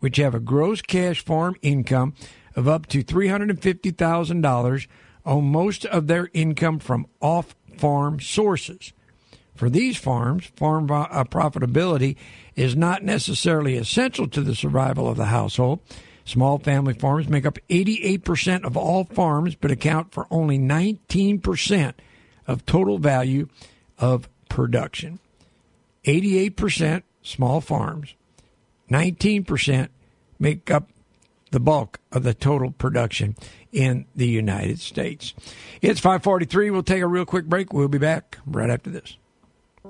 which 0.00 0.16
have 0.16 0.34
a 0.34 0.40
gross 0.40 0.82
cash 0.82 1.24
farm 1.24 1.56
income 1.62 2.14
of 2.56 2.66
up 2.66 2.86
to 2.86 3.04
$350,000, 3.04 4.86
owe 5.24 5.40
most 5.40 5.86
of 5.86 6.06
their 6.06 6.28
income 6.32 6.78
from 6.78 7.06
off 7.20 7.54
farm 7.76 8.20
sources. 8.20 8.92
For 9.54 9.70
these 9.70 9.98
farms, 9.98 10.46
farm 10.56 10.90
uh, 10.90 11.24
profitability 11.24 12.16
is 12.56 12.74
not 12.74 13.02
necessarily 13.02 13.76
essential 13.76 14.26
to 14.28 14.40
the 14.40 14.54
survival 14.54 15.08
of 15.08 15.16
the 15.16 15.26
household. 15.26 15.80
Small 16.24 16.58
family 16.58 16.94
farms 16.94 17.28
make 17.28 17.44
up 17.44 17.58
88% 17.68 18.64
of 18.64 18.76
all 18.76 19.04
farms, 19.04 19.54
but 19.54 19.70
account 19.70 20.12
for 20.12 20.26
only 20.30 20.58
19% 20.58 21.94
of 22.46 22.64
total 22.66 22.98
value 22.98 23.48
of 23.98 24.28
production. 24.48 25.18
88% 26.04 27.02
small 27.22 27.60
farms, 27.60 28.14
19% 28.90 29.88
make 30.38 30.70
up 30.70 30.90
the 31.50 31.60
bulk 31.60 32.00
of 32.12 32.22
the 32.22 32.34
total 32.34 32.70
production 32.70 33.36
in 33.72 34.06
the 34.14 34.26
United 34.26 34.78
States. 34.78 35.34
It's 35.82 36.00
543. 36.00 36.70
We'll 36.70 36.82
take 36.82 37.02
a 37.02 37.06
real 37.06 37.24
quick 37.24 37.46
break. 37.46 37.72
We'll 37.72 37.88
be 37.88 37.98
back 37.98 38.38
right 38.46 38.70
after 38.70 38.90
this. 38.90 39.16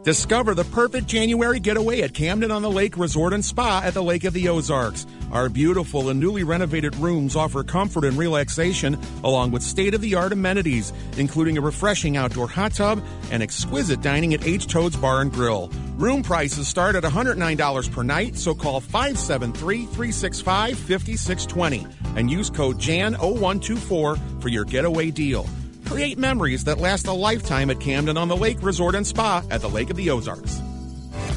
Discover 0.03 0.55
the 0.55 0.64
perfect 0.64 1.09
January 1.09 1.61
getaway 1.61 2.01
at 2.01 2.14
Camden 2.14 2.51
on 2.51 2.62
the 2.62 2.70
Lake 2.70 2.96
Resort 2.96 3.34
and 3.34 3.44
Spa 3.44 3.82
at 3.84 3.92
the 3.92 4.03
Lake 4.03 4.24
of 4.24 4.32
the 4.32 4.48
Ozarks. 4.48 5.07
Our 5.30 5.51
beautiful 5.51 6.09
and 6.09 6.18
newly 6.18 6.42
renovated 6.42 6.96
rooms 6.96 7.36
offer 7.36 7.62
comfort 7.62 8.07
and 8.07 8.16
relaxation 8.16 8.98
along 9.24 9.51
with 9.51 9.62
state 9.62 9.92
of 9.92 10.01
the 10.01 10.14
art 10.14 10.32
amenities, 10.32 10.94
including 11.18 11.59
a 11.59 11.61
refreshing 11.61 12.16
outdoor 12.16 12.48
hot 12.48 12.72
tub 12.72 13.05
and 13.30 13.42
exquisite 13.42 14.01
dining 14.01 14.32
at 14.32 14.46
H. 14.46 14.66
Toad's 14.66 14.96
Bar 14.96 15.20
and 15.20 15.30
Grill. 15.30 15.68
Room 15.98 16.22
prices 16.22 16.66
start 16.66 16.96
at 16.96 17.03
$109 17.03 17.92
per 17.92 18.03
night, 18.03 18.38
so 18.38 18.55
call 18.55 18.80
573 18.80 19.84
365 19.84 20.78
5620 20.78 21.86
and 22.16 22.30
use 22.30 22.48
code 22.48 22.78
JAN0124 22.78 24.40
for 24.40 24.48
your 24.48 24.64
getaway 24.64 25.11
deal. 25.11 25.46
Create 25.91 26.18
memories 26.18 26.62
that 26.62 26.78
last 26.78 27.09
a 27.09 27.12
lifetime 27.12 27.68
at 27.68 27.80
Camden 27.80 28.16
on 28.16 28.28
the 28.28 28.36
Lake 28.36 28.62
Resort 28.62 28.95
and 28.95 29.05
Spa 29.05 29.43
at 29.51 29.61
the 29.61 29.68
Lake 29.68 29.91
of 29.91 29.97
the 29.97 30.09
Ozarks. 30.09 30.62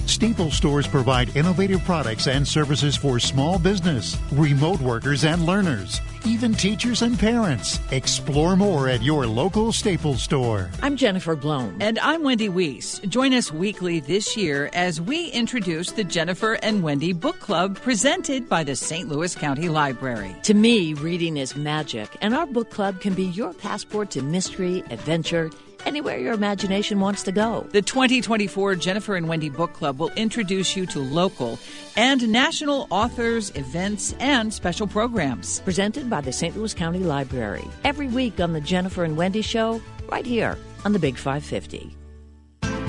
Staples 0.05 0.55
stores 0.55 0.85
provide 0.85 1.35
innovative 1.35 1.83
products 1.85 2.27
and 2.27 2.47
services 2.47 2.95
for 2.95 3.19
small 3.19 3.57
business, 3.57 4.17
remote 4.33 4.81
workers 4.81 5.23
and 5.23 5.45
learners, 5.45 6.01
even 6.25 6.53
teachers 6.53 7.01
and 7.01 7.17
parents. 7.17 7.79
Explore 7.91 8.55
more 8.55 8.89
at 8.89 9.01
your 9.01 9.25
local 9.25 9.71
Staples 9.71 10.21
store. 10.21 10.69
I'm 10.81 10.97
Jennifer 10.97 11.35
Blome. 11.35 11.77
And 11.79 11.97
I'm 11.99 12.21
Wendy 12.23 12.49
Weiss. 12.49 12.99
Join 13.07 13.33
us 13.33 13.51
weekly 13.51 14.01
this 14.01 14.35
year 14.35 14.69
as 14.73 14.99
we 14.99 15.29
introduce 15.29 15.91
the 15.91 16.03
Jennifer 16.03 16.53
and 16.61 16.83
Wendy 16.83 17.13
Book 17.13 17.39
Club 17.39 17.77
presented 17.77 18.49
by 18.49 18.63
the 18.63 18.75
St. 18.75 19.07
Louis 19.07 19.33
County 19.33 19.69
Library. 19.69 20.35
To 20.43 20.53
me, 20.53 20.93
reading 20.95 21.37
is 21.37 21.55
magic, 21.55 22.09
and 22.21 22.35
our 22.35 22.45
book 22.45 22.69
club 22.69 22.99
can 22.99 23.13
be 23.13 23.25
your 23.25 23.53
passport 23.53 24.11
to 24.11 24.21
mystery, 24.21 24.83
adventure, 24.89 25.49
anywhere 25.85 26.17
your 26.17 26.33
imagination 26.33 26.99
wants 26.99 27.23
to 27.23 27.31
go. 27.31 27.67
The 27.71 27.81
2024 27.81 28.75
Jennifer 28.75 29.15
and 29.15 29.27
Wendy 29.27 29.49
Book 29.49 29.73
Club 29.73 29.99
will 29.99 30.11
introduce 30.11 30.75
you 30.75 30.85
to 30.87 30.99
local 30.99 31.59
and 31.95 32.27
national 32.29 32.87
authors, 32.89 33.51
events, 33.55 34.13
and 34.19 34.53
special 34.53 34.87
programs. 34.87 35.59
Presented 35.61 36.09
by 36.09 36.21
the 36.21 36.31
St. 36.31 36.55
Louis 36.55 36.73
County 36.73 36.99
Library. 36.99 37.67
Every 37.83 38.07
week 38.07 38.39
on 38.39 38.53
The 38.53 38.61
Jennifer 38.61 39.03
and 39.03 39.17
Wendy 39.17 39.41
Show, 39.41 39.81
right 40.09 40.25
here 40.25 40.57
on 40.85 40.93
the 40.93 40.99
Big 40.99 41.17
550. 41.17 41.95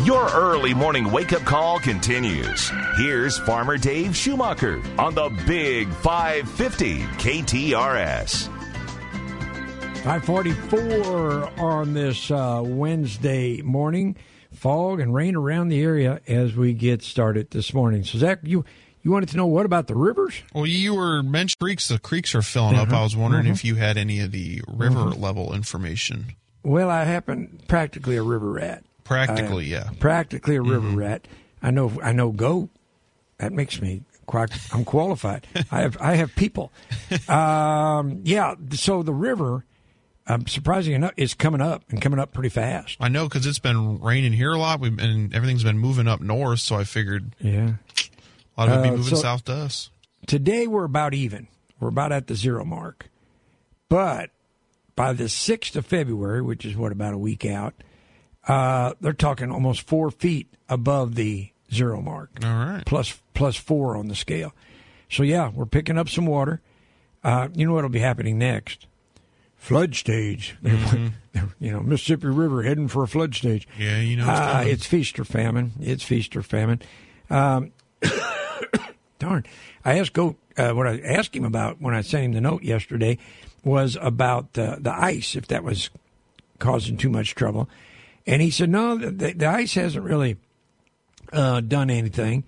Your 0.04 0.28
early 0.32 0.74
morning 0.74 1.10
wake 1.10 1.32
up 1.32 1.42
call 1.42 1.78
continues. 1.78 2.70
Here's 2.98 3.38
Farmer 3.38 3.78
Dave 3.78 4.14
Schumacher 4.14 4.82
on 4.98 5.14
the 5.14 5.30
Big 5.46 5.88
550 5.88 6.98
KTRS. 6.98 8.53
544 10.04 11.60
on 11.60 11.94
this 11.94 12.30
uh, 12.30 12.60
Wednesday 12.62 13.62
morning. 13.62 14.14
Fog 14.52 15.00
and 15.00 15.14
rain 15.14 15.34
around 15.34 15.68
the 15.70 15.80
area 15.82 16.20
as 16.28 16.54
we 16.54 16.74
get 16.74 17.02
started 17.02 17.50
this 17.52 17.72
morning. 17.72 18.04
So, 18.04 18.18
Zach, 18.18 18.40
you 18.42 18.66
you 19.02 19.10
wanted 19.10 19.30
to 19.30 19.38
know 19.38 19.46
what 19.46 19.64
about 19.64 19.86
the 19.86 19.94
rivers? 19.94 20.42
Well, 20.54 20.66
you 20.66 20.94
were 20.94 21.22
mentioning 21.22 21.56
creeks. 21.58 21.88
The 21.88 21.98
creeks 21.98 22.34
are 22.34 22.42
filling 22.42 22.76
up. 22.76 22.88
Uh-huh. 22.88 22.98
I 23.00 23.02
was 23.02 23.16
wondering 23.16 23.46
Mhm. 23.46 23.52
if 23.52 23.64
you 23.64 23.76
had 23.76 23.96
any 23.96 24.20
of 24.20 24.30
the 24.30 24.60
river 24.68 25.00
Mhm. 25.06 25.18
level 25.20 25.54
information. 25.54 26.26
Well, 26.62 26.90
I 26.90 27.04
happen 27.04 27.60
practically 27.66 28.16
a 28.16 28.22
river 28.22 28.52
rat. 28.52 28.84
Practically, 29.04 29.64
yeah. 29.64 29.88
Practically 30.00 30.56
a 30.56 30.62
river 30.62 30.86
Mhm. 30.90 30.96
rat. 30.96 31.26
I 31.62 31.70
know. 31.70 31.92
I 32.02 32.12
know. 32.12 32.30
Goat. 32.30 32.68
That 33.38 33.52
makes 33.54 33.80
me 33.80 34.02
quite. 34.26 34.50
I'm 34.70 34.84
qualified. 34.84 35.46
I 35.72 35.80
have. 35.80 35.96
I 35.98 36.16
have 36.16 36.34
people. 36.36 36.72
Um, 37.26 38.20
yeah. 38.24 38.54
So 38.72 39.02
the 39.02 39.14
river, 39.14 39.64
um, 40.26 40.46
surprising 40.46 40.94
enough, 40.94 41.12
it's 41.16 41.34
coming 41.34 41.60
up 41.60 41.82
and 41.90 42.00
coming 42.00 42.18
up 42.18 42.32
pretty 42.32 42.48
fast. 42.48 42.96
I 43.00 43.08
know 43.08 43.24
because 43.28 43.46
it's 43.46 43.58
been 43.58 44.00
raining 44.00 44.32
here 44.32 44.52
a 44.52 44.58
lot, 44.58 44.80
We've, 44.80 44.98
and 44.98 45.34
everything's 45.34 45.64
been 45.64 45.78
moving 45.78 46.08
up 46.08 46.20
north. 46.20 46.60
So 46.60 46.76
I 46.76 46.84
figured, 46.84 47.34
Yeah. 47.40 47.74
a 48.56 48.60
lot 48.60 48.68
of 48.70 48.78
it 48.80 48.82
be 48.82 48.88
Uh, 48.88 48.96
moving 48.96 49.16
so- 49.16 49.22
south 49.22 49.44
to 49.46 49.52
us. 49.54 49.90
Today 50.26 50.66
we're 50.66 50.84
about 50.84 51.12
even. 51.14 51.48
We're 51.80 51.88
about 51.88 52.12
at 52.12 52.26
the 52.28 52.34
zero 52.34 52.64
mark. 52.64 53.08
But 53.90 54.30
by 54.96 55.12
the 55.12 55.28
6th 55.28 55.76
of 55.76 55.84
February, 55.84 56.40
which 56.40 56.64
is 56.64 56.74
what, 56.76 56.92
about 56.92 57.12
a 57.14 57.18
week 57.18 57.44
out, 57.44 57.74
uh, 58.48 58.94
they're 59.00 59.12
talking 59.12 59.50
almost 59.50 59.82
four 59.82 60.10
feet 60.10 60.48
above 60.68 61.14
the 61.16 61.50
zero 61.72 62.00
mark. 62.00 62.30
All 62.42 62.50
right. 62.54 62.82
Plus, 62.86 63.20
plus 63.34 63.56
four 63.56 63.96
on 63.96 64.08
the 64.08 64.14
scale. 64.14 64.54
So, 65.10 65.22
yeah, 65.22 65.50
we're 65.52 65.66
picking 65.66 65.98
up 65.98 66.08
some 66.08 66.26
water. 66.26 66.60
Uh, 67.22 67.48
you 67.54 67.66
know 67.66 67.74
what'll 67.74 67.90
be 67.90 67.98
happening 68.00 68.38
next? 68.38 68.86
Flood 69.64 69.94
stage. 69.94 70.56
Mhm. 70.62 71.12
you 71.58 71.72
know, 71.72 71.80
Mississippi 71.80 72.26
River 72.26 72.64
heading 72.64 72.86
for 72.86 73.02
a 73.02 73.08
flood 73.08 73.34
stage. 73.34 73.66
Yeah, 73.78 73.98
you 73.98 74.14
know 74.14 74.30
it's 74.30 74.38
Uh, 74.38 74.64
it's 74.66 74.84
feast 74.84 75.18
or 75.18 75.24
famine. 75.24 75.72
It's 75.80 76.02
feast 76.04 76.36
or 76.36 76.42
famine. 76.42 76.82
Um, 77.30 77.72
darn. 79.18 79.46
I 79.82 79.98
asked 79.98 80.12
Goat, 80.12 80.36
uh, 80.58 80.72
what 80.72 80.86
I 80.86 81.00
asked 81.00 81.34
him 81.34 81.46
about 81.46 81.80
when 81.80 81.94
I 81.94 82.02
sent 82.02 82.24
him 82.26 82.32
the 82.32 82.42
note 82.42 82.62
yesterday 82.62 83.16
was 83.64 83.96
about 84.02 84.56
uh, 84.58 84.76
the 84.78 84.92
ice, 84.92 85.34
if 85.34 85.46
that 85.48 85.64
was 85.64 85.88
causing 86.58 86.98
too 86.98 87.08
much 87.08 87.34
trouble. 87.34 87.66
And 88.26 88.42
he 88.42 88.50
said, 88.50 88.68
no, 88.68 88.98
the, 88.98 89.32
the 89.32 89.46
ice 89.46 89.72
hasn't 89.76 90.04
really 90.04 90.36
uh, 91.32 91.62
done 91.62 91.88
anything, 91.88 92.44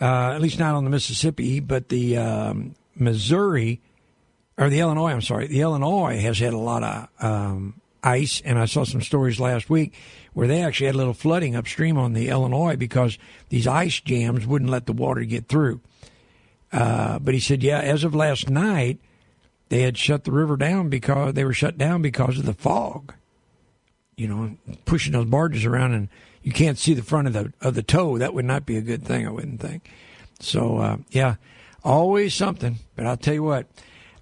uh, 0.00 0.30
at 0.30 0.40
least 0.40 0.60
not 0.60 0.76
on 0.76 0.84
the 0.84 0.90
Mississippi, 0.90 1.58
but 1.58 1.88
the 1.88 2.18
um, 2.18 2.76
Missouri, 2.94 3.80
or 4.58 4.68
the 4.68 4.80
Illinois, 4.80 5.10
I'm 5.12 5.22
sorry, 5.22 5.46
the 5.46 5.60
Illinois 5.60 6.20
has 6.20 6.38
had 6.38 6.52
a 6.52 6.58
lot 6.58 6.82
of 6.82 7.08
um, 7.24 7.80
ice. 8.02 8.42
And 8.44 8.58
I 8.58 8.66
saw 8.66 8.84
some 8.84 9.00
stories 9.00 9.40
last 9.40 9.70
week 9.70 9.94
where 10.32 10.46
they 10.46 10.62
actually 10.62 10.86
had 10.86 10.94
a 10.94 10.98
little 10.98 11.14
flooding 11.14 11.56
upstream 11.56 11.96
on 11.98 12.12
the 12.12 12.28
Illinois 12.28 12.76
because 12.76 13.18
these 13.48 13.66
ice 13.66 14.00
jams 14.00 14.46
wouldn't 14.46 14.70
let 14.70 14.86
the 14.86 14.92
water 14.92 15.22
get 15.24 15.48
through. 15.48 15.80
Uh, 16.72 17.18
but 17.18 17.34
he 17.34 17.40
said, 17.40 17.62
yeah, 17.62 17.80
as 17.80 18.02
of 18.02 18.14
last 18.14 18.48
night, 18.48 18.98
they 19.68 19.82
had 19.82 19.96
shut 19.96 20.24
the 20.24 20.32
river 20.32 20.56
down 20.56 20.88
because 20.88 21.34
they 21.34 21.44
were 21.44 21.52
shut 21.52 21.78
down 21.78 22.02
because 22.02 22.38
of 22.38 22.46
the 22.46 22.54
fog. 22.54 23.14
You 24.16 24.28
know, 24.28 24.56
pushing 24.84 25.12
those 25.12 25.26
barges 25.26 25.64
around 25.64 25.94
and 25.94 26.08
you 26.42 26.52
can't 26.52 26.78
see 26.78 26.94
the 26.94 27.02
front 27.02 27.28
of 27.28 27.32
the 27.32 27.52
of 27.60 27.74
the 27.74 27.82
tow. 27.82 28.18
That 28.18 28.34
would 28.34 28.44
not 28.44 28.66
be 28.66 28.76
a 28.76 28.82
good 28.82 29.02
thing, 29.02 29.26
I 29.26 29.30
wouldn't 29.30 29.60
think. 29.60 29.90
So 30.40 30.78
uh, 30.78 30.96
yeah, 31.10 31.36
always 31.82 32.34
something. 32.34 32.76
But 32.94 33.06
I'll 33.06 33.16
tell 33.16 33.34
you 33.34 33.42
what, 33.42 33.66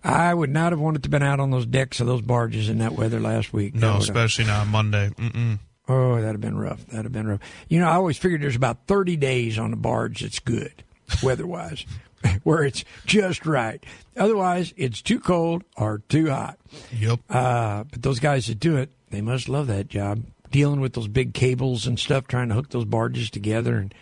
I 0.03 0.33
would 0.33 0.51
not 0.51 0.73
have 0.73 0.81
wanted 0.81 1.03
to 1.03 1.09
been 1.09 1.23
out 1.23 1.41
on 1.41 1.51
those 1.51 1.67
decks 1.67 2.01
of 2.01 2.07
those 2.07 2.23
barges 2.23 2.69
in 2.69 2.79
that 2.79 2.93
weather 2.93 3.21
last 3.21 3.53
week. 3.53 3.75
No, 3.75 3.99
especially 3.99 4.47
not 4.47 4.67
Monday. 4.67 5.11
Mm-mm. 5.11 5.59
Oh, 5.89 6.15
that'd 6.17 6.27
have 6.33 6.41
been 6.41 6.57
rough. 6.57 6.87
That'd 6.87 7.05
have 7.05 7.13
been 7.13 7.27
rough. 7.27 7.41
You 7.69 7.81
know, 7.81 7.89
I 7.89 7.95
always 7.95 8.17
figured 8.17 8.41
there's 8.43 8.57
about 8.57 8.87
30 8.87 9.17
days 9.17 9.59
on 9.59 9.71
the 9.73 9.77
barge 9.77 10.21
that's 10.21 10.39
good, 10.39 10.85
weather 11.23 11.47
wise, 11.47 11.85
where 12.45 12.63
it's 12.63 12.85
just 13.07 13.45
right. 13.45 13.85
Otherwise, 14.17 14.73
it's 14.77 15.03
too 15.03 15.19
cold 15.21 15.65
or 15.77 16.03
too 16.09 16.31
hot. 16.31 16.59
Yep. 16.97 17.21
Uh, 17.29 17.85
but 17.85 18.03
those 18.03 18.21
guys 18.21 18.47
that 18.47 18.61
do 18.61 18.77
it, 18.77 18.91
they 19.11 19.21
must 19.21 19.49
love 19.49 19.67
that 19.67 19.89
job. 19.89 20.23
Dealing 20.51 20.81
with 20.81 20.95
those 20.95 21.09
big 21.09 21.35
cables 21.35 21.87
and 21.87 21.99
stuff, 21.99 22.27
trying 22.27 22.49
to 22.49 22.55
hook 22.55 22.71
those 22.71 22.85
barges 22.85 23.31
together 23.31 23.77
and 23.77 23.95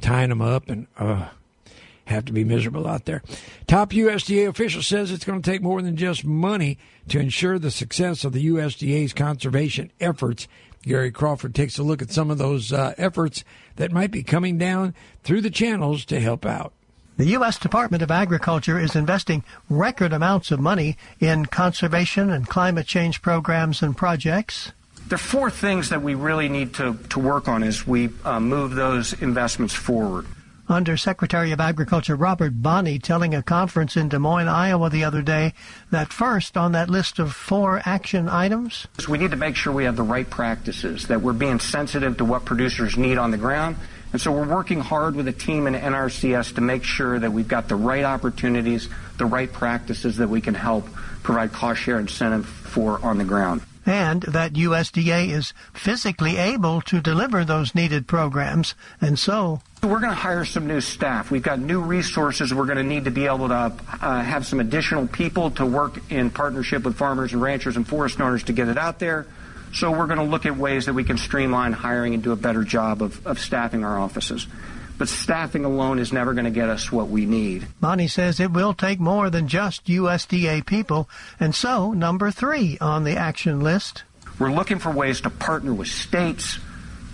tying 0.00 0.28
them 0.28 0.42
up, 0.42 0.68
and 0.68 0.86
uh, 0.98 1.28
have 2.06 2.24
to 2.26 2.32
be 2.32 2.44
miserable 2.44 2.86
out 2.86 3.04
there. 3.04 3.22
Top 3.66 3.90
USDA 3.90 4.48
official 4.48 4.82
says 4.82 5.10
it's 5.10 5.24
going 5.24 5.40
to 5.40 5.50
take 5.50 5.62
more 5.62 5.80
than 5.82 5.96
just 5.96 6.24
money 6.24 6.78
to 7.08 7.18
ensure 7.18 7.58
the 7.58 7.70
success 7.70 8.24
of 8.24 8.32
the 8.32 8.46
USDA's 8.48 9.12
conservation 9.12 9.90
efforts. 10.00 10.46
Gary 10.82 11.10
Crawford 11.10 11.54
takes 11.54 11.78
a 11.78 11.82
look 11.82 12.02
at 12.02 12.10
some 12.10 12.30
of 12.30 12.38
those 12.38 12.72
uh, 12.72 12.94
efforts 12.98 13.42
that 13.76 13.92
might 13.92 14.10
be 14.10 14.22
coming 14.22 14.58
down 14.58 14.94
through 15.22 15.40
the 15.40 15.50
channels 15.50 16.04
to 16.04 16.20
help 16.20 16.44
out. 16.44 16.72
The 17.16 17.26
U.S. 17.26 17.58
Department 17.58 18.02
of 18.02 18.10
Agriculture 18.10 18.78
is 18.78 18.96
investing 18.96 19.44
record 19.70 20.12
amounts 20.12 20.50
of 20.50 20.58
money 20.58 20.96
in 21.20 21.46
conservation 21.46 22.28
and 22.28 22.48
climate 22.48 22.86
change 22.88 23.22
programs 23.22 23.82
and 23.82 23.96
projects. 23.96 24.72
There 25.06 25.14
are 25.14 25.18
four 25.18 25.48
things 25.48 25.90
that 25.90 26.02
we 26.02 26.14
really 26.14 26.48
need 26.48 26.74
to, 26.74 26.98
to 27.10 27.20
work 27.20 27.46
on 27.46 27.62
as 27.62 27.86
we 27.86 28.10
uh, 28.24 28.40
move 28.40 28.74
those 28.74 29.12
investments 29.22 29.74
forward. 29.74 30.26
Under 30.66 30.96
Secretary 30.96 31.52
of 31.52 31.60
Agriculture 31.60 32.16
Robert 32.16 32.62
Bonnie 32.62 32.98
telling 32.98 33.34
a 33.34 33.42
conference 33.42 33.98
in 33.98 34.08
Des 34.08 34.18
Moines, 34.18 34.48
Iowa 34.48 34.88
the 34.88 35.04
other 35.04 35.20
day 35.20 35.52
that 35.90 36.10
first 36.10 36.56
on 36.56 36.72
that 36.72 36.88
list 36.88 37.18
of 37.18 37.34
four 37.34 37.82
action 37.84 38.30
items 38.30 38.86
we 39.06 39.18
need 39.18 39.30
to 39.32 39.36
make 39.36 39.56
sure 39.56 39.74
we 39.74 39.84
have 39.84 39.96
the 39.96 40.02
right 40.02 40.28
practices, 40.28 41.08
that 41.08 41.20
we're 41.20 41.34
being 41.34 41.60
sensitive 41.60 42.16
to 42.16 42.24
what 42.24 42.46
producers 42.46 42.96
need 42.96 43.18
on 43.18 43.30
the 43.30 43.36
ground. 43.36 43.76
And 44.12 44.20
so 44.20 44.32
we're 44.32 44.48
working 44.48 44.80
hard 44.80 45.16
with 45.16 45.28
a 45.28 45.32
team 45.32 45.66
in 45.66 45.74
NRCS 45.74 46.54
to 46.54 46.62
make 46.62 46.84
sure 46.84 47.18
that 47.18 47.30
we've 47.30 47.48
got 47.48 47.68
the 47.68 47.76
right 47.76 48.04
opportunities, 48.04 48.88
the 49.18 49.26
right 49.26 49.52
practices 49.52 50.16
that 50.16 50.28
we 50.28 50.40
can 50.40 50.54
help 50.54 50.88
provide 51.22 51.52
cost 51.52 51.82
share 51.82 51.98
incentive 51.98 52.46
for 52.46 53.04
on 53.04 53.18
the 53.18 53.24
ground. 53.24 53.60
And 53.86 54.22
that 54.22 54.54
USDA 54.54 55.28
is 55.30 55.52
physically 55.72 56.36
able 56.36 56.80
to 56.82 57.00
deliver 57.00 57.44
those 57.44 57.74
needed 57.74 58.06
programs. 58.06 58.74
And 59.00 59.18
so 59.18 59.60
We're 59.82 60.00
going 60.00 60.10
to 60.10 60.14
hire 60.14 60.44
some 60.44 60.66
new 60.66 60.80
staff. 60.80 61.30
We've 61.30 61.42
got 61.42 61.58
new 61.58 61.80
resources. 61.80 62.54
We're 62.54 62.66
going 62.66 62.78
to 62.78 62.82
need 62.82 63.04
to 63.04 63.10
be 63.10 63.26
able 63.26 63.48
to 63.48 63.54
uh, 64.00 64.22
have 64.22 64.46
some 64.46 64.60
additional 64.60 65.06
people 65.06 65.50
to 65.52 65.66
work 65.66 65.98
in 66.10 66.30
partnership 66.30 66.84
with 66.84 66.96
farmers 66.96 67.32
and 67.32 67.42
ranchers 67.42 67.76
and 67.76 67.86
forest 67.86 68.20
owners 68.20 68.44
to 68.44 68.52
get 68.52 68.68
it 68.68 68.78
out 68.78 68.98
there. 68.98 69.26
So 69.74 69.90
we're 69.90 70.06
going 70.06 70.18
to 70.18 70.24
look 70.24 70.46
at 70.46 70.56
ways 70.56 70.86
that 70.86 70.94
we 70.94 71.02
can 71.02 71.18
streamline 71.18 71.72
hiring 71.72 72.14
and 72.14 72.22
do 72.22 72.30
a 72.30 72.36
better 72.36 72.62
job 72.62 73.02
of, 73.02 73.26
of 73.26 73.40
staffing 73.40 73.84
our 73.84 73.98
offices. 73.98 74.46
But 74.96 75.08
staffing 75.08 75.64
alone 75.64 75.98
is 75.98 76.12
never 76.12 76.34
going 76.34 76.44
to 76.44 76.50
get 76.50 76.68
us 76.68 76.92
what 76.92 77.08
we 77.08 77.26
need. 77.26 77.66
Bonnie 77.80 78.08
says 78.08 78.38
it 78.38 78.52
will 78.52 78.74
take 78.74 79.00
more 79.00 79.28
than 79.28 79.48
just 79.48 79.86
USDA 79.86 80.64
people. 80.66 81.08
And 81.40 81.54
so, 81.54 81.92
number 81.92 82.30
three 82.30 82.78
on 82.80 83.04
the 83.04 83.16
action 83.16 83.60
list 83.60 84.04
We're 84.38 84.52
looking 84.52 84.78
for 84.78 84.90
ways 84.90 85.20
to 85.22 85.30
partner 85.30 85.74
with 85.74 85.88
states, 85.88 86.58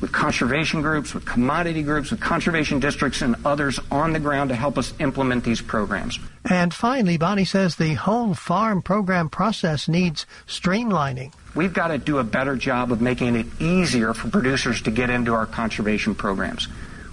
with 0.01 0.13
conservation 0.13 0.83
groups, 0.83 1.15
with 1.15 1.25
commodity 1.25 1.83
groups, 1.83 2.11
with 2.11 2.21
conservation 2.21 2.81
districts, 2.81 3.23
and 3.23 3.37
others 3.45 3.79
on 3.91 4.13
the 4.13 4.21
ground 4.21 4.51
to 4.51 4.57
help 4.57 4.79
us 4.79 4.93
implement 4.99 5.45
these 5.45 5.61
programs. 5.61 6.19
And 6.49 6.73
finally, 6.73 7.17
Bonnie 7.19 7.45
says 7.45 7.77
the 7.77 7.95
whole 7.95 8.35
farm 8.35 8.83
program 8.83 9.29
process 9.29 9.89
needs 9.89 10.27
streamlining. 10.47 11.33
We've 11.55 11.73
got 11.73 11.89
to 11.89 11.99
do 11.99 12.19
a 12.19 12.25
better 12.25 12.57
job 12.57 12.93
of 12.93 13.01
making 13.01 13.37
it 13.37 13.47
easier 13.61 14.15
for 14.15 14.29
producers 14.31 14.83
to 14.83 14.91
get 14.91 15.11
into 15.11 15.35
our 15.35 15.47
conservation 15.47 16.15
programs. 16.15 16.69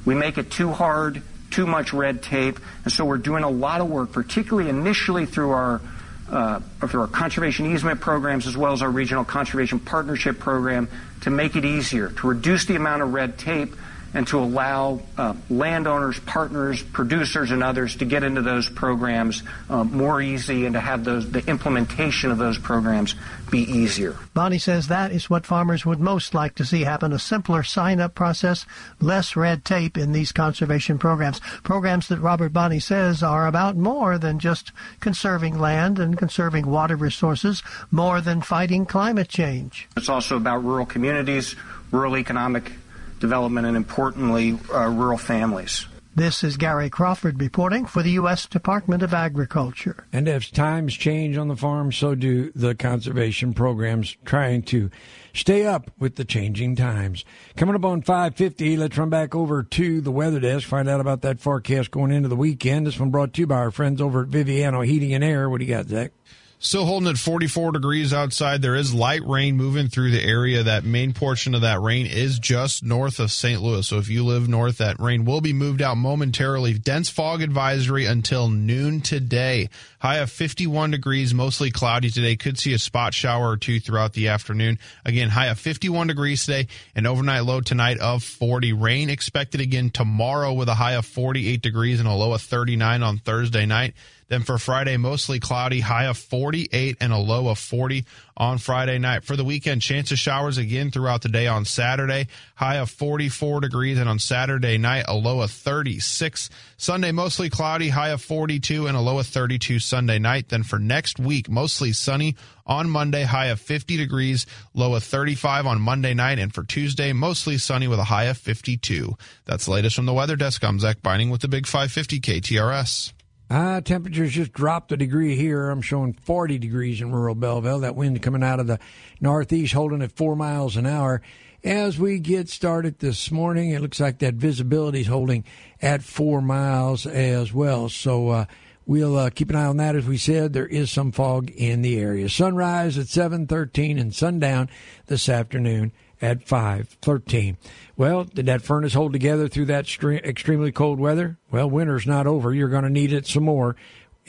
We 0.08 0.16
make 0.16 0.38
it 0.38 0.50
too 0.50 0.72
hard, 0.72 1.22
too 1.52 1.68
much 1.68 1.92
red 1.92 2.24
tape, 2.24 2.62
and 2.86 2.94
so 2.94 3.04
we're 3.04 3.18
doing 3.18 3.44
a 3.44 3.50
lot 3.50 3.82
of 3.82 3.90
work, 3.90 4.14
particularly 4.14 4.70
initially 4.70 5.26
through 5.26 5.50
our 5.50 5.82
uh, 6.30 6.62
through 6.88 7.02
our 7.02 7.08
conservation 7.08 7.66
easement 7.66 8.00
programs 8.00 8.48
as 8.48 8.56
well 8.56 8.72
as 8.72 8.82
our 8.82 8.90
regional 8.90 9.26
conservation 9.26 9.82
partnership 9.82 10.40
program, 10.40 10.88
to 11.22 11.30
make 11.30 11.58
it 11.58 11.66
easier, 11.66 12.08
to 12.08 12.28
reduce 12.28 12.64
the 12.64 12.78
amount 12.78 13.02
of 13.02 13.12
red 13.12 13.38
tape, 13.38 13.76
and 14.18 14.26
to 14.26 14.40
allow 14.40 15.00
uh, 15.16 15.36
landowners, 15.48 16.20
partners, 16.22 16.82
producers, 16.82 17.52
and 17.52 17.62
others 17.62 17.98
to 17.98 18.04
get 18.04 18.24
into 18.24 18.42
those 18.42 18.68
programs 18.68 19.44
uh, 19.70 19.84
more 19.84 20.20
easy 20.20 20.66
and 20.66 20.74
to 20.74 20.80
have 20.80 21.04
those 21.04 21.30
the 21.30 21.46
implementation 21.48 22.32
of 22.32 22.40
those 22.40 22.58
programs 22.58 23.14
be 23.52 23.60
easier. 23.60 24.18
Bonnie 24.34 24.58
says 24.58 24.88
that 24.88 25.12
is 25.12 25.30
what 25.30 25.46
farmers 25.46 25.86
would 25.86 26.00
most 26.00 26.34
like 26.34 26.56
to 26.56 26.66
see 26.66 26.82
happen 26.82 27.14
a 27.14 27.20
simpler 27.20 27.62
sign 27.62 28.00
up 28.00 28.16
process, 28.16 28.66
less 29.00 29.36
red 29.36 29.64
tape 29.64 30.00
in 30.00 30.14
these 30.14 30.32
conservation 30.32 30.98
programs. 30.98 31.40
Programs 31.62 32.08
that 32.08 32.20
Robert 32.20 32.52
Bonnie 32.52 32.80
says 32.80 33.22
are 33.22 33.46
about 33.46 33.78
more 33.78 34.18
than 34.18 34.40
just 34.40 34.72
conserving 35.00 35.60
land 35.60 36.00
and 36.00 36.18
conserving 36.18 36.66
water 36.66 36.96
resources, 36.96 37.62
more 37.92 38.20
than 38.20 38.42
fighting 38.42 38.88
climate 38.88 39.30
change. 39.30 39.88
It's 39.96 40.10
also 40.10 40.38
about 40.38 40.64
rural 40.64 40.88
communities, 40.88 41.56
rural 41.92 42.18
economic 42.18 42.72
development, 43.20 43.68
and 43.68 43.78
importantly, 43.78 44.58
uh, 44.74 44.88
rural 44.88 45.18
families. 45.18 45.86
This 46.18 46.44
is 46.44 46.58
Gary 46.58 46.90
Crawford 46.90 47.40
reporting 47.40 47.86
for 47.86 48.02
the 48.02 48.14
U.S. 48.14 48.48
Department 48.48 49.04
of 49.04 49.14
Agriculture. 49.14 50.08
And 50.12 50.28
as 50.28 50.50
times 50.50 50.96
change 50.96 51.38
on 51.38 51.48
the 51.48 51.56
farm, 51.56 51.92
so 51.92 52.16
do 52.16 52.52
the 52.56 52.74
conservation 52.74 53.54
programs 53.54 54.18
trying 54.26 54.64
to 54.64 54.90
stay 55.36 55.68
up 55.68 55.92
with 56.00 56.16
the 56.16 56.26
changing 56.26 56.76
times. 56.76 57.24
Coming 57.56 57.76
up 57.76 57.86
on 57.86 58.02
550, 58.02 58.78
let's 58.78 58.98
run 58.98 59.12
back 59.12 59.36
over 59.36 59.62
to 59.62 60.02
the 60.02 60.12
weather 60.12 60.40
desk, 60.40 60.68
find 60.68 60.90
out 60.90 61.02
about 61.02 61.22
that 61.22 61.40
forecast 61.40 61.92
going 61.92 62.12
into 62.12 62.30
the 62.30 62.36
weekend. 62.36 62.88
This 62.88 63.00
one 63.00 63.12
brought 63.12 63.34
to 63.34 63.42
you 63.42 63.46
by 63.46 63.58
our 63.58 63.70
friends 63.70 64.02
over 64.02 64.24
at 64.24 64.30
Viviano 64.30 64.84
Heating 64.84 65.14
and 65.14 65.24
Air. 65.24 65.52
What 65.52 65.60
do 65.60 65.66
you 65.66 65.76
got, 65.76 65.86
Zach? 65.86 66.14
Still 66.60 66.86
holding 66.86 67.08
at 67.08 67.20
44 67.20 67.74
degrees 67.74 68.12
outside. 68.12 68.64
There 68.64 68.76
is 68.76 68.92
light 68.92 69.22
rain 69.24 69.56
moving 69.58 69.90
through 69.90 70.10
the 70.10 70.24
area. 70.24 70.64
That 70.64 70.84
main 70.84 71.14
portion 71.14 71.54
of 71.54 71.62
that 71.62 71.80
rain 71.80 72.08
is 72.08 72.40
just 72.40 72.84
north 72.84 73.20
of 73.20 73.32
St. 73.32 73.62
Louis. 73.62 73.86
So 73.86 74.00
if 74.00 74.10
you 74.10 74.26
live 74.26 74.50
north, 74.50 74.80
that 74.80 75.00
rain 75.00 75.24
will 75.24 75.40
be 75.40 75.54
moved 75.54 75.84
out 75.84 75.98
momentarily. 75.98 76.74
Dense 76.74 77.10
fog 77.10 77.44
advisory 77.44 78.06
until 78.06 78.50
noon 78.50 79.02
today. 79.02 79.70
High 80.00 80.18
of 80.18 80.32
51 80.32 80.90
degrees, 80.90 81.32
mostly 81.32 81.70
cloudy 81.70 82.10
today. 82.10 82.36
Could 82.36 82.58
see 82.58 82.74
a 82.74 82.80
spot 82.80 83.14
shower 83.14 83.52
or 83.52 83.58
two 83.58 83.80
throughout 83.80 84.14
the 84.14 84.30
afternoon. 84.30 84.80
Again, 85.06 85.30
high 85.30 85.48
of 85.48 85.60
51 85.60 86.08
degrees 86.08 86.44
today. 86.44 86.68
and 86.96 87.06
overnight 87.06 87.46
low 87.46 87.62
tonight 87.62 88.00
of 88.00 88.24
40. 88.24 88.74
Rain 88.74 89.12
expected 89.12 89.62
again 89.62 89.92
tomorrow 89.92 90.54
with 90.54 90.70
a 90.70 90.76
high 90.76 90.94
of 90.94 91.06
48 91.06 91.62
degrees 91.62 92.00
and 92.00 92.10
a 92.10 92.14
low 92.14 92.34
of 92.34 92.42
39 92.42 93.04
on 93.04 93.20
Thursday 93.20 93.68
night. 93.68 93.94
Then 94.28 94.44
for 94.44 94.58
Friday, 94.58 94.98
mostly 94.98 95.40
cloudy, 95.40 95.80
high 95.80 96.06
of 96.06 96.18
48 96.18 96.98
and 97.00 97.14
a 97.14 97.18
low 97.18 97.48
of 97.48 97.58
40 97.58 98.06
on 98.36 98.58
Friday 98.58 98.98
night. 99.00 99.24
For 99.24 99.36
the 99.36 99.44
weekend, 99.44 99.82
chance 99.82 100.12
of 100.12 100.20
showers 100.20 100.58
again 100.58 100.92
throughout 100.92 101.22
the 101.22 101.30
day 101.30 101.48
on 101.48 101.64
Saturday, 101.64 102.28
high 102.56 102.76
of 102.76 102.90
44 102.90 103.62
degrees, 103.62 103.98
and 103.98 104.10
on 104.10 104.20
Saturday 104.20 104.78
night, 104.78 105.06
a 105.08 105.16
low 105.16 105.42
of 105.42 105.52
36. 105.52 106.50
Sunday, 106.76 107.12
mostly 107.12 107.50
cloudy, 107.50 107.90
high 107.90 108.10
of 108.10 108.22
42 108.22 108.88
and 108.88 108.98
a 108.98 109.02
low 109.02 109.18
of 109.18 109.28
32 109.28 109.80
Sunday 109.80 110.20
night. 110.20 110.50
Then 110.50 110.64
for 110.64 110.78
next 110.78 111.20
week, 111.20 111.50
mostly 111.50 111.94
sunny 111.94 112.36
on 112.66 112.90
Monday, 112.90 113.24
high 113.24 113.48
of 113.48 113.62
50 113.62 113.96
degrees, 113.96 114.46
low 114.74 114.94
of 114.94 115.04
35 115.04 115.66
on 115.66 115.82
Monday 115.82 116.14
night, 116.14 116.38
and 116.38 116.54
for 116.54 116.64
Tuesday, 116.64 117.14
mostly 117.14 117.58
sunny 117.58 117.88
with 117.88 118.00
a 118.00 118.04
high 118.04 118.26
of 118.26 118.38
52. 118.38 119.16
That's 119.46 119.66
the 119.66 119.72
latest 119.72 119.96
from 119.96 120.06
the 120.06 120.14
weather 120.14 120.36
desk. 120.36 120.66
I'm 120.66 120.80
Zach 120.80 121.02
Binding 121.02 121.30
with 121.30 121.42
the 121.42 121.48
Big 121.48 121.66
550 121.66 122.20
KTRS. 122.20 123.14
Uh, 123.50 123.80
temperatures 123.80 124.34
just 124.34 124.52
dropped 124.52 124.92
a 124.92 124.98
degree 124.98 125.36
here. 125.36 125.70
I'm 125.70 125.82
showing 125.82 126.14
40 126.14 126.58
degrees 126.58 127.00
in 127.00 127.12
rural 127.12 127.36
Belleville. 127.36 127.80
That 127.80 127.96
wind 127.96 128.22
coming 128.22 128.44
out 128.44 128.60
of 128.60 128.68
the 128.68 128.80
northeast, 129.22 129.74
holding 129.74 130.02
at 130.02 130.12
four 130.12 130.36
miles 130.36 130.76
an 130.76 130.86
hour. 130.86 131.22
As 131.64 131.98
we 131.98 132.20
get 132.20 132.50
started 132.50 133.00
this 133.00 133.32
morning, 133.32 133.72
it 133.72 133.82
looks 133.82 134.00
like 134.00 134.20
that 134.20 134.36
visibility 134.36 135.02
is 135.02 135.08
holding 135.08 135.44
at 135.82 136.04
four 136.04 136.42
miles 136.42 137.06
as 137.06 137.54
well. 137.54 137.90
So 137.90 138.30
uh, 138.30 138.46
we'll 138.86 139.18
uh, 139.18 139.30
keep 139.30 139.50
an 139.50 139.56
eye 139.56 139.66
on 139.66 139.78
that. 139.78 139.96
As 139.96 140.06
we 140.06 140.18
said, 140.18 140.54
there 140.54 140.68
is 140.68 140.92
some 140.92 141.12
fog 141.12 141.50
in 141.50 141.82
the 141.82 142.00
area. 142.00 142.30
Sunrise 142.30 142.98
at 142.98 143.08
7:13 143.08 144.00
and 144.00 144.14
sundown 144.14 144.70
this 145.08 145.30
afternoon 145.30 145.94
at 146.22 146.46
5:13. 146.46 147.58
Well, 147.96 148.24
did 148.24 148.46
that 148.48 148.62
furnace 148.62 148.94
hold 148.94 149.14
together 149.14 149.48
through 149.48 149.66
that 149.66 149.88
extremely 150.24 150.72
cold 150.72 151.00
weather? 151.00 151.38
Well, 151.52 151.70
winter's 151.70 152.08
not 152.08 152.28
over. 152.28 152.54
You're 152.54 152.70
going 152.70 152.84
to 152.84 152.90
need 152.90 153.14
it 153.14 153.28
some 153.28 153.44
more. 153.44 153.76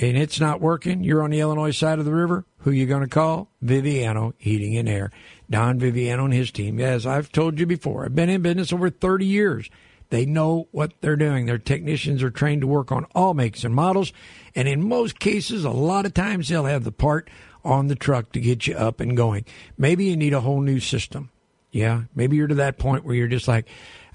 And 0.01 0.17
it's 0.17 0.39
not 0.39 0.61
working. 0.61 1.03
You're 1.03 1.23
on 1.23 1.31
the 1.31 1.41
Illinois 1.41 1.73
side 1.73 1.99
of 1.99 2.05
the 2.05 2.15
river. 2.15 2.45
Who 2.59 2.71
you 2.71 2.87
going 2.87 3.03
to 3.03 3.09
call? 3.09 3.51
Viviano 3.65 4.33
Heating 4.39 4.77
and 4.77 4.89
Air. 4.89 5.11
Don 5.51 5.81
Viviano 5.81 6.27
and 6.27 6.33
his 6.33 6.53
team. 6.53 6.79
As 6.79 7.05
I've 7.05 7.33
told 7.33 7.59
you 7.59 7.67
before, 7.67 8.05
I've 8.05 8.15
been 8.15 8.29
in 8.29 8.43
business 8.43 8.73
over 8.73 8.91
30 8.91 9.27
years. 9.27 9.69
They 10.11 10.25
know 10.25 10.69
what 10.71 10.93
they're 11.01 11.17
doing. 11.17 11.47
Their 11.47 11.59
technicians 11.59 12.23
are 12.23 12.31
trained 12.31 12.61
to 12.61 12.69
work 12.69 12.93
on 12.93 13.07
all 13.15 13.35
makes 13.35 13.65
and 13.65 13.75
models. 13.75 14.13
And 14.55 14.69
in 14.69 14.89
most 14.89 15.19
cases, 15.19 15.65
a 15.65 15.71
lot 15.71 16.07
of 16.07 16.15
times 16.15 16.49
they'll 16.49 16.65
have 16.65 16.85
the 16.85 16.93
part 16.93 17.29
on 17.65 17.89
the 17.89 17.97
truck 17.97 18.31
to 18.33 18.41
get 18.41 18.69
you 18.69 18.75
up 18.77 19.01
and 19.01 19.17
going. 19.17 19.45
Maybe 19.77 20.05
you 20.05 20.17
need 20.17 20.33
a 20.33 20.43
whole 20.43 20.61
new 20.61 20.79
system. 20.79 21.31
Yeah, 21.71 22.03
maybe 22.15 22.37
you're 22.37 22.47
to 22.47 22.55
that 22.57 22.79
point 22.79 23.05
where 23.05 23.15
you're 23.15 23.29
just 23.29 23.49
like, 23.49 23.67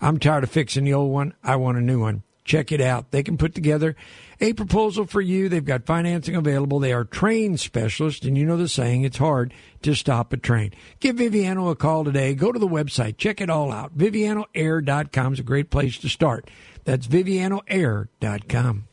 I'm 0.01 0.19
tired 0.19 0.43
of 0.43 0.51
fixing 0.51 0.85
the 0.85 0.93
old 0.93 1.11
one. 1.11 1.33
I 1.43 1.55
want 1.55 1.77
a 1.77 1.81
new 1.81 1.99
one. 2.01 2.23
Check 2.45 2.73
it 2.73 2.81
out. 2.81 3.11
They 3.11 3.23
can 3.23 3.37
put 3.37 3.55
together 3.55 3.95
a 4.41 4.51
proposal 4.53 5.05
for 5.05 5.21
you. 5.21 5.47
They've 5.47 5.63
got 5.63 5.85
financing 5.85 6.35
available. 6.35 6.79
They 6.79 6.91
are 6.91 7.05
Trane 7.05 7.57
specialists, 7.57 8.25
and 8.25 8.37
you 8.37 8.45
know 8.45 8.57
the 8.57 8.67
saying, 8.67 9.03
it's 9.03 9.17
hard 9.17 9.53
to 9.83 9.93
stop 9.93 10.33
a 10.33 10.37
Trane. 10.37 10.73
Give 10.99 11.15
Viviano 11.15 11.71
a 11.71 11.75
call 11.75 12.03
today. 12.03 12.35
Go 12.35 12.51
to 12.51 12.59
the 12.59 12.67
website. 12.67 13.17
Check 13.17 13.39
it 13.39 13.49
all 13.49 13.71
out. 13.71 13.97
VivianoAir.com 13.97 15.33
is 15.33 15.39
a 15.39 15.43
great 15.43 15.69
place 15.69 15.97
to 15.99 16.09
start. 16.09 16.49
That's 16.83 17.07
VivianoAir.com. 17.07 18.87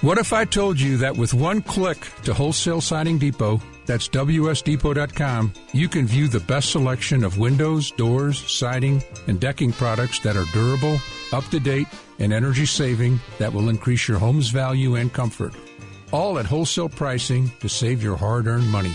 What 0.00 0.18
if 0.18 0.32
I 0.32 0.44
told 0.44 0.78
you 0.78 0.98
that 0.98 1.16
with 1.16 1.34
one 1.34 1.60
click 1.60 1.98
to 2.22 2.32
Wholesale 2.32 2.80
Siding 2.80 3.18
Depot, 3.18 3.60
that's 3.88 4.08
WSDepot.com. 4.10 5.52
You 5.72 5.88
can 5.88 6.06
view 6.06 6.28
the 6.28 6.40
best 6.40 6.70
selection 6.70 7.24
of 7.24 7.38
windows, 7.38 7.90
doors, 7.90 8.38
siding, 8.38 9.02
and 9.26 9.40
decking 9.40 9.72
products 9.72 10.20
that 10.20 10.36
are 10.36 10.44
durable, 10.52 11.00
up 11.32 11.44
to 11.46 11.58
date, 11.58 11.88
and 12.18 12.32
energy 12.32 12.66
saving 12.66 13.18
that 13.38 13.52
will 13.52 13.70
increase 13.70 14.06
your 14.06 14.18
home's 14.18 14.50
value 14.50 14.96
and 14.96 15.12
comfort. 15.12 15.54
All 16.12 16.38
at 16.38 16.44
wholesale 16.44 16.90
pricing 16.90 17.50
to 17.60 17.68
save 17.68 18.02
your 18.02 18.16
hard 18.16 18.46
earned 18.46 18.70
money. 18.70 18.92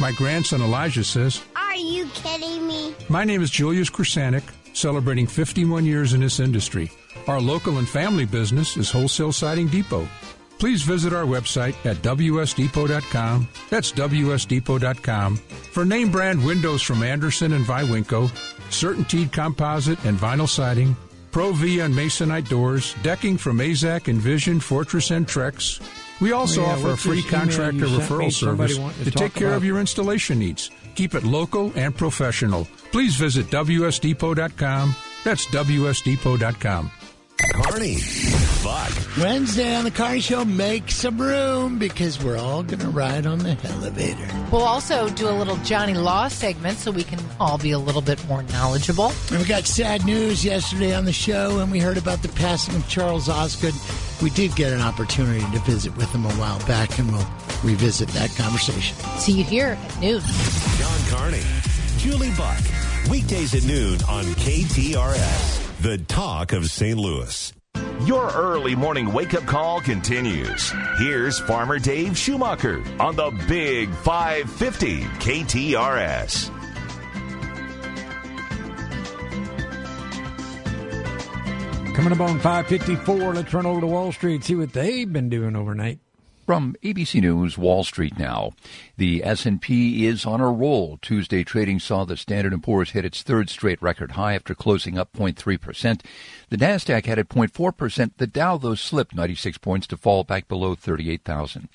My 0.00 0.10
grandson 0.12 0.60
Elijah 0.60 1.04
says, 1.04 1.40
Are 1.54 1.76
you 1.76 2.06
kidding 2.06 2.66
me? 2.66 2.94
My 3.08 3.24
name 3.24 3.42
is 3.42 3.50
Julius 3.50 3.90
Krasanik, 3.90 4.42
celebrating 4.72 5.28
51 5.28 5.86
years 5.86 6.14
in 6.14 6.20
this 6.20 6.40
industry. 6.40 6.90
Our 7.28 7.40
local 7.40 7.78
and 7.78 7.88
family 7.88 8.24
business 8.24 8.76
is 8.76 8.90
Wholesale 8.90 9.32
Siding 9.32 9.68
Depot 9.68 10.08
please 10.62 10.82
visit 10.82 11.12
our 11.12 11.24
website 11.24 11.74
at 11.84 11.96
wsdepot.com. 12.02 13.48
That's 13.68 13.90
wsdepot.com 13.90 15.36
for 15.36 15.84
name 15.84 16.12
brand 16.12 16.44
windows 16.46 16.82
from 16.82 17.02
Andersen 17.02 17.54
and 17.54 17.66
Viwinco, 17.66 18.28
CertainTeed 18.70 19.32
composite 19.32 20.04
and 20.04 20.16
vinyl 20.16 20.48
siding, 20.48 20.96
Pro 21.32 21.50
V 21.50 21.80
and 21.80 21.92
Masonite 21.92 22.48
doors, 22.48 22.94
decking 23.02 23.38
from 23.38 23.58
Mazak, 23.58 24.06
Envision, 24.06 24.60
Fortress, 24.60 25.10
and 25.10 25.26
Trex. 25.26 25.80
We 26.20 26.30
also 26.30 26.60
yeah, 26.60 26.74
offer 26.74 26.90
a 26.90 26.96
free 26.96 27.24
contractor 27.24 27.86
referral 27.86 28.32
service 28.32 28.76
to, 28.76 29.04
to 29.06 29.10
take 29.10 29.34
care 29.34 29.48
about? 29.48 29.56
of 29.56 29.64
your 29.64 29.80
installation 29.80 30.38
needs. 30.38 30.70
Keep 30.94 31.16
it 31.16 31.24
local 31.24 31.72
and 31.74 31.92
professional. 31.92 32.68
Please 32.92 33.16
visit 33.16 33.46
wsdepot.com. 33.46 34.94
That's 35.24 35.44
wsdepot.com. 35.46 36.92
Carney, 37.52 37.96
Buck. 38.62 38.92
Wednesday 39.18 39.74
on 39.74 39.84
the 39.84 39.90
Carney 39.90 40.20
Show, 40.20 40.44
make 40.44 40.90
some 40.90 41.20
room 41.20 41.78
because 41.78 42.22
we're 42.22 42.38
all 42.38 42.62
going 42.62 42.80
to 42.80 42.88
ride 42.88 43.26
on 43.26 43.40
the 43.40 43.56
elevator. 43.64 44.28
We'll 44.50 44.62
also 44.62 45.08
do 45.08 45.28
a 45.28 45.32
little 45.32 45.56
Johnny 45.58 45.94
Law 45.94 46.28
segment 46.28 46.78
so 46.78 46.90
we 46.90 47.04
can 47.04 47.18
all 47.40 47.58
be 47.58 47.72
a 47.72 47.78
little 47.78 48.00
bit 48.00 48.24
more 48.28 48.42
knowledgeable. 48.44 49.12
And 49.30 49.38
we 49.38 49.44
got 49.44 49.66
sad 49.66 50.04
news 50.04 50.44
yesterday 50.44 50.94
on 50.94 51.04
the 51.04 51.12
show, 51.12 51.58
and 51.58 51.72
we 51.72 51.78
heard 51.78 51.98
about 51.98 52.22
the 52.22 52.28
passing 52.28 52.76
of 52.76 52.88
Charles 52.88 53.28
Osgood. 53.28 53.74
We 54.22 54.30
did 54.30 54.54
get 54.54 54.72
an 54.72 54.80
opportunity 54.80 55.40
to 55.40 55.58
visit 55.60 55.96
with 55.96 56.10
him 56.14 56.24
a 56.24 56.32
while 56.34 56.64
back, 56.66 56.98
and 56.98 57.10
we'll 57.10 57.26
revisit 57.64 58.08
that 58.10 58.34
conversation. 58.36 58.96
See 59.18 59.32
you 59.32 59.44
here 59.44 59.78
at 59.80 60.00
noon. 60.00 60.22
John 60.78 61.00
Carney, 61.08 61.42
Julie 61.98 62.32
Buck, 62.36 62.60
weekdays 63.10 63.54
at 63.54 63.64
noon 63.64 63.94
on 64.08 64.24
KTRS 64.24 65.71
the 65.82 65.98
talk 65.98 66.52
of 66.52 66.70
St. 66.70 66.96
Louis. 66.96 67.52
Your 68.04 68.30
early 68.30 68.76
morning 68.76 69.12
wake 69.12 69.34
up 69.34 69.44
call 69.46 69.80
continues. 69.80 70.72
Here's 70.98 71.40
Farmer 71.40 71.80
Dave 71.80 72.16
Schumacher 72.16 72.84
on 73.00 73.16
the 73.16 73.32
Big 73.48 73.90
550 73.90 75.00
KTRS. 75.00 76.50
Coming 81.96 82.12
up 82.12 82.20
on 82.20 82.38
554, 82.38 83.34
let's 83.34 83.52
run 83.52 83.66
over 83.66 83.80
to 83.80 83.86
Wall 83.88 84.12
Street, 84.12 84.44
see 84.44 84.54
what 84.54 84.72
they've 84.72 85.12
been 85.12 85.28
doing 85.28 85.56
overnight. 85.56 85.98
From 86.52 86.76
ABC 86.82 87.22
News 87.22 87.56
Wall 87.56 87.82
Street 87.82 88.18
now. 88.18 88.52
The 88.98 89.24
S&P 89.24 90.06
is 90.06 90.26
on 90.26 90.42
a 90.42 90.52
roll. 90.52 90.98
Tuesday 91.00 91.44
trading 91.44 91.80
saw 91.80 92.04
the 92.04 92.14
Standard 92.14 92.62
& 92.62 92.62
Poor's 92.62 92.90
hit 92.90 93.06
its 93.06 93.22
third 93.22 93.48
straight 93.48 93.80
record 93.80 94.10
high 94.10 94.34
after 94.34 94.54
closing 94.54 94.98
up 94.98 95.14
0.3%. 95.14 96.02
The 96.50 96.58
Nasdaq 96.58 97.06
had 97.06 97.16
0.4%. 97.16 98.10
The 98.18 98.26
Dow 98.26 98.58
though 98.58 98.74
slipped 98.74 99.14
96 99.14 99.56
points 99.56 99.86
to 99.86 99.96
fall 99.96 100.24
back 100.24 100.46
below 100.46 100.74
38,000. 100.74 101.70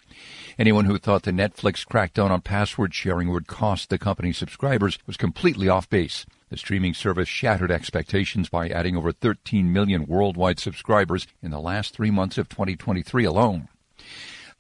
Anyone 0.60 0.86
who 0.86 1.00
thought 1.00 1.24
the 1.24 1.32
Netflix 1.32 1.84
crackdown 1.84 2.30
on 2.30 2.42
password 2.42 2.94
sharing 2.94 3.32
would 3.32 3.48
cost 3.48 3.90
the 3.90 3.98
company 3.98 4.32
subscribers 4.32 5.00
was 5.08 5.18
completely 5.18 5.68
off 5.68 5.90
base. 5.90 6.28
The 6.50 6.58
streaming 6.58 6.94
service 6.94 7.28
shattered 7.28 7.72
expectations 7.72 8.48
by 8.48 8.70
adding 8.70 8.96
over 8.96 9.12
13 9.12 9.74
million 9.74 10.06
worldwide 10.06 10.60
subscribers 10.60 11.26
in 11.42 11.50
the 11.50 11.60
last 11.60 11.96
three 11.96 12.12
months 12.12 12.38
of 12.38 12.48
2023 12.48 13.26
alone. 13.26 13.70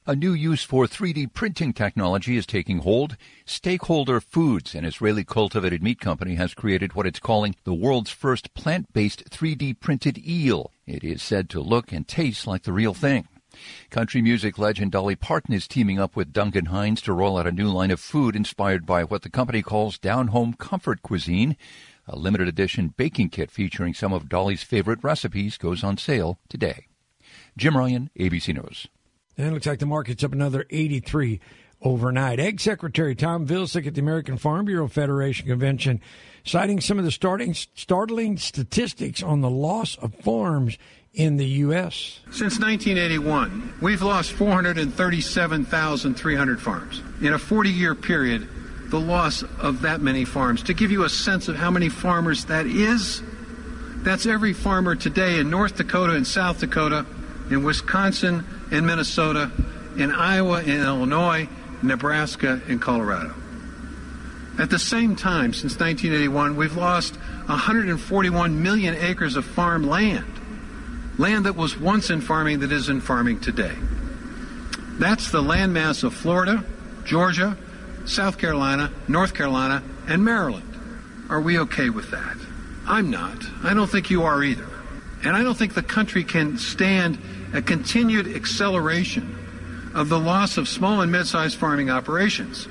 A 0.09 0.15
new 0.15 0.31
use 0.31 0.63
for 0.63 0.85
3D 0.85 1.33
printing 1.33 1.73
technology 1.73 2.37
is 2.37 2.45
taking 2.45 2.77
hold. 2.77 3.17
Steakholder 3.45 4.23
Foods, 4.23 4.73
an 4.73 4.85
Israeli 4.85 5.25
cultivated 5.25 5.83
meat 5.83 5.99
company, 5.99 6.35
has 6.35 6.53
created 6.53 6.95
what 6.95 7.05
it's 7.05 7.19
calling 7.19 7.57
the 7.65 7.73
world's 7.73 8.09
first 8.09 8.53
plant 8.53 8.93
based 8.93 9.29
3D 9.29 9.81
printed 9.81 10.17
eel. 10.25 10.71
It 10.85 11.03
is 11.03 11.21
said 11.21 11.49
to 11.49 11.59
look 11.59 11.91
and 11.91 12.07
taste 12.07 12.47
like 12.47 12.63
the 12.63 12.71
real 12.71 12.93
thing. 12.93 13.27
Country 13.89 14.21
music 14.21 14.57
legend 14.57 14.93
Dolly 14.93 15.17
Parton 15.17 15.53
is 15.53 15.67
teaming 15.67 15.99
up 15.99 16.15
with 16.15 16.31
Duncan 16.31 16.67
Hines 16.67 17.01
to 17.01 17.11
roll 17.11 17.37
out 17.37 17.45
a 17.45 17.51
new 17.51 17.67
line 17.67 17.91
of 17.91 17.99
food 17.99 18.33
inspired 18.33 18.85
by 18.85 19.03
what 19.03 19.23
the 19.23 19.29
company 19.29 19.61
calls 19.61 19.97
down 19.97 20.27
home 20.27 20.53
comfort 20.53 21.01
cuisine. 21.01 21.57
A 22.07 22.15
limited 22.15 22.47
edition 22.47 22.93
baking 22.95 23.27
kit 23.31 23.51
featuring 23.51 23.93
some 23.93 24.13
of 24.13 24.29
Dolly's 24.29 24.63
favorite 24.63 25.03
recipes 25.03 25.57
goes 25.57 25.83
on 25.83 25.97
sale 25.97 26.39
today. 26.47 26.87
Jim 27.57 27.75
Ryan, 27.75 28.09
ABC 28.17 28.53
News. 28.53 28.87
And 29.38 29.47
it 29.47 29.53
looks 29.53 29.67
like 29.67 29.79
the 29.79 29.85
market's 29.85 30.23
up 30.23 30.33
another 30.33 30.65
83 30.69 31.39
overnight. 31.81 32.39
Ag 32.39 32.59
Secretary 32.59 33.15
Tom 33.15 33.45
Vilsack 33.45 33.85
at 33.85 33.93
the 33.93 34.01
American 34.01 34.38
Farm 34.38 34.65
Bureau 34.65 34.88
Federation 34.88 35.47
Convention 35.47 36.01
citing 36.43 36.81
some 36.81 36.97
of 36.97 37.05
the 37.05 37.11
starting, 37.11 37.53
startling 37.53 38.38
statistics 38.38 39.21
on 39.21 39.41
the 39.41 39.49
loss 39.49 39.95
of 39.97 40.15
farms 40.15 40.79
in 41.13 41.38
the 41.38 41.45
U.S. 41.45 42.19
Since 42.25 42.59
1981, 42.59 43.75
we've 43.81 44.01
lost 44.01 44.31
437,300 44.33 46.61
farms. 46.61 47.01
In 47.21 47.33
a 47.33 47.39
40 47.39 47.69
year 47.69 47.95
period, 47.95 48.47
the 48.89 48.99
loss 48.99 49.43
of 49.59 49.81
that 49.81 50.01
many 50.01 50.25
farms. 50.25 50.63
To 50.63 50.73
give 50.73 50.91
you 50.91 51.03
a 51.03 51.09
sense 51.09 51.47
of 51.47 51.55
how 51.55 51.71
many 51.71 51.89
farmers 51.89 52.45
that 52.45 52.65
is, 52.65 53.21
that's 53.97 54.25
every 54.25 54.53
farmer 54.53 54.95
today 54.95 55.39
in 55.39 55.49
North 55.49 55.75
Dakota 55.75 56.13
and 56.13 56.25
South 56.25 56.59
Dakota, 56.59 57.05
in 57.49 57.63
Wisconsin 57.63 58.45
in 58.71 58.85
Minnesota, 58.85 59.51
in 59.97 60.11
Iowa, 60.11 60.61
in 60.61 60.81
Illinois, 60.81 61.47
Nebraska, 61.81 62.61
and 62.67 62.81
Colorado. 62.81 63.33
At 64.59 64.69
the 64.69 64.79
same 64.79 65.15
time, 65.15 65.53
since 65.53 65.79
1981, 65.79 66.55
we've 66.55 66.75
lost 66.75 67.15
141 67.45 68.61
million 68.61 68.95
acres 68.95 69.35
of 69.35 69.45
farm 69.45 69.87
land, 69.87 70.39
land 71.17 71.45
that 71.45 71.55
was 71.55 71.77
once 71.77 72.09
in 72.09 72.21
farming 72.21 72.59
that 72.59 72.71
is 72.71 72.89
in 72.89 73.01
farming 73.01 73.39
today. 73.39 73.75
That's 74.99 75.29
the 75.29 75.41
landmass 75.41 76.03
of 76.03 76.13
Florida, 76.13 76.63
Georgia, 77.05 77.55
South 78.05 78.39
Carolina, 78.39 78.91
North 79.07 79.35
Carolina, 79.35 79.83
and 80.07 80.25
Maryland. 80.25 80.73
Are 81.29 81.41
we 81.41 81.59
okay 81.59 81.89
with 81.89 82.09
that? 82.11 82.37
I'm 82.87 83.11
not. 83.11 83.37
I 83.63 83.73
don't 83.73 83.89
think 83.89 84.09
you 84.09 84.23
are 84.23 84.43
either. 84.43 84.67
And 85.23 85.35
I 85.35 85.43
don't 85.43 85.57
think 85.57 85.73
the 85.73 85.83
country 85.83 86.23
can 86.23 86.57
stand 86.57 87.19
a 87.53 87.61
continued 87.61 88.27
acceleration 88.27 89.37
of 89.93 90.09
the 90.09 90.19
loss 90.19 90.57
of 90.57 90.67
small 90.67 91.01
and 91.01 91.11
mid-sized 91.11 91.57
farming 91.57 91.89
operations. 91.89 92.67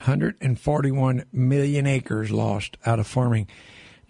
141 0.00 1.24
million 1.32 1.86
acres 1.86 2.30
lost 2.30 2.78
out 2.86 2.98
of 2.98 3.06
farming. 3.06 3.46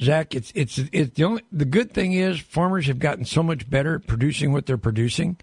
Zach, 0.00 0.34
it's 0.34 0.52
it's 0.54 0.78
it's 0.92 1.14
the 1.14 1.24
only 1.24 1.42
the 1.52 1.64
good 1.64 1.92
thing 1.92 2.12
is 2.12 2.40
farmers 2.40 2.86
have 2.86 2.98
gotten 2.98 3.24
so 3.24 3.42
much 3.42 3.68
better 3.68 3.96
at 3.96 4.06
producing 4.06 4.52
what 4.52 4.66
they're 4.66 4.78
producing. 4.78 5.36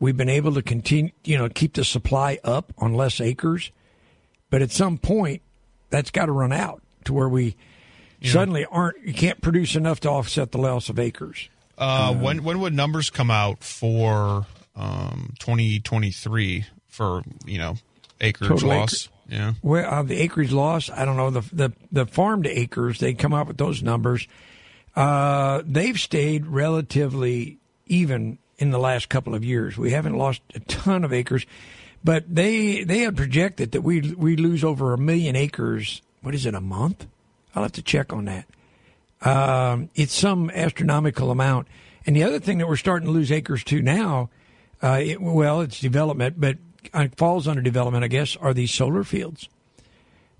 We've 0.00 0.16
been 0.16 0.28
able 0.28 0.52
to 0.54 0.62
continue, 0.62 1.12
you 1.24 1.38
know, 1.38 1.48
keep 1.48 1.74
the 1.74 1.84
supply 1.84 2.38
up 2.44 2.72
on 2.78 2.94
less 2.94 3.20
acres, 3.20 3.70
but 4.50 4.62
at 4.62 4.70
some 4.70 4.98
point, 4.98 5.42
that's 5.90 6.10
got 6.10 6.26
to 6.26 6.32
run 6.32 6.52
out 6.52 6.82
to 7.04 7.12
where 7.12 7.28
we 7.28 7.56
yeah. 8.20 8.32
suddenly 8.32 8.66
aren't. 8.66 9.00
You 9.06 9.14
can't 9.14 9.40
produce 9.40 9.74
enough 9.74 10.00
to 10.00 10.10
offset 10.10 10.52
the 10.52 10.58
loss 10.58 10.88
of 10.88 10.98
acres. 10.98 11.48
Uh, 11.78 12.10
um, 12.10 12.20
when 12.20 12.42
when 12.42 12.60
would 12.60 12.74
numbers 12.74 13.10
come 13.10 13.30
out 13.30 13.62
for 13.62 14.46
um, 14.74 15.34
2023 15.38 16.64
for 16.88 17.22
you 17.46 17.58
know 17.58 17.76
acreage 18.20 18.62
loss? 18.62 19.06
Acre, 19.06 19.14
yeah. 19.28 19.54
Well, 19.62 19.94
uh, 19.94 20.02
the 20.02 20.20
acreage 20.20 20.52
loss. 20.52 20.90
I 20.90 21.04
don't 21.04 21.16
know 21.16 21.30
the 21.30 21.42
the 21.52 21.72
the 21.92 22.06
farm 22.06 22.42
to 22.42 22.50
acres. 22.50 22.98
They 22.98 23.14
come 23.14 23.32
out 23.32 23.46
with 23.46 23.58
those 23.58 23.82
numbers. 23.82 24.26
Uh, 24.96 25.62
they've 25.64 25.98
stayed 25.98 26.46
relatively 26.46 27.58
even 27.86 28.38
in 28.58 28.70
the 28.70 28.78
last 28.78 29.08
couple 29.08 29.34
of 29.34 29.44
years. 29.44 29.78
We 29.78 29.92
haven't 29.92 30.16
lost 30.16 30.42
a 30.54 30.60
ton 30.60 31.04
of 31.04 31.12
acres, 31.12 31.46
but 32.02 32.24
they 32.32 32.82
they 32.84 33.00
had 33.00 33.16
projected 33.16 33.72
that 33.72 33.82
we 33.82 34.00
we 34.12 34.36
lose 34.36 34.64
over 34.64 34.92
a 34.92 34.98
million 34.98 35.36
acres. 35.36 36.02
What 36.22 36.34
is 36.34 36.46
it 36.46 36.54
a 36.54 36.60
month? 36.60 37.06
I'll 37.54 37.62
have 37.62 37.72
to 37.72 37.82
check 37.82 38.12
on 38.12 38.24
that. 38.26 38.46
Um, 39.22 39.90
it's 39.94 40.14
some 40.14 40.50
astronomical 40.50 41.30
amount. 41.30 41.68
And 42.06 42.14
the 42.14 42.22
other 42.22 42.38
thing 42.38 42.58
that 42.58 42.68
we're 42.68 42.76
starting 42.76 43.06
to 43.06 43.12
lose 43.12 43.30
acres 43.32 43.64
to 43.64 43.82
now, 43.82 44.30
uh, 44.82 45.00
it, 45.02 45.20
well, 45.20 45.60
it's 45.60 45.80
development, 45.80 46.40
but 46.40 46.56
it 46.94 47.16
falls 47.16 47.48
under 47.48 47.60
development, 47.60 48.04
I 48.04 48.08
guess, 48.08 48.36
are 48.36 48.54
these 48.54 48.72
solar 48.72 49.04
fields. 49.04 49.48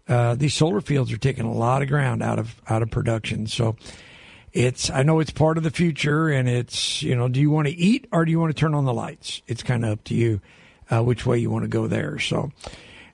Uh, 0.09 0.35
these 0.35 0.55
solar 0.55 0.81
fields 0.81 1.12
are 1.12 1.18
taking 1.18 1.45
a 1.45 1.53
lot 1.53 1.83
of 1.83 1.89
ground 1.89 2.22
out 2.22 2.39
of 2.39 2.61
out 2.68 2.83
of 2.83 2.91
production. 2.91 3.47
So 3.47 3.76
it's 4.55 4.89
I 4.89 5.03
know 5.03 5.20
it's 5.20 5.31
part 5.31 5.59
of 5.59 5.64
the 5.64 5.70
future, 5.70 6.29
and 6.31 6.49
it's 6.49 7.03
you 7.03 7.14
know, 7.14 7.29
do 7.29 7.41
you 7.41 7.51
want 7.51 7.68
to 7.68 7.74
eat 7.74 8.07
or 8.11 8.24
do 8.24 8.31
you 8.31 8.41
want 8.41 8.55
to 8.55 8.59
turn 8.59 8.74
on 8.74 8.87
the 8.87 8.95
lights? 8.95 9.43
It's 9.47 9.62
kind 9.62 9.85
of 9.85 9.91
up 9.91 10.05
to 10.05 10.14
you 10.14 10.41
uh, 10.91 11.03
which 11.03 11.26
way 11.26 11.39
you 11.39 11.51
want 11.51 11.64
to 11.64 11.68
go 11.68 11.87
there. 11.87 12.18
So 12.18 12.51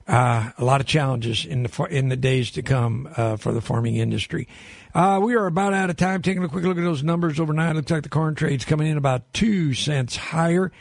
uh, 0.07 0.51
a 0.57 0.63
lot 0.63 0.81
of 0.81 0.87
challenges 0.87 1.45
in 1.45 1.63
the 1.63 1.87
in 1.89 2.09
the 2.09 2.15
days 2.15 2.51
to 2.51 2.61
come 2.61 3.09
uh, 3.17 3.37
for 3.37 3.51
the 3.51 3.61
farming 3.61 3.97
industry. 3.97 4.47
Uh, 4.95 5.19
we 5.21 5.35
are 5.35 5.45
about 5.45 5.73
out 5.73 5.89
of 5.89 5.97
time. 5.97 6.21
Taking 6.21 6.41
a 6.41 6.47
quick 6.47 6.63
look 6.63 6.77
at 6.77 6.83
those 6.83 7.03
numbers 7.03 7.37
overnight, 7.37 7.75
looks 7.75 7.91
like 7.91 8.03
the 8.03 8.09
corn 8.09 8.33
trade's 8.33 8.63
coming 8.63 8.87
in 8.87 8.95
about 8.95 9.33
two 9.33 9.73
cents 9.73 10.15
higher. 10.15 10.71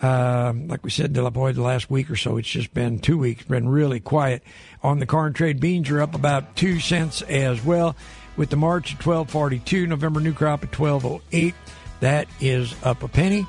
Uh, 0.00 0.54
like 0.68 0.82
we 0.82 0.90
said, 0.90 1.12
boy, 1.34 1.52
the 1.52 1.60
last 1.60 1.90
week 1.90 2.10
or 2.10 2.16
so, 2.16 2.38
it's 2.38 2.48
just 2.48 2.72
been 2.72 2.98
two 2.98 3.18
weeks, 3.18 3.44
been 3.44 3.68
really 3.68 4.00
quiet 4.00 4.42
on 4.82 5.00
the 5.00 5.06
corn 5.06 5.34
trade. 5.34 5.60
Beans 5.60 5.90
are 5.90 6.00
up 6.00 6.14
about 6.14 6.56
two 6.56 6.80
cents 6.80 7.20
as 7.20 7.62
well, 7.62 7.94
with 8.38 8.48
the 8.48 8.56
March 8.56 8.94
at 8.94 9.00
twelve 9.00 9.28
forty 9.28 9.58
two, 9.58 9.86
November 9.86 10.20
new 10.20 10.32
crop 10.32 10.64
at 10.64 10.72
twelve 10.72 11.04
oh 11.04 11.20
eight. 11.30 11.54
That 12.00 12.26
is 12.40 12.74
up 12.84 13.02
a 13.02 13.08
penny. 13.08 13.46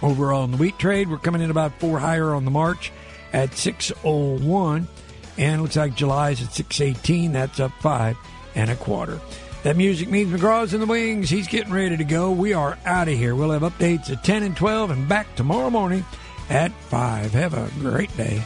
Overall 0.00 0.44
in 0.44 0.52
the 0.52 0.58
wheat 0.58 0.78
trade, 0.78 1.10
we're 1.10 1.18
coming 1.18 1.42
in 1.42 1.50
about 1.50 1.80
four 1.80 1.98
higher 1.98 2.34
on 2.34 2.44
the 2.44 2.52
March 2.52 2.92
at 3.32 3.52
six 3.54 3.90
oh 4.04 4.38
one, 4.38 4.86
and 5.38 5.60
looks 5.60 5.74
like 5.74 5.96
July's 5.96 6.40
at 6.40 6.52
six 6.52 6.80
eighteen. 6.80 7.32
That's 7.32 7.58
up 7.58 7.72
five 7.80 8.16
and 8.54 8.70
a 8.70 8.76
quarter. 8.76 9.20
That 9.62 9.76
music 9.76 10.10
means 10.10 10.30
McGraw's 10.30 10.74
in 10.74 10.80
the 10.80 10.86
wings. 10.86 11.30
He's 11.30 11.48
getting 11.48 11.72
ready 11.72 11.96
to 11.96 12.04
go. 12.04 12.30
We 12.30 12.52
are 12.52 12.78
out 12.84 13.08
of 13.08 13.14
here. 13.14 13.34
We'll 13.34 13.50
have 13.50 13.62
updates 13.62 14.10
at 14.10 14.22
10 14.22 14.42
and 14.42 14.56
12 14.56 14.90
and 14.90 15.08
back 15.08 15.34
tomorrow 15.36 15.70
morning 15.70 16.04
at 16.50 16.70
5. 16.72 17.32
Have 17.32 17.54
a 17.54 17.70
great 17.80 18.14
day. 18.16 18.44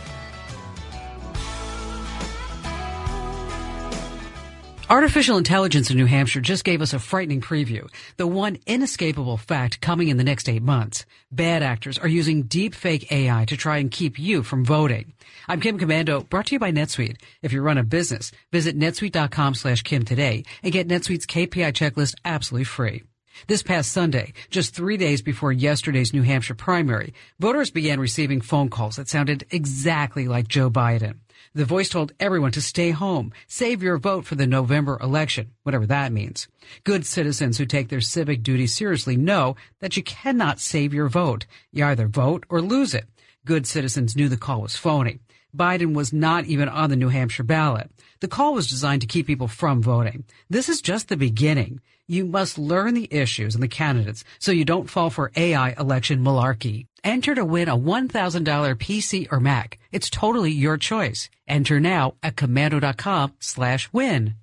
Artificial 4.90 5.36
intelligence 5.36 5.90
in 5.90 5.98
New 5.98 6.06
Hampshire 6.06 6.40
just 6.40 6.64
gave 6.64 6.80
us 6.80 6.94
a 6.94 6.98
frightening 6.98 7.42
preview. 7.42 7.86
The 8.16 8.26
one 8.26 8.56
inescapable 8.64 9.36
fact 9.36 9.82
coming 9.82 10.08
in 10.08 10.16
the 10.16 10.24
next 10.24 10.48
eight 10.48 10.62
months. 10.62 11.04
Bad 11.30 11.62
actors 11.62 11.98
are 11.98 12.08
using 12.08 12.44
deep 12.44 12.74
fake 12.74 13.12
AI 13.12 13.44
to 13.48 13.56
try 13.58 13.76
and 13.76 13.90
keep 13.90 14.18
you 14.18 14.42
from 14.42 14.64
voting. 14.64 15.12
I'm 15.50 15.62
Kim 15.62 15.78
Komando, 15.78 16.28
brought 16.28 16.44
to 16.48 16.56
you 16.56 16.58
by 16.58 16.72
NetSuite. 16.72 17.16
If 17.40 17.54
you 17.54 17.62
run 17.62 17.78
a 17.78 17.82
business, 17.82 18.32
visit 18.52 18.78
netsuite.com 18.78 19.54
slash 19.54 19.80
Kim 19.80 20.04
today 20.04 20.44
and 20.62 20.74
get 20.74 20.88
NetSuite's 20.88 21.24
KPI 21.24 21.72
checklist 21.72 22.16
absolutely 22.22 22.64
free. 22.64 23.04
This 23.46 23.62
past 23.62 23.90
Sunday, 23.90 24.34
just 24.50 24.74
three 24.74 24.98
days 24.98 25.22
before 25.22 25.50
yesterday's 25.50 26.12
New 26.12 26.20
Hampshire 26.20 26.54
primary, 26.54 27.14
voters 27.40 27.70
began 27.70 27.98
receiving 27.98 28.42
phone 28.42 28.68
calls 28.68 28.96
that 28.96 29.08
sounded 29.08 29.46
exactly 29.50 30.28
like 30.28 30.48
Joe 30.48 30.68
Biden. 30.68 31.20
The 31.54 31.64
voice 31.64 31.88
told 31.88 32.12
everyone 32.20 32.52
to 32.52 32.60
stay 32.60 32.90
home, 32.90 33.32
save 33.46 33.82
your 33.82 33.96
vote 33.96 34.26
for 34.26 34.34
the 34.34 34.46
November 34.46 34.98
election, 35.00 35.52
whatever 35.62 35.86
that 35.86 36.12
means. 36.12 36.46
Good 36.84 37.06
citizens 37.06 37.56
who 37.56 37.64
take 37.64 37.88
their 37.88 38.02
civic 38.02 38.42
duty 38.42 38.66
seriously 38.66 39.16
know 39.16 39.56
that 39.80 39.96
you 39.96 40.02
cannot 40.02 40.60
save 40.60 40.92
your 40.92 41.08
vote. 41.08 41.46
You 41.72 41.86
either 41.86 42.06
vote 42.06 42.44
or 42.50 42.60
lose 42.60 42.92
it. 42.92 43.06
Good 43.46 43.66
citizens 43.66 44.14
knew 44.14 44.28
the 44.28 44.36
call 44.36 44.60
was 44.60 44.76
phony. 44.76 45.20
Biden 45.56 45.94
was 45.94 46.12
not 46.12 46.44
even 46.46 46.68
on 46.68 46.90
the 46.90 46.96
New 46.96 47.08
Hampshire 47.08 47.42
ballot. 47.42 47.90
The 48.20 48.28
call 48.28 48.54
was 48.54 48.68
designed 48.68 49.00
to 49.02 49.06
keep 49.06 49.26
people 49.26 49.48
from 49.48 49.82
voting. 49.82 50.24
This 50.50 50.68
is 50.68 50.80
just 50.82 51.08
the 51.08 51.16
beginning. 51.16 51.80
You 52.06 52.24
must 52.24 52.58
learn 52.58 52.94
the 52.94 53.12
issues 53.12 53.54
and 53.54 53.62
the 53.62 53.68
candidates 53.68 54.24
so 54.38 54.50
you 54.50 54.64
don't 54.64 54.88
fall 54.88 55.10
for 55.10 55.30
AI 55.36 55.72
election 55.72 56.24
malarkey. 56.24 56.86
Enter 57.04 57.34
to 57.34 57.44
win 57.44 57.68
a 57.68 57.76
$1,000 57.76 58.74
PC 58.76 59.28
or 59.30 59.40
Mac. 59.40 59.78
It's 59.92 60.08
totally 60.08 60.50
your 60.50 60.78
choice. 60.78 61.28
Enter 61.46 61.80
now 61.80 62.14
at 62.22 62.36
komando.com 62.36 63.34
slash 63.40 63.92
win. 63.92 64.37